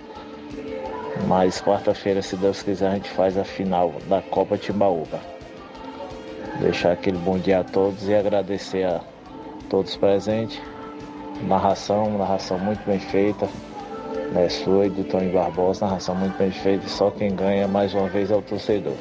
Mas 1.26 1.60
quarta-feira, 1.60 2.20
se 2.20 2.36
Deus 2.36 2.62
quiser, 2.62 2.88
a 2.88 2.94
gente 2.94 3.10
faz 3.10 3.38
a 3.38 3.44
final 3.44 3.94
da 4.08 4.20
Copa 4.20 4.58
Timbaúba. 4.58 5.20
Deixar 6.60 6.92
aquele 6.92 7.18
bom 7.18 7.38
dia 7.38 7.60
a 7.60 7.64
todos 7.64 8.08
e 8.08 8.14
agradecer 8.14 8.84
a 8.84 9.00
todos 9.68 9.96
presentes. 9.96 10.60
Narração, 11.42 12.18
narração 12.18 12.58
muito 12.58 12.84
bem 12.84 13.00
feita. 13.00 13.48
Né, 14.32 14.48
sua 14.48 14.86
e 14.86 14.90
do 14.90 15.04
Tony 15.04 15.30
Barbosa, 15.30 15.86
narração 15.86 16.14
muito 16.14 16.36
bem 16.36 16.50
feita. 16.50 16.88
Só 16.88 17.10
quem 17.10 17.34
ganha 17.34 17.68
mais 17.68 17.94
uma 17.94 18.08
vez 18.08 18.30
é 18.30 18.36
o 18.36 18.42
torcedor. 18.42 18.94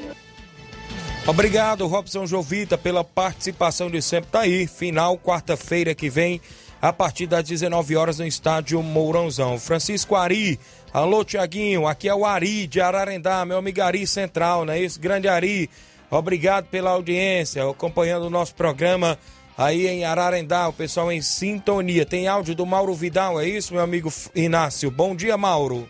Obrigado, 1.25 1.87
Robson 1.87 2.25
Jovita, 2.25 2.77
pela 2.77 3.03
participação 3.03 3.89
de 3.89 4.01
sempre. 4.01 4.29
Tá 4.29 4.41
aí, 4.41 4.67
final 4.67 5.17
quarta-feira 5.17 5.95
que 5.95 6.09
vem, 6.09 6.41
a 6.83 6.91
partir 6.91 7.27
das 7.27 7.45
19 7.45 7.95
horas 7.95 8.19
no 8.19 8.27
estádio 8.27 8.83
Mourãozão. 8.83 9.57
Francisco 9.57 10.17
Ari, 10.17 10.59
alô 10.91 11.23
Tiaguinho, 11.23 11.87
aqui 11.87 12.09
é 12.09 12.13
o 12.13 12.25
Ari 12.25 12.67
de 12.67 12.81
Ararendá, 12.81 13.45
meu 13.45 13.57
amigo 13.57 13.81
Ari 13.81 14.05
Central, 14.05 14.65
não 14.65 14.73
é 14.73 14.81
isso? 14.81 14.99
Grande 14.99 15.29
Ari, 15.29 15.69
obrigado 16.11 16.65
pela 16.65 16.89
audiência, 16.89 17.63
acompanhando 17.63 18.23
o 18.23 18.29
nosso 18.29 18.53
programa 18.53 19.17
aí 19.57 19.87
em 19.87 20.03
Ararendá, 20.03 20.67
o 20.67 20.73
pessoal 20.73 21.09
em 21.09 21.21
sintonia. 21.21 22.05
Tem 22.05 22.27
áudio 22.27 22.53
do 22.53 22.65
Mauro 22.65 22.93
Vidal, 22.93 23.39
é 23.39 23.47
isso, 23.47 23.73
meu 23.73 23.81
amigo 23.81 24.11
Inácio? 24.35 24.91
Bom 24.91 25.15
dia, 25.15 25.37
Mauro. 25.37 25.87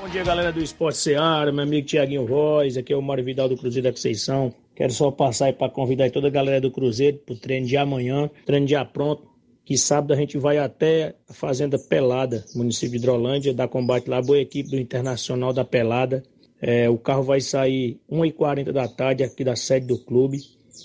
Bom 0.00 0.08
dia, 0.08 0.24
galera 0.24 0.50
do 0.50 0.62
Esporte 0.62 0.96
Seara, 0.96 1.52
meu 1.52 1.64
amigo 1.64 1.86
Tiaguinho 1.86 2.26
Voz, 2.26 2.78
aqui 2.78 2.94
é 2.94 2.96
o 2.96 3.02
Mário 3.02 3.22
Vidal 3.22 3.46
do 3.46 3.58
Cruzeiro 3.58 3.88
da 3.88 3.92
Conceição. 3.92 4.54
Quero 4.74 4.92
só 4.94 5.10
passar 5.10 5.46
aí 5.46 5.52
para 5.52 5.68
convidar 5.68 6.10
toda 6.10 6.28
a 6.28 6.30
galera 6.30 6.62
do 6.62 6.70
Cruzeiro 6.70 7.18
pro 7.18 7.36
treino 7.36 7.66
de 7.66 7.76
amanhã, 7.76 8.30
treino 8.46 8.66
já 8.66 8.82
pronto, 8.82 9.35
que 9.66 9.76
sábado 9.76 10.14
a 10.14 10.16
gente 10.16 10.38
vai 10.38 10.58
até 10.58 11.16
a 11.28 11.34
Fazenda 11.34 11.76
Pelada, 11.76 12.44
município 12.54 12.92
de 12.92 12.98
Hidrolândia, 12.98 13.52
dar 13.52 13.66
combate 13.66 14.08
lá, 14.08 14.22
boa 14.22 14.38
equipe 14.38 14.70
do 14.70 14.76
Internacional 14.76 15.52
da 15.52 15.64
Pelada. 15.64 16.22
É, 16.62 16.88
o 16.88 16.96
carro 16.96 17.24
vai 17.24 17.40
sair 17.40 17.98
1h40 18.08 18.70
da 18.70 18.86
tarde 18.86 19.24
aqui 19.24 19.42
da 19.42 19.56
sede 19.56 19.88
do 19.88 19.98
clube. 19.98 20.38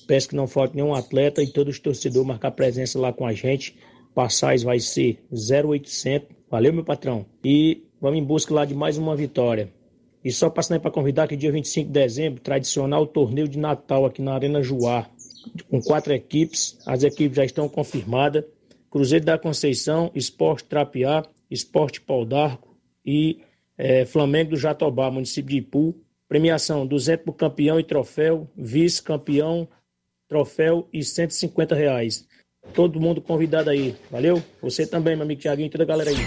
Peço 0.08 0.30
que 0.30 0.36
não 0.36 0.48
falte 0.48 0.76
nenhum 0.76 0.96
atleta 0.96 1.44
e 1.44 1.48
todos 1.48 1.76
os 1.76 1.80
torcedores 1.80 2.28
marcar 2.28 2.50
presença 2.50 2.98
lá 2.98 3.14
com 3.14 3.24
a 3.24 3.34
gente. 3.34 3.78
Passagem 4.16 4.66
vai 4.66 4.80
ser 4.80 5.20
0800. 5.32 6.28
Valeu, 6.50 6.74
meu 6.74 6.84
patrão. 6.84 7.24
E 7.46 7.84
vamos 8.02 8.18
em 8.18 8.24
busca 8.24 8.52
lá 8.52 8.66
de 8.66 8.74
mais 8.74 8.98
uma 8.98 9.16
vitória. 9.16 9.72
E 10.26 10.32
só 10.32 10.50
passando 10.50 10.82
para 10.82 10.90
convidar 10.90 11.28
que 11.28 11.36
dia 11.36 11.52
25 11.52 11.86
de 11.86 11.94
dezembro, 11.94 12.42
tradicional 12.42 13.06
torneio 13.06 13.48
de 13.48 13.60
Natal 13.60 14.08
aqui 14.08 14.24
na 14.24 14.34
Arena 14.34 14.64
Juá, 14.64 15.08
com 15.70 15.80
quatro 15.80 16.12
equipes. 16.14 16.80
As 16.84 17.04
equipes 17.04 17.38
já 17.38 17.46
estão 17.46 17.70
confirmadas. 17.70 18.44
Cruzeiro 18.92 19.24
da 19.24 19.38
Conceição, 19.38 20.12
Esporte 20.14 20.66
Trapiá, 20.66 21.24
Esporte 21.50 22.02
Pau 22.02 22.26
d'Arco 22.26 22.78
e 23.06 23.40
é, 23.78 24.06
Flamengo 24.06 24.52
do 24.52 24.58
Jatobá, 24.58 25.10
município 25.10 25.50
de 25.50 25.58
Ipu. 25.58 25.96
Premiação 26.28 26.86
200 26.86 27.26
por 27.26 27.34
campeão 27.34 27.80
e 27.80 27.84
troféu, 27.84 28.48
vice-campeão, 28.56 29.68
troféu 30.30 30.88
e 30.94 31.04
150 31.04 31.76
reais. 31.76 32.26
Todo 32.74 33.02
mundo 33.02 33.22
convidado 33.22 33.70
aí, 33.70 33.96
valeu? 34.10 34.42
Você 34.62 34.86
também, 34.86 35.16
meu 35.16 35.26
amigo 35.26 35.42
Tiaguinho 35.42 35.68
e 35.68 35.70
toda 35.70 35.84
a 35.84 35.88
galera 35.88 36.10
aí. 36.10 36.18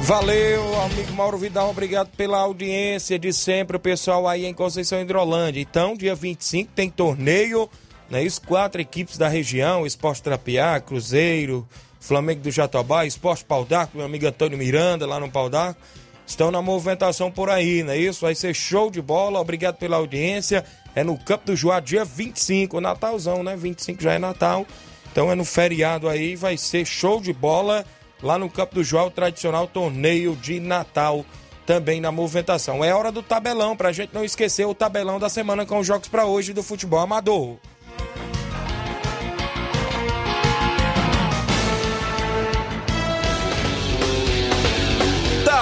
Valeu, 0.00 0.80
amigo 0.82 1.12
Mauro 1.12 1.36
Vidal, 1.36 1.70
obrigado 1.70 2.14
pela 2.16 2.38
audiência 2.38 3.18
de 3.18 3.32
sempre, 3.32 3.76
o 3.76 3.80
pessoal 3.80 4.28
aí 4.28 4.46
em 4.46 4.54
Conceição 4.54 5.00
Hidrolândia. 5.00 5.60
Então, 5.60 5.94
dia 5.94 6.14
25 6.14 6.72
tem 6.74 6.88
torneio, 6.88 7.68
né? 8.10 8.22
Isso, 8.22 8.40
quatro 8.42 8.80
equipes 8.80 9.18
da 9.18 9.28
região, 9.28 9.86
Esporte 9.86 10.22
Trapiá, 10.22 10.80
Cruzeiro, 10.80 11.66
Flamengo 12.00 12.40
do 12.40 12.50
Jatobá, 12.50 13.04
Esporte 13.04 13.44
Pau 13.44 13.64
d'Arco, 13.64 13.96
meu 13.96 14.06
amigo 14.06 14.26
Antônio 14.26 14.56
Miranda, 14.56 15.06
lá 15.06 15.18
no 15.18 15.30
Pau 15.30 15.50
d'Arco, 15.50 15.80
estão 16.26 16.50
na 16.50 16.62
movimentação 16.62 17.30
por 17.30 17.50
aí, 17.50 17.82
não 17.82 17.92
é 17.92 17.98
isso? 17.98 18.20
Vai 18.20 18.34
ser 18.34 18.54
show 18.54 18.90
de 18.90 19.02
bola, 19.02 19.40
obrigado 19.40 19.76
pela 19.76 19.96
audiência. 19.96 20.64
É 20.94 21.04
no 21.04 21.18
Campo 21.18 21.46
do 21.46 21.56
Joá, 21.56 21.80
dia 21.80 22.04
25, 22.04 22.80
Natalzão, 22.80 23.42
né? 23.42 23.56
25 23.56 24.02
já 24.02 24.12
é 24.12 24.18
Natal. 24.18 24.66
Então 25.10 25.30
é 25.30 25.34
no 25.34 25.44
feriado 25.44 26.08
aí, 26.08 26.36
vai 26.36 26.56
ser 26.56 26.84
show 26.84 27.20
de 27.20 27.32
bola 27.32 27.84
lá 28.22 28.38
no 28.38 28.48
Campo 28.48 28.76
do 28.76 28.84
João, 28.84 29.06
o 29.06 29.10
tradicional 29.10 29.66
torneio 29.66 30.36
de 30.36 30.60
Natal, 30.60 31.24
também 31.66 32.00
na 32.00 32.12
movimentação. 32.12 32.84
É 32.84 32.94
hora 32.94 33.10
do 33.10 33.22
tabelão, 33.22 33.76
pra 33.76 33.92
gente 33.92 34.14
não 34.14 34.24
esquecer 34.24 34.66
o 34.66 34.74
tabelão 34.74 35.18
da 35.18 35.28
semana 35.28 35.66
com 35.66 35.78
os 35.78 35.86
jogos 35.86 36.08
para 36.08 36.24
hoje 36.24 36.52
do 36.52 36.62
futebol 36.62 37.00
amador. 37.00 37.56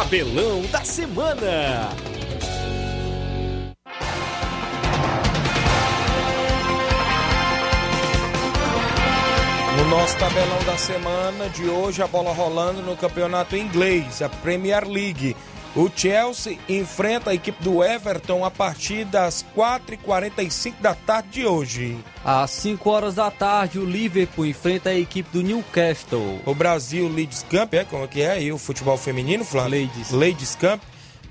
Tabelão 0.05 0.61
da 0.71 0.85
semana. 0.85 1.89
No 9.79 9.89
nosso 9.89 10.19
tabelão 10.19 10.63
da 10.67 10.77
semana 10.77 11.49
de 11.49 11.65
hoje, 11.65 12.03
a 12.03 12.07
bola 12.07 12.35
rolando 12.35 12.83
no 12.83 12.95
campeonato 12.95 13.57
inglês, 13.57 14.21
a 14.21 14.29
Premier 14.29 14.87
League. 14.87 15.35
O 15.77 15.91
Chelsea 15.95 16.57
enfrenta 16.69 17.31
a 17.31 17.35
equipe 17.35 17.61
do 17.65 17.83
Everton 17.83 18.45
a 18.45 18.51
partir 18.51 19.05
das 19.05 19.45
4h45 19.57 20.75
da 20.81 20.95
tarde 20.95 21.31
de 21.31 21.47
hoje. 21.47 21.99
Às 22.25 22.53
5 22.53 22.89
horas 22.89 23.17
da 23.17 23.29
tarde, 23.29 23.81
o 23.81 23.85
Liverpool 23.85 24.47
enfrenta 24.47 24.91
a 24.91 24.95
equipe 24.95 25.29
do 25.33 25.43
Newcastle. 25.43 26.41
O 26.47 26.55
Brasil 26.55 27.09
Ladies 27.09 27.45
Camp, 27.51 27.75
é 27.75 27.85
como 27.85 28.05
é 28.05 28.07
que 28.07 28.23
é 28.23 28.31
aí 28.31 28.53
o 28.53 28.59
futebol 28.59 28.97
feminino, 28.97 29.45
Flávio? 29.45 29.81
Ladies. 29.81 30.11
Ladies 30.13 30.55
Camp 30.55 30.81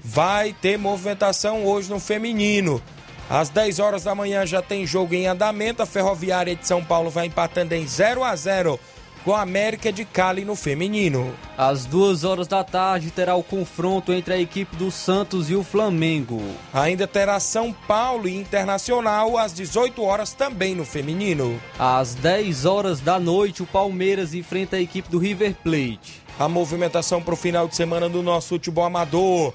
vai 0.03 0.51
ter 0.51 0.77
movimentação 0.77 1.65
hoje 1.65 1.89
no 1.89 1.99
feminino. 1.99 2.81
Às 3.29 3.47
10 3.47 3.79
horas 3.79 4.03
da 4.03 4.13
manhã 4.13 4.45
já 4.45 4.61
tem 4.61 4.85
jogo 4.85 5.13
em 5.13 5.25
andamento. 5.25 5.81
A 5.81 5.85
Ferroviária 5.85 6.53
de 6.53 6.67
São 6.67 6.83
Paulo 6.83 7.09
vai 7.09 7.27
empatando 7.27 7.73
em 7.73 7.87
0 7.87 8.21
a 8.21 8.35
0 8.35 8.77
com 9.23 9.33
a 9.33 9.41
América 9.41 9.91
de 9.91 10.03
Cali 10.05 10.43
no 10.43 10.55
feminino. 10.55 11.33
Às 11.57 11.85
2 11.85 12.23
horas 12.23 12.47
da 12.47 12.63
tarde 12.63 13.11
terá 13.11 13.35
o 13.35 13.43
confronto 13.43 14.11
entre 14.11 14.33
a 14.33 14.39
equipe 14.39 14.75
do 14.75 14.91
Santos 14.91 15.49
e 15.49 15.55
o 15.55 15.63
Flamengo. 15.63 16.41
Ainda 16.73 17.07
terá 17.07 17.39
São 17.39 17.71
Paulo 17.71 18.27
e 18.27 18.35
Internacional 18.35 19.37
às 19.37 19.53
18 19.53 20.03
horas 20.03 20.33
também 20.33 20.75
no 20.75 20.85
feminino. 20.85 21.59
Às 21.79 22.15
10 22.15 22.65
horas 22.65 22.99
da 22.99 23.19
noite, 23.19 23.63
o 23.63 23.67
Palmeiras 23.67 24.33
enfrenta 24.33 24.75
a 24.75 24.81
equipe 24.81 25.09
do 25.09 25.17
River 25.17 25.55
Plate. 25.63 26.21
A 26.39 26.49
movimentação 26.49 27.21
para 27.21 27.33
o 27.33 27.37
final 27.37 27.67
de 27.67 27.75
semana 27.75 28.09
do 28.09 28.21
nosso 28.21 28.49
futebol 28.49 28.85
amador. 28.85 29.53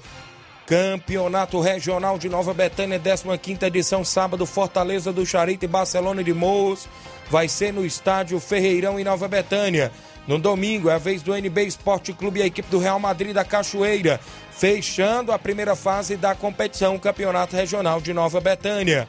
Campeonato 0.65 1.59
Regional 1.59 2.19
de 2.19 2.29
Nova 2.29 2.53
Betânia, 2.53 2.99
15 2.99 3.65
edição, 3.65 4.05
sábado, 4.05 4.45
Fortaleza 4.45 5.11
do 5.11 5.25
Charito 5.25 5.65
e 5.65 5.67
Barcelona 5.67 6.23
de 6.23 6.31
Morros. 6.31 6.87
Vai 7.29 7.47
ser 7.47 7.71
no 7.71 7.85
estádio 7.85 8.39
Ferreirão 8.39 8.99
em 8.99 9.03
Nova 9.03 9.27
Betânia. 9.27 9.91
No 10.27 10.37
domingo 10.37 10.89
é 10.89 10.93
a 10.93 10.97
vez 10.97 11.21
do 11.21 11.35
NB 11.35 11.63
Esporte 11.63 12.13
Clube 12.13 12.39
e 12.39 12.43
a 12.43 12.47
equipe 12.47 12.69
do 12.69 12.79
Real 12.79 12.99
Madrid 12.99 13.33
da 13.33 13.43
Cachoeira, 13.43 14.19
fechando 14.51 15.31
a 15.31 15.39
primeira 15.39 15.75
fase 15.75 16.15
da 16.15 16.35
competição 16.35 16.99
Campeonato 16.99 17.55
Regional 17.55 17.99
de 17.99 18.13
Nova 18.13 18.39
Betânia. 18.39 19.07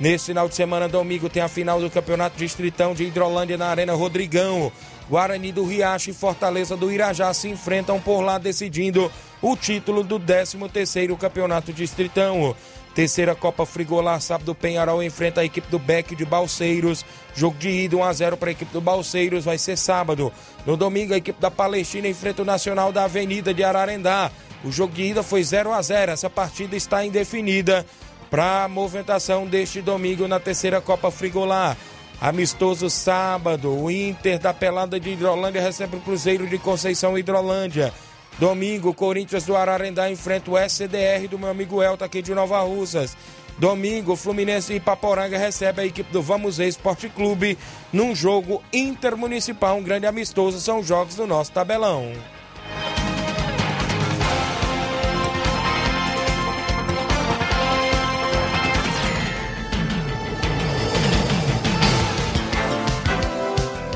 Nesse 0.00 0.26
final 0.26 0.48
de 0.48 0.54
semana, 0.54 0.88
domingo, 0.88 1.28
tem 1.28 1.42
a 1.42 1.48
final 1.48 1.80
do 1.80 1.90
Campeonato 1.90 2.36
Distritão 2.36 2.94
de 2.94 3.04
Hidrolândia 3.04 3.56
na 3.56 3.68
Arena 3.68 3.94
Rodrigão. 3.94 4.72
Guarani 5.08 5.52
do 5.52 5.64
Riacho 5.64 6.10
e 6.10 6.14
Fortaleza 6.14 6.76
do 6.76 6.90
Irajá 6.90 7.32
se 7.34 7.48
enfrentam 7.48 8.00
por 8.00 8.20
lá, 8.20 8.38
decidindo 8.38 9.12
o 9.40 9.56
título 9.56 10.02
do 10.02 10.18
13º 10.18 11.16
Campeonato 11.18 11.72
Distritão. 11.72 12.56
Terceira 12.94 13.34
Copa 13.34 13.64
Frigolar, 13.64 14.20
sábado, 14.20 14.54
Penharol 14.54 15.02
enfrenta 15.02 15.40
a 15.40 15.44
equipe 15.44 15.66
do 15.70 15.78
Beck 15.78 16.14
de 16.14 16.26
Balseiros. 16.26 17.04
Jogo 17.34 17.56
de 17.58 17.70
ida 17.70 17.96
1x0 17.96 18.36
para 18.36 18.50
a 18.50 18.52
equipe 18.52 18.70
do 18.70 18.80
Balseiros, 18.82 19.46
vai 19.46 19.56
ser 19.56 19.78
sábado. 19.78 20.30
No 20.66 20.76
domingo, 20.76 21.14
a 21.14 21.16
equipe 21.16 21.40
da 21.40 21.50
Palestina 21.50 22.06
enfrenta 22.06 22.42
o 22.42 22.44
Nacional 22.44 22.92
da 22.92 23.04
Avenida 23.04 23.54
de 23.54 23.64
Ararendá. 23.64 24.30
O 24.62 24.70
jogo 24.70 24.92
de 24.92 25.04
ida 25.04 25.22
foi 25.22 25.42
0 25.42 25.72
a 25.72 25.80
0 25.82 26.12
Essa 26.12 26.30
partida 26.30 26.76
está 26.76 27.04
indefinida 27.04 27.84
para 28.30 28.64
a 28.64 28.68
movimentação 28.68 29.46
deste 29.46 29.80
domingo 29.80 30.28
na 30.28 30.38
terceira 30.38 30.80
Copa 30.80 31.10
Frigolar. 31.10 31.76
Amistoso 32.20 32.88
sábado, 32.88 33.70
o 33.70 33.90
Inter 33.90 34.38
da 34.38 34.54
Pelada 34.54 35.00
de 35.00 35.10
Hidrolândia 35.10 35.60
recebe 35.60 35.96
o 35.96 36.00
Cruzeiro 36.00 36.46
de 36.46 36.56
Conceição 36.58 37.18
Hidrolândia. 37.18 37.92
Domingo, 38.38 38.94
Corinthians 38.94 39.44
do 39.44 39.56
Ararendá 39.56 40.10
enfrenta 40.10 40.50
o 40.50 40.58
SCDR 40.58 41.28
do 41.28 41.38
meu 41.38 41.48
amigo 41.48 41.82
Elton 41.82 42.04
aqui 42.04 42.22
de 42.22 42.34
Nova 42.34 42.60
Russas. 42.60 43.16
Domingo, 43.58 44.16
Fluminense 44.16 44.74
e 44.74 44.80
Paporanga 44.80 45.38
recebe 45.38 45.82
a 45.82 45.86
equipe 45.86 46.10
do 46.10 46.22
Vamos 46.22 46.56
Ver 46.56 46.68
Esporte 46.68 47.08
Clube 47.08 47.58
num 47.92 48.14
jogo 48.14 48.62
intermunicipal, 48.72 49.76
um 49.76 49.82
grande 49.82 50.06
amistoso. 50.06 50.60
São 50.60 50.82
jogos 50.82 51.14
do 51.14 51.26
nosso 51.26 51.52
tabelão. 51.52 52.12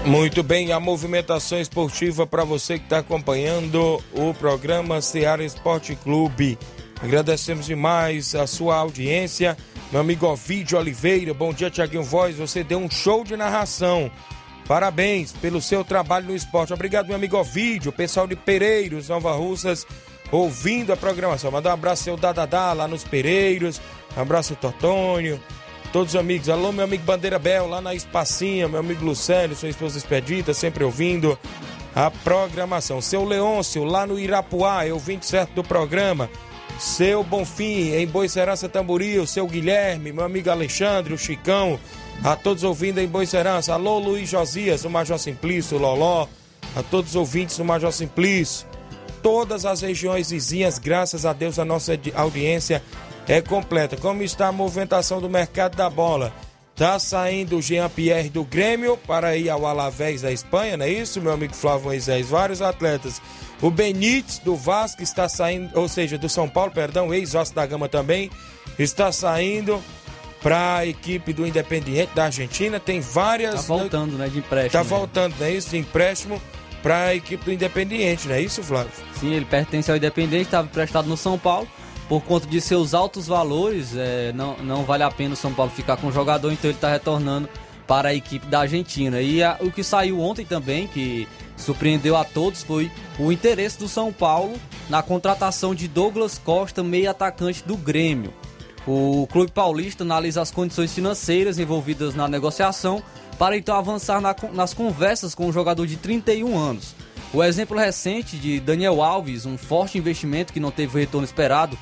Muito 0.07 0.41
bem, 0.45 0.71
a 0.71 0.79
movimentação 0.79 1.61
esportiva 1.61 2.25
para 2.25 2.45
você 2.45 2.79
que 2.79 2.85
está 2.85 2.99
acompanhando 2.99 4.01
o 4.13 4.33
programa 4.33 5.01
Seara 5.01 5.45
Esporte 5.45 5.97
Clube. 5.97 6.57
Agradecemos 7.03 7.67
demais 7.67 8.33
a 8.37 8.47
sua 8.47 8.77
audiência. 8.77 9.57
Meu 9.91 10.01
amigo 10.01 10.25
Ovidio 10.25 10.79
Oliveira, 10.79 11.35
bom 11.35 11.53
dia, 11.53 11.71
Tiaguinho 11.71 12.05
Voz. 12.05 12.37
Você 12.37 12.63
deu 12.63 12.79
um 12.79 12.89
show 12.89 13.25
de 13.25 13.37
narração. 13.37 14.09
Parabéns 14.69 15.33
pelo 15.33 15.61
seu 15.61 15.85
trabalho 15.85 16.27
no 16.27 16.37
esporte. 16.37 16.73
Obrigado, 16.73 17.09
meu 17.09 17.17
amigo 17.17 17.37
Ovidio, 17.37 17.91
pessoal 17.91 18.29
de 18.29 18.37
Pereiros, 18.37 19.09
Nova 19.09 19.33
Russas, 19.33 19.85
ouvindo 20.31 20.93
a 20.93 20.97
programação. 20.97 21.51
Manda 21.51 21.71
um 21.71 21.73
abraço 21.73 22.05
seu 22.05 22.17
Dadadá 22.17 22.73
lá 22.73 22.87
nos 22.87 23.03
Pereiros. 23.03 23.81
Um 24.17 24.21
abraço, 24.21 24.55
Totônio 24.55 25.43
todos 25.87 26.15
os 26.15 26.21
amigos. 26.21 26.49
Alô, 26.49 26.73
meu 26.73 26.85
amigo 26.85 27.05
Bandeira 27.05 27.39
Bel, 27.39 27.69
lá 27.69 27.81
na 27.81 27.95
Espacinha, 27.95 28.69
meu 28.69 28.81
amigo 28.81 29.05
Lucélio, 29.05 29.57
sua 29.57 29.69
esposa 29.69 29.99
Expedita, 29.99 30.53
sempre 30.53 30.85
ouvindo 30.85 31.39
a 31.95 32.11
programação. 32.11 33.01
Seu 33.01 33.25
Leôncio, 33.25 33.85
lá 33.85 34.07
no 34.07 34.19
Irapuá, 34.19 34.87
eu 34.87 34.99
vim 34.99 35.19
certo 35.21 35.55
do 35.55 35.65
programa. 35.65 36.29
Seu 36.79 37.25
Bonfim, 37.25 37.95
em 37.95 38.07
Boicerança 38.07 38.69
Tamboril, 38.69 39.27
seu 39.27 39.47
Guilherme, 39.47 40.13
meu 40.13 40.25
amigo 40.25 40.51
Alexandre, 40.51 41.15
o 41.15 41.19
Chicão, 41.19 41.81
a 42.23 42.37
todos 42.37 42.65
ouvindo 42.65 43.01
em 43.01 43.09
Boicerança. 43.09 43.73
Alô, 43.73 43.99
Luiz 43.99 44.29
Josias, 44.29 44.85
o 44.85 44.91
Major 44.91 45.19
Simplício, 45.19 45.79
o 45.79 45.81
Loló, 45.81 46.27
a 46.77 46.83
todos 46.83 47.11
os 47.11 47.17
ouvintes 47.17 47.57
do 47.57 47.65
Major 47.65 47.93
Simplício. 47.93 48.67
Todas 49.23 49.65
as 49.65 49.81
regiões 49.81 50.31
vizinhas, 50.31 50.79
graças 50.79 51.25
a 51.25 51.33
Deus, 51.33 51.59
a 51.59 51.65
nossa 51.65 51.99
audiência 52.15 52.83
é 53.29 53.41
completa. 53.41 53.97
Como 53.97 54.23
está 54.23 54.49
a 54.49 54.53
movimentação 54.53 55.21
do 55.21 55.29
mercado 55.29 55.77
da 55.77 55.91
bola? 55.91 56.33
Tá 56.75 56.99
saindo 56.99 57.57
o 57.57 57.63
Jean 57.63 57.89
Pierre 57.89 58.29
do 58.29 58.45
Grêmio 58.45 58.99
para 58.99 59.35
ir 59.35 59.49
ao 59.49 59.67
Alavés 59.67 60.21
da 60.21 60.31
Espanha, 60.31 60.77
não 60.77 60.85
é 60.85 60.91
isso, 60.91 61.23
meu 61.23 61.33
amigo 61.33 61.55
Flávio 61.55 61.87
Moisés? 61.87 62.29
Vários 62.29 62.61
atletas. 62.61 63.21
O 63.63 63.71
Benítez 63.71 64.39
do 64.39 64.55
Vasco 64.55 65.03
está 65.03 65.27
saindo, 65.27 65.71
ou 65.79 65.89
seja, 65.89 66.19
do 66.19 66.29
São 66.29 66.47
Paulo, 66.47 66.71
perdão, 66.71 67.15
ex-Vasco 67.15 67.55
da 67.55 67.65
Gama 67.65 67.89
também, 67.89 68.31
está 68.79 69.11
saindo 69.11 69.83
para 70.43 70.77
a 70.77 70.87
equipe 70.87 71.33
do 71.33 71.47
Independiente 71.47 72.15
da 72.15 72.27
Argentina. 72.27 72.79
Tem 72.79 73.01
várias. 73.01 73.55
Tá 73.55 73.61
voltando, 73.63 74.19
né, 74.19 74.29
de 74.29 74.41
empréstimo. 74.41 74.73
Tá 74.73 74.85
né? 74.85 74.85
voltando, 74.85 75.35
não 75.41 75.47
é 75.47 75.53
isso? 75.53 75.71
De 75.71 75.79
empréstimo 75.79 76.43
para 76.83 77.05
a 77.07 77.15
equipe 77.15 77.43
do 77.43 77.53
Independiente, 77.53 78.29
não 78.29 78.35
é 78.35 78.43
isso, 78.43 78.63
Flávio? 78.63 78.93
Sim, 79.19 79.33
ele 79.33 79.47
pertence 79.47 79.91
ao 79.91 79.97
Independiente, 79.97 80.45
estava 80.45 80.67
emprestado 80.67 81.09
no 81.09 81.17
São 81.17 81.39
Paulo 81.39 81.67
por 82.09 82.23
conta 82.23 82.47
de 82.47 82.61
seus 82.61 82.95
altos 82.95 83.27
valores, 83.27 83.97
é, 83.97 84.33
não, 84.33 84.57
não 84.59 84.85
vale 84.85 85.03
a 85.03 85.11
pena 85.11 85.35
o 85.35 85.37
São 85.37 85.53
Paulo 85.53 85.71
ficar 85.73 85.97
com 85.97 86.09
o 86.09 86.13
jogador, 86.13 86.53
então 86.53 86.71
ele 86.71 86.77
está 86.77 86.91
retornando 86.91 87.49
para 87.87 88.11
a 88.11 88.15
equipe 88.15 88.47
da 88.47 88.61
Argentina. 88.61 89.21
E 89.21 89.43
a, 89.43 89.57
o 89.61 89.71
que 89.71 89.83
saiu 89.83 90.21
ontem 90.21 90.45
também, 90.45 90.87
que 90.87 91.29
surpreendeu 91.57 92.17
a 92.17 92.25
todos, 92.25 92.63
foi 92.63 92.91
o 93.19 93.33
interesse 93.33 93.79
do 93.79 93.89
São 93.89 94.13
Paulo 94.13 94.55
na 94.89 95.03
contratação 95.03 95.75
de 95.75 95.89
Douglas 95.89 96.39
Costa, 96.39 96.83
meio 96.83 97.11
atacante 97.11 97.63
do 97.65 97.77
Grêmio. 97.77 98.33
O 98.87 99.27
clube 99.33 99.51
paulista 99.51 100.05
analisa 100.05 100.41
as 100.41 100.53
condições 100.53 100.95
financeiras 100.95 101.59
envolvidas 101.59 102.15
na 102.15 102.29
negociação 102.29 103.03
para 103.37 103.57
então 103.57 103.77
avançar 103.77 104.21
na, 104.21 104.35
nas 104.53 104.73
conversas 104.73 105.35
com 105.35 105.49
o 105.49 105.53
jogador 105.53 105.87
de 105.87 105.97
31 105.97 106.57
anos. 106.57 106.95
O 107.35 107.43
exemplo 107.43 107.77
recente 107.77 108.37
de 108.37 108.61
Daniel 108.61 109.03
Alves, 109.03 109.45
um 109.45 109.59
forte 109.59 109.99
investimento 109.99 110.53
que 110.53 110.61
não 110.61 110.71
teve 110.71 110.97
o 110.97 111.01
retorno 111.01 111.25
esperado, 111.25 111.77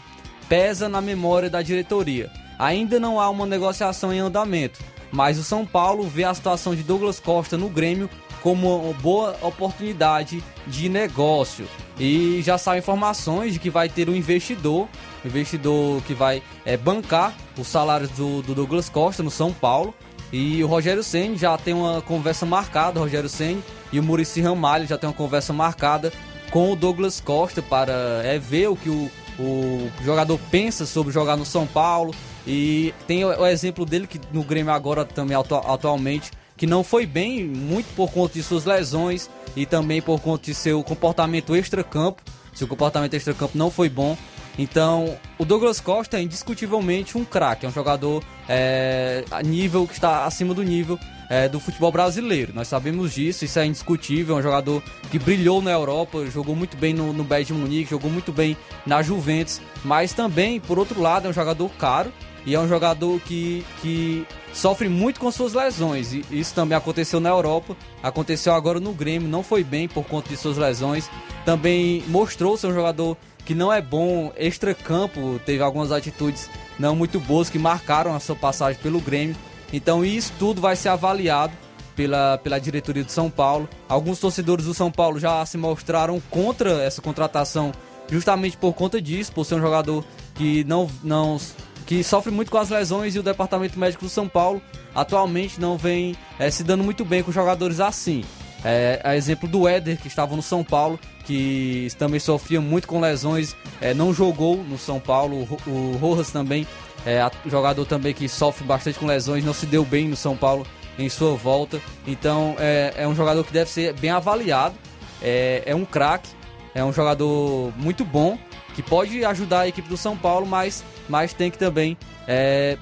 pesa 0.55 0.88
na 0.88 1.00
memória 1.00 1.50
da 1.50 1.62
diretoria. 1.62 2.30
Ainda 2.61 3.00
não 3.00 3.18
há 3.18 3.28
uma 3.28 3.44
negociação 3.44 4.12
em 4.12 4.20
andamento, 4.20 4.78
mas 5.11 5.36
o 5.36 5.42
São 5.42 5.66
Paulo 5.66 6.05
vê 6.05 6.22
a 6.22 6.32
situação 6.32 6.76
de 6.76 6.84
Douglas 6.84 7.18
Costa 7.18 7.59
no 7.59 7.68
Grêmio 7.68 8.09
como 8.40 8.82
uma 8.82 8.94
boa 8.94 9.36
oportunidade 9.42 10.44
de 10.64 10.88
negócio. 10.88 11.66
E 11.98 12.40
já 12.40 12.57
saem 12.57 12.78
informações 12.78 13.55
de 13.55 13.59
que 13.59 13.68
vai 13.68 13.88
ter 13.88 14.09
um 14.09 14.14
investidor, 14.14 14.86
um 15.24 15.28
investidor 15.28 16.00
que 16.02 16.14
vai 16.14 16.40
é, 16.64 16.76
bancar 16.76 17.34
os 17.59 17.66
salários 17.66 18.11
do, 18.11 18.40
do, 18.40 18.55
Douglas 18.55 18.88
Costa 18.88 19.24
no 19.24 19.32
São 19.32 19.52
Paulo. 19.52 19.92
E 20.32 20.62
o 20.62 20.68
Rogério 20.68 21.02
Senni 21.02 21.36
já 21.36 21.59
tem 21.59 21.74
uma 21.74 22.00
conversa 22.00 22.46
marcada, 22.46 23.00
o 23.00 23.02
Rogério 23.02 23.28
Senni 23.28 23.61
e 23.92 23.98
o 23.98 24.05
Murici 24.05 24.40
Ramalho 24.40 24.86
já 24.86 24.96
tem 24.96 25.09
uma 25.09 25.16
conversa 25.16 25.52
marcada 25.52 26.12
com 26.52 26.70
o 26.70 26.76
Douglas 26.76 27.18
Costa 27.18 27.61
para 27.61 28.22
é, 28.22 28.38
ver 28.38 28.68
o 28.68 28.76
que 28.76 28.88
o 28.88 29.11
o 29.39 29.91
jogador 30.03 30.39
pensa 30.51 30.87
sobre 30.87 31.12
jogar 31.12 31.37
no 31.37 31.45
São 31.45 31.66
Paulo. 31.66 32.14
E 32.47 32.93
tem 33.07 33.24
o, 33.24 33.47
exemplo 33.47 33.87
dele 33.87 34.07
que 34.07 34.20
no 34.32 34.43
Grêmio 34.43 34.72
agora 34.72 35.05
também 35.05 35.37
atualmente, 35.37 36.30
que 36.57 36.66
não 36.66 36.85
foi 36.85 37.07
bem, 37.07 37.45
muito 37.45 37.87
por 37.95 38.11
conta 38.11 38.35
de 38.35 38.43
suas 38.43 38.64
lesões 38.64 39.30
e 39.57 39.64
também 39.64 40.03
por 40.03 40.20
conta 40.20 40.45
de 40.45 40.55
seu 40.55 40.82
comportamento 40.82 41.57
extra-campo. 41.57 42.22
Seu 42.55 42.68
comportamento 42.68 43.14
extra-campo 43.14 43.57
não 43.57 43.70
foi 43.70 43.89
bom. 43.89 44.16
Então, 44.57 45.16
o 45.37 45.45
Douglas 45.45 45.80
Costa 45.80 46.18
é 46.18 46.22
indiscutivelmente 46.22 47.18
um 47.18 47.24
craque, 47.24 47.66
é 47.66 47.68
um 47.68 47.72
jogador 47.72 48.22
é, 48.49 49.24
nível 49.45 49.87
que 49.87 49.95
está 49.95 50.24
acima 50.24 50.55
do 50.55 50.62
nível 50.62 50.99
é, 51.29 51.49
do 51.49 51.61
futebol 51.61 51.91
brasileiro. 51.91 52.53
Nós 52.55 52.68
sabemos 52.68 53.14
disso, 53.14 53.45
isso 53.45 53.59
é 53.59 53.66
indiscutível. 53.66 54.37
É 54.37 54.39
um 54.39 54.43
jogador 54.43 54.83
que 55.11 55.18
brilhou 55.18 55.62
na 55.62 55.70
Europa, 55.70 56.25
jogou 56.27 56.55
muito 56.55 56.77
bem 56.77 56.93
no, 56.93 57.12
no 57.12 57.25
Bayern 57.25 57.47
de 57.47 57.53
Munique, 57.53 57.91
jogou 57.91 58.11
muito 58.11 58.33
bem 58.33 58.57
na 58.87 59.03
Juventus, 59.03 59.61
mas 59.85 60.12
também, 60.12 60.61
por 60.61 60.79
outro 60.79 61.01
lado, 61.01 61.27
é 61.27 61.31
um 61.31 61.33
jogador 61.33 61.68
caro 61.79 62.12
e 62.47 62.55
é 62.55 62.61
um 62.61 62.68
jogador 62.68 63.18
que, 63.20 63.64
que 63.81 64.27
sofre 64.53 64.89
muito 64.89 65.18
com 65.18 65.31
suas 65.31 65.55
lesões. 65.55 66.12
E 66.12 66.25
isso 66.31 66.55
também 66.55 66.77
aconteceu 66.77 67.20
na 67.20 67.31
Europa, 67.31 67.77
aconteceu 68.03 68.55
agora 68.55 68.79
no 68.79 68.93
Grêmio, 68.93 69.29
não 69.29 69.43
foi 69.43 69.64
bem 69.64 69.89
por 69.89 70.05
conta 70.05 70.29
de 70.29 70.37
suas 70.37 70.59
lesões. 70.59 71.11
Também 71.45 72.03
mostrou 72.09 72.57
ser 72.57 72.68
um 72.68 72.75
jogador 72.75 73.16
que 73.45 73.55
não 73.55 73.72
é 73.72 73.81
bom 73.81 74.33
extra-campo, 74.37 75.41
teve 75.45 75.62
algumas 75.62 75.93
atitudes 75.93 76.49
não 76.79 76.97
muito 76.97 77.20
boas 77.20 77.51
que 77.51 77.59
marcaram 77.59 78.14
a 78.14 78.20
sua 78.20 78.37
passagem 78.37 78.81
pelo 78.83 79.01
Grêmio. 79.01 79.37
Então 79.73 80.05
isso 80.05 80.33
tudo 80.39 80.61
vai 80.61 80.77
ser 80.77 80.89
avaliado 80.89 81.53
pela, 81.95 82.39
pela 82.39 82.59
diretoria 82.59 83.05
do 83.05 83.11
São 83.11 83.31
Paulo. 83.31 83.69
Alguns 83.89 84.19
torcedores 84.19 84.67
do 84.67 84.75
São 84.75 84.91
Paulo 84.91 85.19
já 85.19 85.45
se 85.47 85.57
mostraram 85.57 86.21
contra 86.31 86.83
essa 86.83 87.01
contratação 87.01 87.73
justamente 88.11 88.57
por 88.57 88.75
conta 88.75 89.01
disso, 89.01 89.33
por 89.33 89.45
ser 89.45 89.55
um 89.55 89.61
jogador 89.61 90.05
que 90.35 90.65
não, 90.65 90.91
não 91.03 91.39
que 91.87 92.03
sofre 92.03 92.31
muito 92.31 92.51
com 92.51 92.59
as 92.59 92.71
lesões 92.71 93.15
e 93.15 93.19
o 93.19 93.23
departamento 93.23 93.79
médico 93.79 94.05
do 94.05 94.11
São 94.11 94.29
Paulo 94.29 94.61
atualmente 94.95 95.61
não 95.61 95.77
vem 95.77 96.17
é, 96.39 96.51
se 96.51 96.62
dando 96.62 96.85
muito 96.85 97.05
bem 97.05 97.23
com 97.23 97.33
jogadores 97.33 97.81
assim. 97.81 98.25
É, 98.65 99.01
a 99.05 99.15
exemplo 99.15 99.47
do 99.47 99.69
Éder, 99.69 99.99
que 100.01 100.09
estava 100.09 100.35
no 100.35 100.41
São 100.41 100.65
Paulo, 100.65 100.99
que 101.27 101.89
também 101.99 102.19
sofria 102.19 102.62
muito 102.62 102.89
com 102.89 102.99
lesões, 102.99 103.55
é, 103.79 103.93
não 103.93 104.15
jogou 104.15 104.57
no 104.57 104.79
São 104.79 104.99
Paulo. 104.99 105.47
O, 105.67 105.71
o 105.71 105.97
Rojas 105.99 106.31
também 106.31 106.67
é, 107.07 107.28
jogador 107.46 107.84
também 107.84 108.14
que 108.14 108.28
sofre 108.28 108.64
bastante 108.64 108.98
com 108.98 109.07
lesões, 109.07 109.44
não 109.44 109.55
se 109.55 109.66
deu 109.66 109.84
bem 109.84 110.09
no 110.09 110.16
São 110.16 110.36
Paulo 110.36 110.66
em 110.98 111.09
sua 111.09 111.34
volta. 111.34 111.80
Então 112.07 112.57
é, 112.59 112.94
é 112.96 113.09
um 113.09 113.14
jogador 113.14 113.44
que 113.44 113.52
deve 113.52 113.70
ser 113.70 113.92
bem 113.94 114.11
avaliado. 114.11 114.74
É, 115.22 115.62
é 115.66 115.74
um 115.74 115.84
craque, 115.84 116.28
é 116.74 116.84
um 116.84 116.92
jogador 116.92 117.72
muito 117.76 118.05
bom 118.05 118.38
que 118.74 118.82
pode 118.82 119.24
ajudar 119.24 119.61
a 119.61 119.68
equipe 119.68 119.88
do 119.88 119.96
São 119.96 120.16
Paulo, 120.16 120.46
mas, 120.46 120.84
mas 121.09 121.32
tem 121.32 121.50
que 121.50 121.57
também 121.57 121.96
é, 122.26 122.76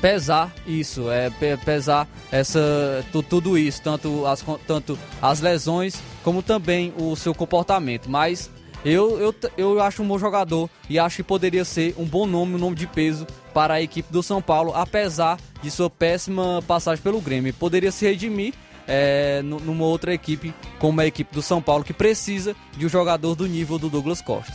pesar 0.00 0.52
isso, 0.66 1.10
é 1.10 1.30
pesar 1.64 2.08
essa 2.32 3.04
tudo 3.28 3.58
isso, 3.58 3.82
tanto 3.82 4.26
as, 4.26 4.44
tanto 4.66 4.98
as 5.20 5.40
lesões 5.40 6.02
como 6.24 6.42
também 6.42 6.92
o 6.96 7.14
seu 7.14 7.34
comportamento. 7.34 8.08
Mas 8.08 8.50
eu, 8.84 9.20
eu, 9.20 9.34
eu 9.56 9.80
acho 9.82 10.02
um 10.02 10.08
bom 10.08 10.18
jogador 10.18 10.70
e 10.88 10.98
acho 10.98 11.16
que 11.16 11.22
poderia 11.22 11.64
ser 11.64 11.94
um 11.98 12.04
bom 12.04 12.26
nome, 12.26 12.54
um 12.54 12.58
nome 12.58 12.76
de 12.76 12.86
peso 12.86 13.26
para 13.52 13.74
a 13.74 13.82
equipe 13.82 14.12
do 14.12 14.22
São 14.22 14.40
Paulo, 14.40 14.72
apesar 14.74 15.38
de 15.62 15.70
sua 15.70 15.90
péssima 15.90 16.62
passagem 16.66 17.02
pelo 17.02 17.20
Grêmio. 17.20 17.52
Poderia 17.54 17.92
se 17.92 18.06
redimir 18.06 18.54
é, 18.88 19.42
numa 19.42 19.84
outra 19.84 20.14
equipe, 20.14 20.54
como 20.78 21.00
a 21.00 21.06
equipe 21.06 21.34
do 21.34 21.42
São 21.42 21.60
Paulo, 21.60 21.84
que 21.84 21.92
precisa 21.92 22.56
de 22.76 22.86
um 22.86 22.88
jogador 22.88 23.34
do 23.34 23.46
nível 23.46 23.78
do 23.78 23.88
Douglas 23.88 24.22
Costa. 24.22 24.52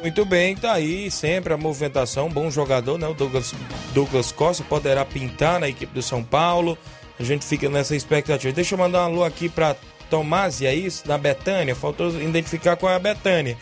Muito 0.00 0.24
bem, 0.24 0.54
tá 0.54 0.74
aí 0.74 1.10
sempre 1.10 1.52
a 1.52 1.56
movimentação, 1.56 2.28
bom 2.28 2.50
jogador, 2.50 2.98
né? 2.98 3.08
O 3.08 3.14
Douglas, 3.14 3.52
Douglas 3.92 4.30
Costa 4.30 4.62
poderá 4.62 5.04
pintar 5.04 5.58
na 5.58 5.68
equipe 5.68 5.92
do 5.92 6.02
São 6.02 6.22
Paulo. 6.22 6.78
A 7.18 7.24
gente 7.24 7.44
fica 7.44 7.68
nessa 7.68 7.96
expectativa. 7.96 8.54
Deixa 8.54 8.74
eu 8.74 8.78
mandar 8.78 9.00
um 9.00 9.06
alô 9.06 9.24
aqui 9.24 9.48
para 9.48 9.74
Tomás, 10.10 10.60
e 10.60 10.66
é 10.66 10.74
isso? 10.74 11.06
Na 11.06 11.18
Betânia. 11.18 11.74
Faltou 11.74 12.10
identificar 12.20 12.76
qual 12.76 12.92
é 12.92 12.96
a 12.96 12.98
Betânia. 12.98 13.56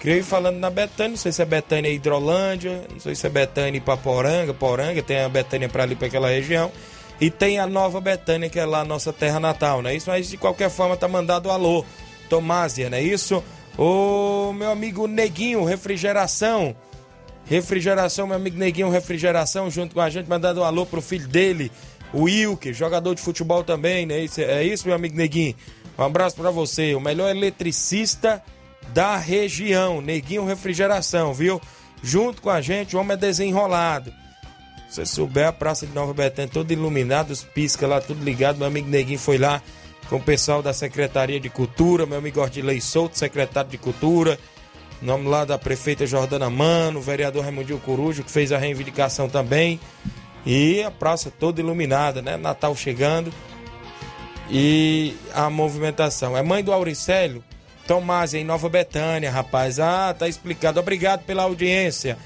Creio 0.00 0.22
falando 0.22 0.58
na 0.58 0.70
Betânia, 0.70 1.10
não 1.10 1.16
sei 1.16 1.32
se 1.32 1.42
é 1.42 1.44
Betânia 1.44 1.90
Hidrolândia, 1.90 2.84
não 2.90 3.00
sei 3.00 3.16
se 3.16 3.26
é 3.26 3.30
Betânia 3.30 3.78
Ipaporanga, 3.78 4.54
Poranga, 4.54 5.02
tem 5.02 5.20
a 5.20 5.28
Betânia 5.28 5.68
para 5.68 5.82
ali 5.82 5.96
para 5.96 6.06
aquela 6.06 6.28
região. 6.28 6.70
E 7.20 7.30
tem 7.30 7.58
a 7.58 7.66
nova 7.66 8.00
Betânia, 8.00 8.48
que 8.48 8.60
é 8.60 8.64
lá 8.64 8.82
a 8.82 8.84
nossa 8.84 9.12
terra 9.12 9.40
natal, 9.40 9.82
não 9.82 9.90
é 9.90 9.96
isso? 9.96 10.08
Mas 10.08 10.28
de 10.30 10.36
qualquer 10.36 10.70
forma 10.70 10.96
tá 10.96 11.08
mandado 11.08 11.50
alô. 11.50 11.84
Tomásia, 12.28 12.88
não 12.88 12.98
é 12.98 13.02
isso? 13.02 13.42
Ô 13.76 14.52
meu 14.52 14.70
amigo 14.70 15.08
Neguinho, 15.08 15.64
refrigeração. 15.64 16.76
Refrigeração, 17.46 18.26
meu 18.26 18.36
amigo 18.36 18.56
Neguinho, 18.56 18.90
refrigeração, 18.90 19.70
junto 19.70 19.94
com 19.94 20.00
a 20.00 20.10
gente, 20.10 20.28
mandando 20.28 20.60
um 20.60 20.64
alô 20.64 20.84
pro 20.84 21.00
filho 21.00 21.26
dele, 21.26 21.72
o 22.12 22.24
Wilke, 22.24 22.72
jogador 22.72 23.14
de 23.14 23.22
futebol 23.22 23.64
também, 23.64 24.06
né? 24.06 24.26
É 24.38 24.62
isso, 24.62 24.86
meu 24.86 24.94
amigo 24.94 25.16
Neguinho. 25.16 25.54
Um 25.98 26.04
abraço 26.04 26.36
para 26.36 26.50
você, 26.50 26.94
o 26.94 27.00
melhor 27.00 27.28
eletricista 27.28 28.42
da 28.94 29.16
região, 29.16 30.00
Neguinho 30.00 30.44
Refrigeração, 30.44 31.34
viu? 31.34 31.60
Junto 32.02 32.40
com 32.40 32.50
a 32.50 32.60
gente, 32.60 32.94
o 32.94 33.00
homem 33.00 33.14
é 33.14 33.16
desenrolado. 33.16 34.12
Se 34.88 34.96
você 34.96 35.06
souber, 35.06 35.48
a 35.48 35.52
Praça 35.52 35.86
de 35.86 35.92
Nova 35.92 36.14
Betânia 36.14 36.50
toda 36.50 36.72
iluminada, 36.72 37.32
os 37.32 37.42
pisca 37.42 37.86
lá, 37.86 38.00
tudo 38.00 38.24
ligado. 38.24 38.58
Meu 38.58 38.68
amigo 38.68 38.88
Neguinho 38.88 39.18
foi 39.18 39.36
lá 39.36 39.60
com 40.08 40.16
o 40.16 40.22
pessoal 40.22 40.62
da 40.62 40.72
Secretaria 40.72 41.38
de 41.40 41.50
Cultura, 41.50 42.06
meu 42.06 42.18
amigo 42.18 42.40
Ordilei 42.40 42.80
Souto, 42.80 43.18
secretário 43.18 43.70
de 43.70 43.76
Cultura. 43.76 44.38
Nome 45.02 45.28
lá 45.28 45.44
da 45.44 45.58
prefeita 45.58 46.06
Jordana 46.06 46.48
Mano, 46.48 47.00
o 47.00 47.02
vereador 47.02 47.42
Raimundinho 47.42 47.78
Corujo, 47.80 48.22
que 48.22 48.30
fez 48.30 48.50
a 48.50 48.58
reivindicação 48.58 49.28
também. 49.28 49.78
E 50.46 50.82
a 50.82 50.90
praça 50.90 51.30
toda 51.30 51.60
iluminada, 51.60 52.22
né? 52.22 52.36
Natal 52.36 52.74
chegando. 52.74 53.32
E 54.50 55.14
a 55.34 55.50
movimentação. 55.50 56.36
É 56.36 56.42
mãe 56.42 56.64
do 56.64 56.72
Auricélio, 56.72 57.44
Tomás, 57.86 58.34
em 58.34 58.44
Nova 58.44 58.68
Betânia, 58.68 59.30
rapaz. 59.30 59.78
Ah, 59.78 60.14
tá 60.18 60.28
explicado. 60.28 60.80
Obrigado 60.80 61.24
pela 61.24 61.42
audiência 61.42 62.16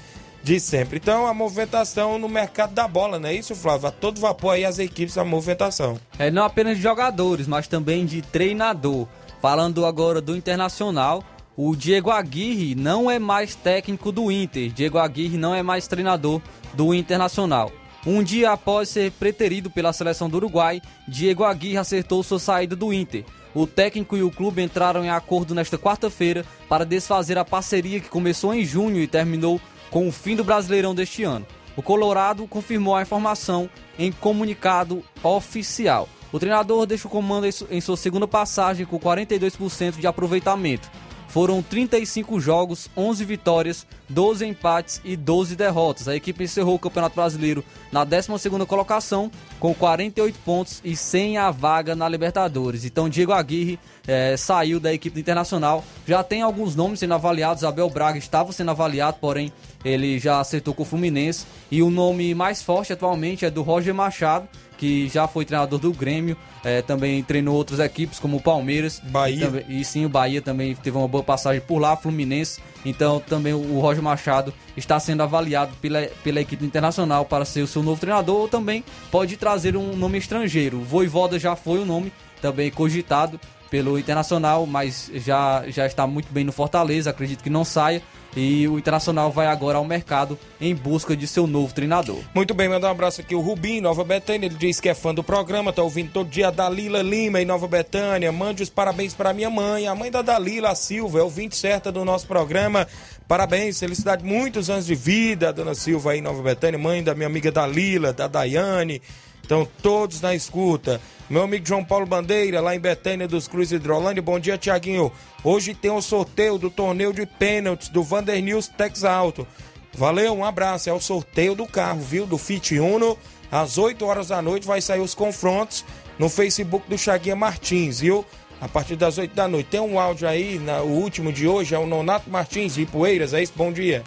de 0.43 0.59
sempre. 0.59 0.97
Então, 0.97 1.25
a 1.25 1.33
movimentação 1.33 2.19
no 2.19 2.27
mercado 2.27 2.73
da 2.73 2.87
bola, 2.87 3.17
não 3.17 3.29
é 3.29 3.33
isso, 3.33 3.55
Flávio? 3.55 3.87
A 3.87 3.91
todo 3.91 4.19
vapor 4.19 4.55
aí 4.55 4.65
as 4.65 4.77
equipes, 4.77 5.17
a 5.17 5.23
movimentação. 5.23 5.97
É 6.19 6.29
não 6.29 6.43
apenas 6.43 6.77
de 6.77 6.83
jogadores, 6.83 7.47
mas 7.47 7.67
também 7.67 8.05
de 8.05 8.21
treinador. 8.21 9.07
Falando 9.41 9.85
agora 9.85 10.21
do 10.21 10.35
Internacional, 10.35 11.23
o 11.55 11.75
Diego 11.75 12.09
Aguirre 12.09 12.75
não 12.75 13.09
é 13.09 13.19
mais 13.19 13.55
técnico 13.55 14.11
do 14.11 14.31
Inter. 14.31 14.71
Diego 14.71 14.97
Aguirre 14.97 15.37
não 15.37 15.53
é 15.53 15.63
mais 15.63 15.87
treinador 15.87 16.41
do 16.73 16.93
Internacional. 16.93 17.71
Um 18.05 18.21
dia 18.21 18.51
após 18.51 18.89
ser 18.89 19.11
preterido 19.11 19.69
pela 19.69 19.93
seleção 19.93 20.29
do 20.29 20.35
Uruguai, 20.35 20.81
Diego 21.07 21.45
Aguirre 21.45 21.77
acertou 21.77 22.21
sua 22.21 22.37
saída 22.37 22.75
do 22.75 22.91
Inter. 22.91 23.23
O 23.55 23.65
técnico 23.65 24.17
e 24.17 24.23
o 24.23 24.31
clube 24.31 24.61
entraram 24.61 25.05
em 25.05 25.09
acordo 25.09 25.55
nesta 25.55 25.77
quarta-feira 25.77 26.43
para 26.67 26.85
desfazer 26.85 27.37
a 27.37 27.45
parceria 27.45 28.01
que 28.01 28.09
começou 28.09 28.53
em 28.53 28.65
junho 28.65 28.99
e 28.99 29.07
terminou 29.07 29.61
com 29.89 30.07
o 30.07 30.11
fim 30.11 30.35
do 30.35 30.43
Brasileirão 30.43 30.93
deste 30.93 31.23
ano. 31.23 31.45
O 31.77 31.81
Colorado 31.81 32.45
confirmou 32.45 32.95
a 32.95 33.01
informação 33.01 33.69
em 33.97 34.11
comunicado 34.11 35.01
oficial. 35.23 36.09
O 36.31 36.39
treinador 36.39 36.85
deixa 36.85 37.07
o 37.07 37.11
comando 37.11 37.47
em 37.47 37.79
sua 37.79 37.95
segunda 37.95 38.27
passagem 38.27 38.85
com 38.85 38.99
42% 38.99 39.99
de 39.99 40.07
aproveitamento. 40.07 40.89
Foram 41.33 41.63
35 41.63 42.39
jogos, 42.39 42.87
11 42.95 43.25
vitórias, 43.25 43.87
12 44.07 44.45
empates 44.45 45.01
e 45.03 45.17
12 45.17 45.55
derrotas. 45.55 46.07
A 46.07 46.15
equipe 46.15 46.43
encerrou 46.43 46.75
o 46.75 46.79
Campeonato 46.79 47.15
Brasileiro 47.15 47.65
na 47.91 48.05
12ª 48.05 48.63
colocação, 48.67 49.31
com 49.59 49.73
48 49.73 50.37
pontos 50.45 50.79
e 50.85 50.95
sem 50.95 51.39
a 51.39 51.49
vaga 51.49 51.95
na 51.95 52.07
Libertadores. 52.07 52.85
Então 52.85 53.09
Diego 53.09 53.31
Aguirre 53.31 53.79
é, 54.07 54.37
saiu 54.37 54.79
da 54.79 54.93
equipe 54.93 55.19
internacional. 55.19 55.83
Já 56.05 56.23
tem 56.23 56.43
alguns 56.43 56.75
nomes 56.75 56.99
sendo 56.99 57.15
avaliados. 57.15 57.63
Abel 57.63 57.89
Braga 57.89 58.19
estava 58.19 58.51
sendo 58.51 58.69
avaliado, 58.69 59.17
porém 59.19 59.51
ele 59.83 60.19
já 60.19 60.39
acertou 60.39 60.71
com 60.71 60.83
o 60.83 60.85
Fluminense. 60.85 61.47
E 61.71 61.81
o 61.81 61.89
nome 61.89 62.35
mais 62.35 62.61
forte 62.61 62.93
atualmente 62.93 63.43
é 63.43 63.49
do 63.49 63.63
Roger 63.63 63.95
Machado, 63.95 64.47
que 64.83 65.07
já 65.07 65.29
foi 65.29 65.45
treinador 65.45 65.79
do 65.79 65.93
Grêmio, 65.93 66.35
é, 66.61 66.81
também 66.81 67.23
treinou 67.23 67.55
outras 67.55 67.79
equipes 67.79 68.19
como 68.19 68.35
o 68.35 68.41
Palmeiras. 68.41 68.99
Bahia. 69.01 69.35
E, 69.35 69.39
também, 69.39 69.65
e, 69.69 69.85
sim, 69.85 70.05
o 70.05 70.09
Bahia 70.09 70.41
também 70.41 70.75
teve 70.75 70.97
uma 70.97 71.07
boa 71.07 71.23
passagem 71.23 71.61
por 71.61 71.79
lá, 71.79 71.95
Fluminense. 71.95 72.61
Então 72.83 73.17
também 73.21 73.53
o 73.53 73.79
Roger 73.79 74.03
Machado 74.03 74.53
está 74.75 74.99
sendo 74.99 75.23
avaliado 75.23 75.71
pela, 75.81 76.01
pela 76.21 76.41
equipe 76.41 76.65
internacional 76.65 77.23
para 77.23 77.45
ser 77.45 77.61
o 77.61 77.67
seu 77.67 77.81
novo 77.81 78.01
treinador, 78.01 78.41
ou 78.41 78.47
também 78.49 78.83
pode 79.09 79.37
trazer 79.37 79.77
um 79.77 79.95
nome 79.95 80.17
estrangeiro. 80.17 80.79
O 80.79 80.83
Voivoda 80.83 81.39
já 81.39 81.55
foi 81.55 81.79
o 81.79 81.85
nome 81.85 82.11
também 82.41 82.69
cogitado 82.69 83.39
pelo 83.69 83.97
Internacional, 83.97 84.65
mas 84.65 85.09
já, 85.15 85.63
já 85.67 85.85
está 85.85 86.05
muito 86.05 86.27
bem 86.29 86.43
no 86.43 86.51
Fortaleza, 86.51 87.09
acredito 87.09 87.41
que 87.41 87.49
não 87.49 87.63
saia. 87.63 88.03
E 88.35 88.67
o 88.67 88.79
Internacional 88.79 89.31
vai 89.31 89.47
agora 89.47 89.77
ao 89.77 89.85
mercado 89.85 90.37
em 90.59 90.73
busca 90.73 91.15
de 91.15 91.27
seu 91.27 91.45
novo 91.45 91.73
treinador. 91.73 92.19
Muito 92.33 92.53
bem, 92.53 92.67
mandar 92.67 92.87
um 92.87 92.91
abraço 92.91 93.21
aqui 93.21 93.35
o 93.35 93.41
Rubim, 93.41 93.79
Nova 93.79 94.03
Betânia. 94.03 94.47
Ele 94.47 94.55
diz 94.55 94.79
que 94.79 94.89
é 94.89 94.93
fã 94.93 95.13
do 95.13 95.23
programa, 95.23 95.71
tá 95.71 95.83
ouvindo 95.83 96.11
todo 96.11 96.29
dia 96.29 96.47
a 96.47 96.51
Dalila 96.51 97.01
Lima 97.01 97.41
em 97.41 97.45
Nova 97.45 97.67
Betânia. 97.67 98.31
Mande 98.31 98.63
os 98.63 98.69
parabéns 98.69 99.13
para 99.13 99.33
minha 99.33 99.49
mãe, 99.49 99.87
a 99.87 99.93
mãe 99.93 100.09
da 100.09 100.21
Dalila, 100.21 100.71
a 100.71 100.75
Silva, 100.75 101.19
é 101.19 101.23
ouvinte 101.23 101.55
certa 101.55 101.91
do 101.91 102.03
nosso 102.03 102.25
programa. 102.25 102.87
Parabéns, 103.27 103.79
felicidade, 103.79 104.23
muitos 104.23 104.69
anos 104.69 104.85
de 104.85 104.95
vida, 104.95 105.53
dona 105.53 105.75
Silva 105.75 106.11
aí 106.11 106.19
em 106.19 106.21
Nova 106.21 106.41
Betânia, 106.41 106.79
mãe 106.79 107.03
da 107.03 107.13
minha 107.13 107.27
amiga 107.27 107.51
Dalila, 107.51 108.11
da 108.11 108.27
Daiane. 108.27 109.01
Então, 109.45 109.67
todos 109.81 110.21
na 110.21 110.33
escuta. 110.33 111.01
Meu 111.29 111.43
amigo 111.43 111.67
João 111.67 111.83
Paulo 111.83 112.05
Bandeira, 112.05 112.61
lá 112.61 112.75
em 112.75 112.79
Betânia 112.79 113.27
dos 113.27 113.47
Cruz 113.47 113.71
Hidrolândia. 113.71 114.21
Bom 114.21 114.39
dia, 114.39 114.57
Tiaguinho. 114.57 115.11
Hoje 115.43 115.73
tem 115.73 115.91
o 115.91 116.01
sorteio 116.01 116.57
do 116.57 116.69
torneio 116.69 117.13
de 117.13 117.25
pênaltis 117.25 117.89
do 117.89 118.03
Vander 118.03 118.41
News 118.41 118.67
Tex 118.67 119.03
Alto. 119.03 119.45
Valeu, 119.93 120.33
um 120.33 120.45
abraço. 120.45 120.89
É 120.89 120.93
o 120.93 120.99
sorteio 120.99 121.55
do 121.55 121.65
carro, 121.65 121.99
viu? 121.99 122.25
Do 122.25 122.37
Fit 122.37 122.79
Uno. 122.79 123.17
Às 123.51 123.77
8 123.77 124.05
horas 124.05 124.29
da 124.29 124.41
noite 124.41 124.65
vai 124.65 124.81
sair 124.81 125.01
os 125.01 125.13
confrontos 125.13 125.85
no 126.17 126.29
Facebook 126.29 126.89
do 126.89 126.97
Chaguinha 126.97 127.35
Martins, 127.35 127.99
viu? 127.99 128.25
A 128.61 128.67
partir 128.67 128.95
das 128.95 129.17
8 129.17 129.35
da 129.35 129.47
noite. 129.47 129.67
Tem 129.69 129.79
um 129.79 129.99
áudio 129.99 130.27
aí, 130.27 130.57
na, 130.57 130.81
o 130.81 130.89
último 130.89 131.33
de 131.33 131.47
hoje, 131.47 131.75
é 131.75 131.79
o 131.79 131.85
Nonato 131.85 132.29
Martins 132.29 132.75
de 132.75 132.85
Poeiras. 132.85 133.33
É 133.33 133.43
isso? 133.43 133.53
Bom 133.55 133.71
dia. 133.71 134.03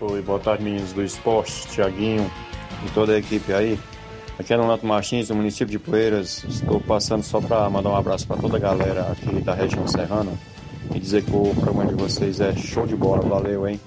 Oi, 0.00 0.22
boa 0.22 0.38
tarde, 0.38 0.64
meninos 0.64 0.92
do 0.92 1.04
esporte, 1.04 1.68
Tiaguinho 1.68 2.30
e 2.84 2.90
toda 2.90 3.14
a 3.14 3.18
equipe 3.18 3.52
aí. 3.52 3.78
Aqui 4.38 4.52
é 4.52 4.56
Nonato 4.56 4.84
Martins, 4.84 5.28
do 5.28 5.34
município 5.34 5.66
de 5.68 5.78
Poeiras. 5.78 6.44
Estou 6.44 6.80
passando 6.80 7.22
só 7.22 7.40
para 7.40 7.70
mandar 7.70 7.90
um 7.90 7.96
abraço 7.96 8.26
para 8.26 8.36
toda 8.36 8.56
a 8.56 8.60
galera 8.60 9.12
aqui 9.12 9.40
da 9.40 9.54
região 9.54 9.86
serrana 9.86 10.32
e 10.92 10.98
dizer 10.98 11.22
que 11.22 11.30
o 11.30 11.54
programa 11.54 11.86
de 11.86 11.94
vocês 11.94 12.40
é 12.40 12.54
show 12.54 12.86
de 12.86 12.96
bola. 12.96 13.22
Valeu, 13.22 13.66
hein? 13.68 13.80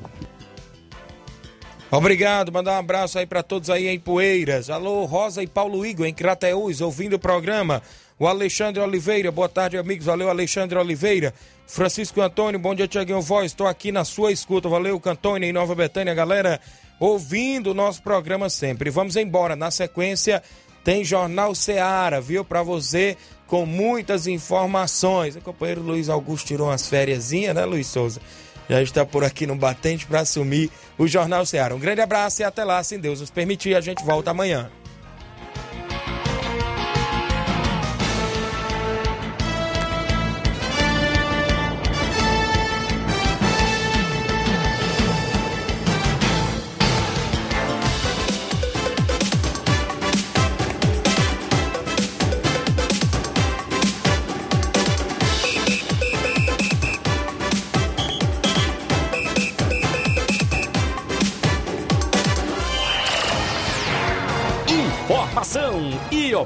Obrigado, 1.91 2.51
mandar 2.51 2.73
um 2.73 2.79
abraço 2.79 3.17
aí 3.17 3.25
para 3.25 3.41
todos 3.41 3.69
aí 3.69 3.87
em 3.87 3.99
Poeiras. 3.99 4.69
Alô, 4.69 5.05
Rosa 5.05 5.41
e 5.41 5.47
Paulo 5.47 5.85
Igor 5.85 6.05
em 6.05 6.13
Crateús, 6.13 6.81
ouvindo 6.81 7.15
o 7.15 7.19
programa. 7.19 7.81
O 8.19 8.27
Alexandre 8.27 8.81
Oliveira, 8.81 9.31
boa 9.31 9.47
tarde, 9.47 9.77
amigos. 9.77 10.05
Valeu, 10.05 10.29
Alexandre 10.29 10.77
Oliveira. 10.77 11.33
Francisco 11.65 12.19
Antônio, 12.19 12.59
bom 12.59 12.73
dia, 12.73 12.87
Tiaguinho 12.87 13.21
Voz. 13.21 13.51
Estou 13.51 13.67
aqui 13.67 13.91
na 13.91 14.03
sua 14.03 14.31
escuta. 14.31 14.67
Valeu, 14.67 14.99
Cantônio, 14.99 15.47
em 15.47 15.53
Nova 15.53 15.75
Betânia, 15.75 16.13
galera, 16.13 16.59
ouvindo 16.99 17.71
o 17.71 17.73
nosso 17.73 18.01
programa 18.01 18.49
sempre. 18.49 18.89
Vamos 18.89 19.15
embora. 19.15 19.55
Na 19.55 19.71
sequência, 19.71 20.41
tem 20.83 21.03
Jornal 21.03 21.53
Seara, 21.53 22.21
viu? 22.21 22.45
Para 22.45 22.63
você, 22.63 23.17
com 23.45 23.65
muitas 23.65 24.27
informações. 24.27 25.35
O 25.35 25.41
companheiro 25.41 25.81
Luiz 25.81 26.09
Augusto 26.09 26.47
tirou 26.47 26.67
umas 26.67 26.87
férias, 26.87 27.31
né, 27.31 27.65
Luiz 27.65 27.87
Souza? 27.87 28.21
Já 28.69 28.81
está 28.81 29.05
por 29.05 29.23
aqui 29.23 29.47
no 29.47 29.55
Batente 29.55 30.05
para 30.05 30.21
assumir 30.21 30.69
o 30.97 31.07
Jornal 31.07 31.45
Seara. 31.45 31.73
Um 31.75 31.79
grande 31.79 32.01
abraço 32.01 32.41
e 32.41 32.43
até 32.43 32.63
lá, 32.63 32.83
se 32.83 32.97
Deus 32.97 33.21
nos 33.21 33.31
permitir, 33.31 33.75
a 33.75 33.81
gente 33.81 34.03
volta 34.03 34.31
amanhã. 34.31 34.69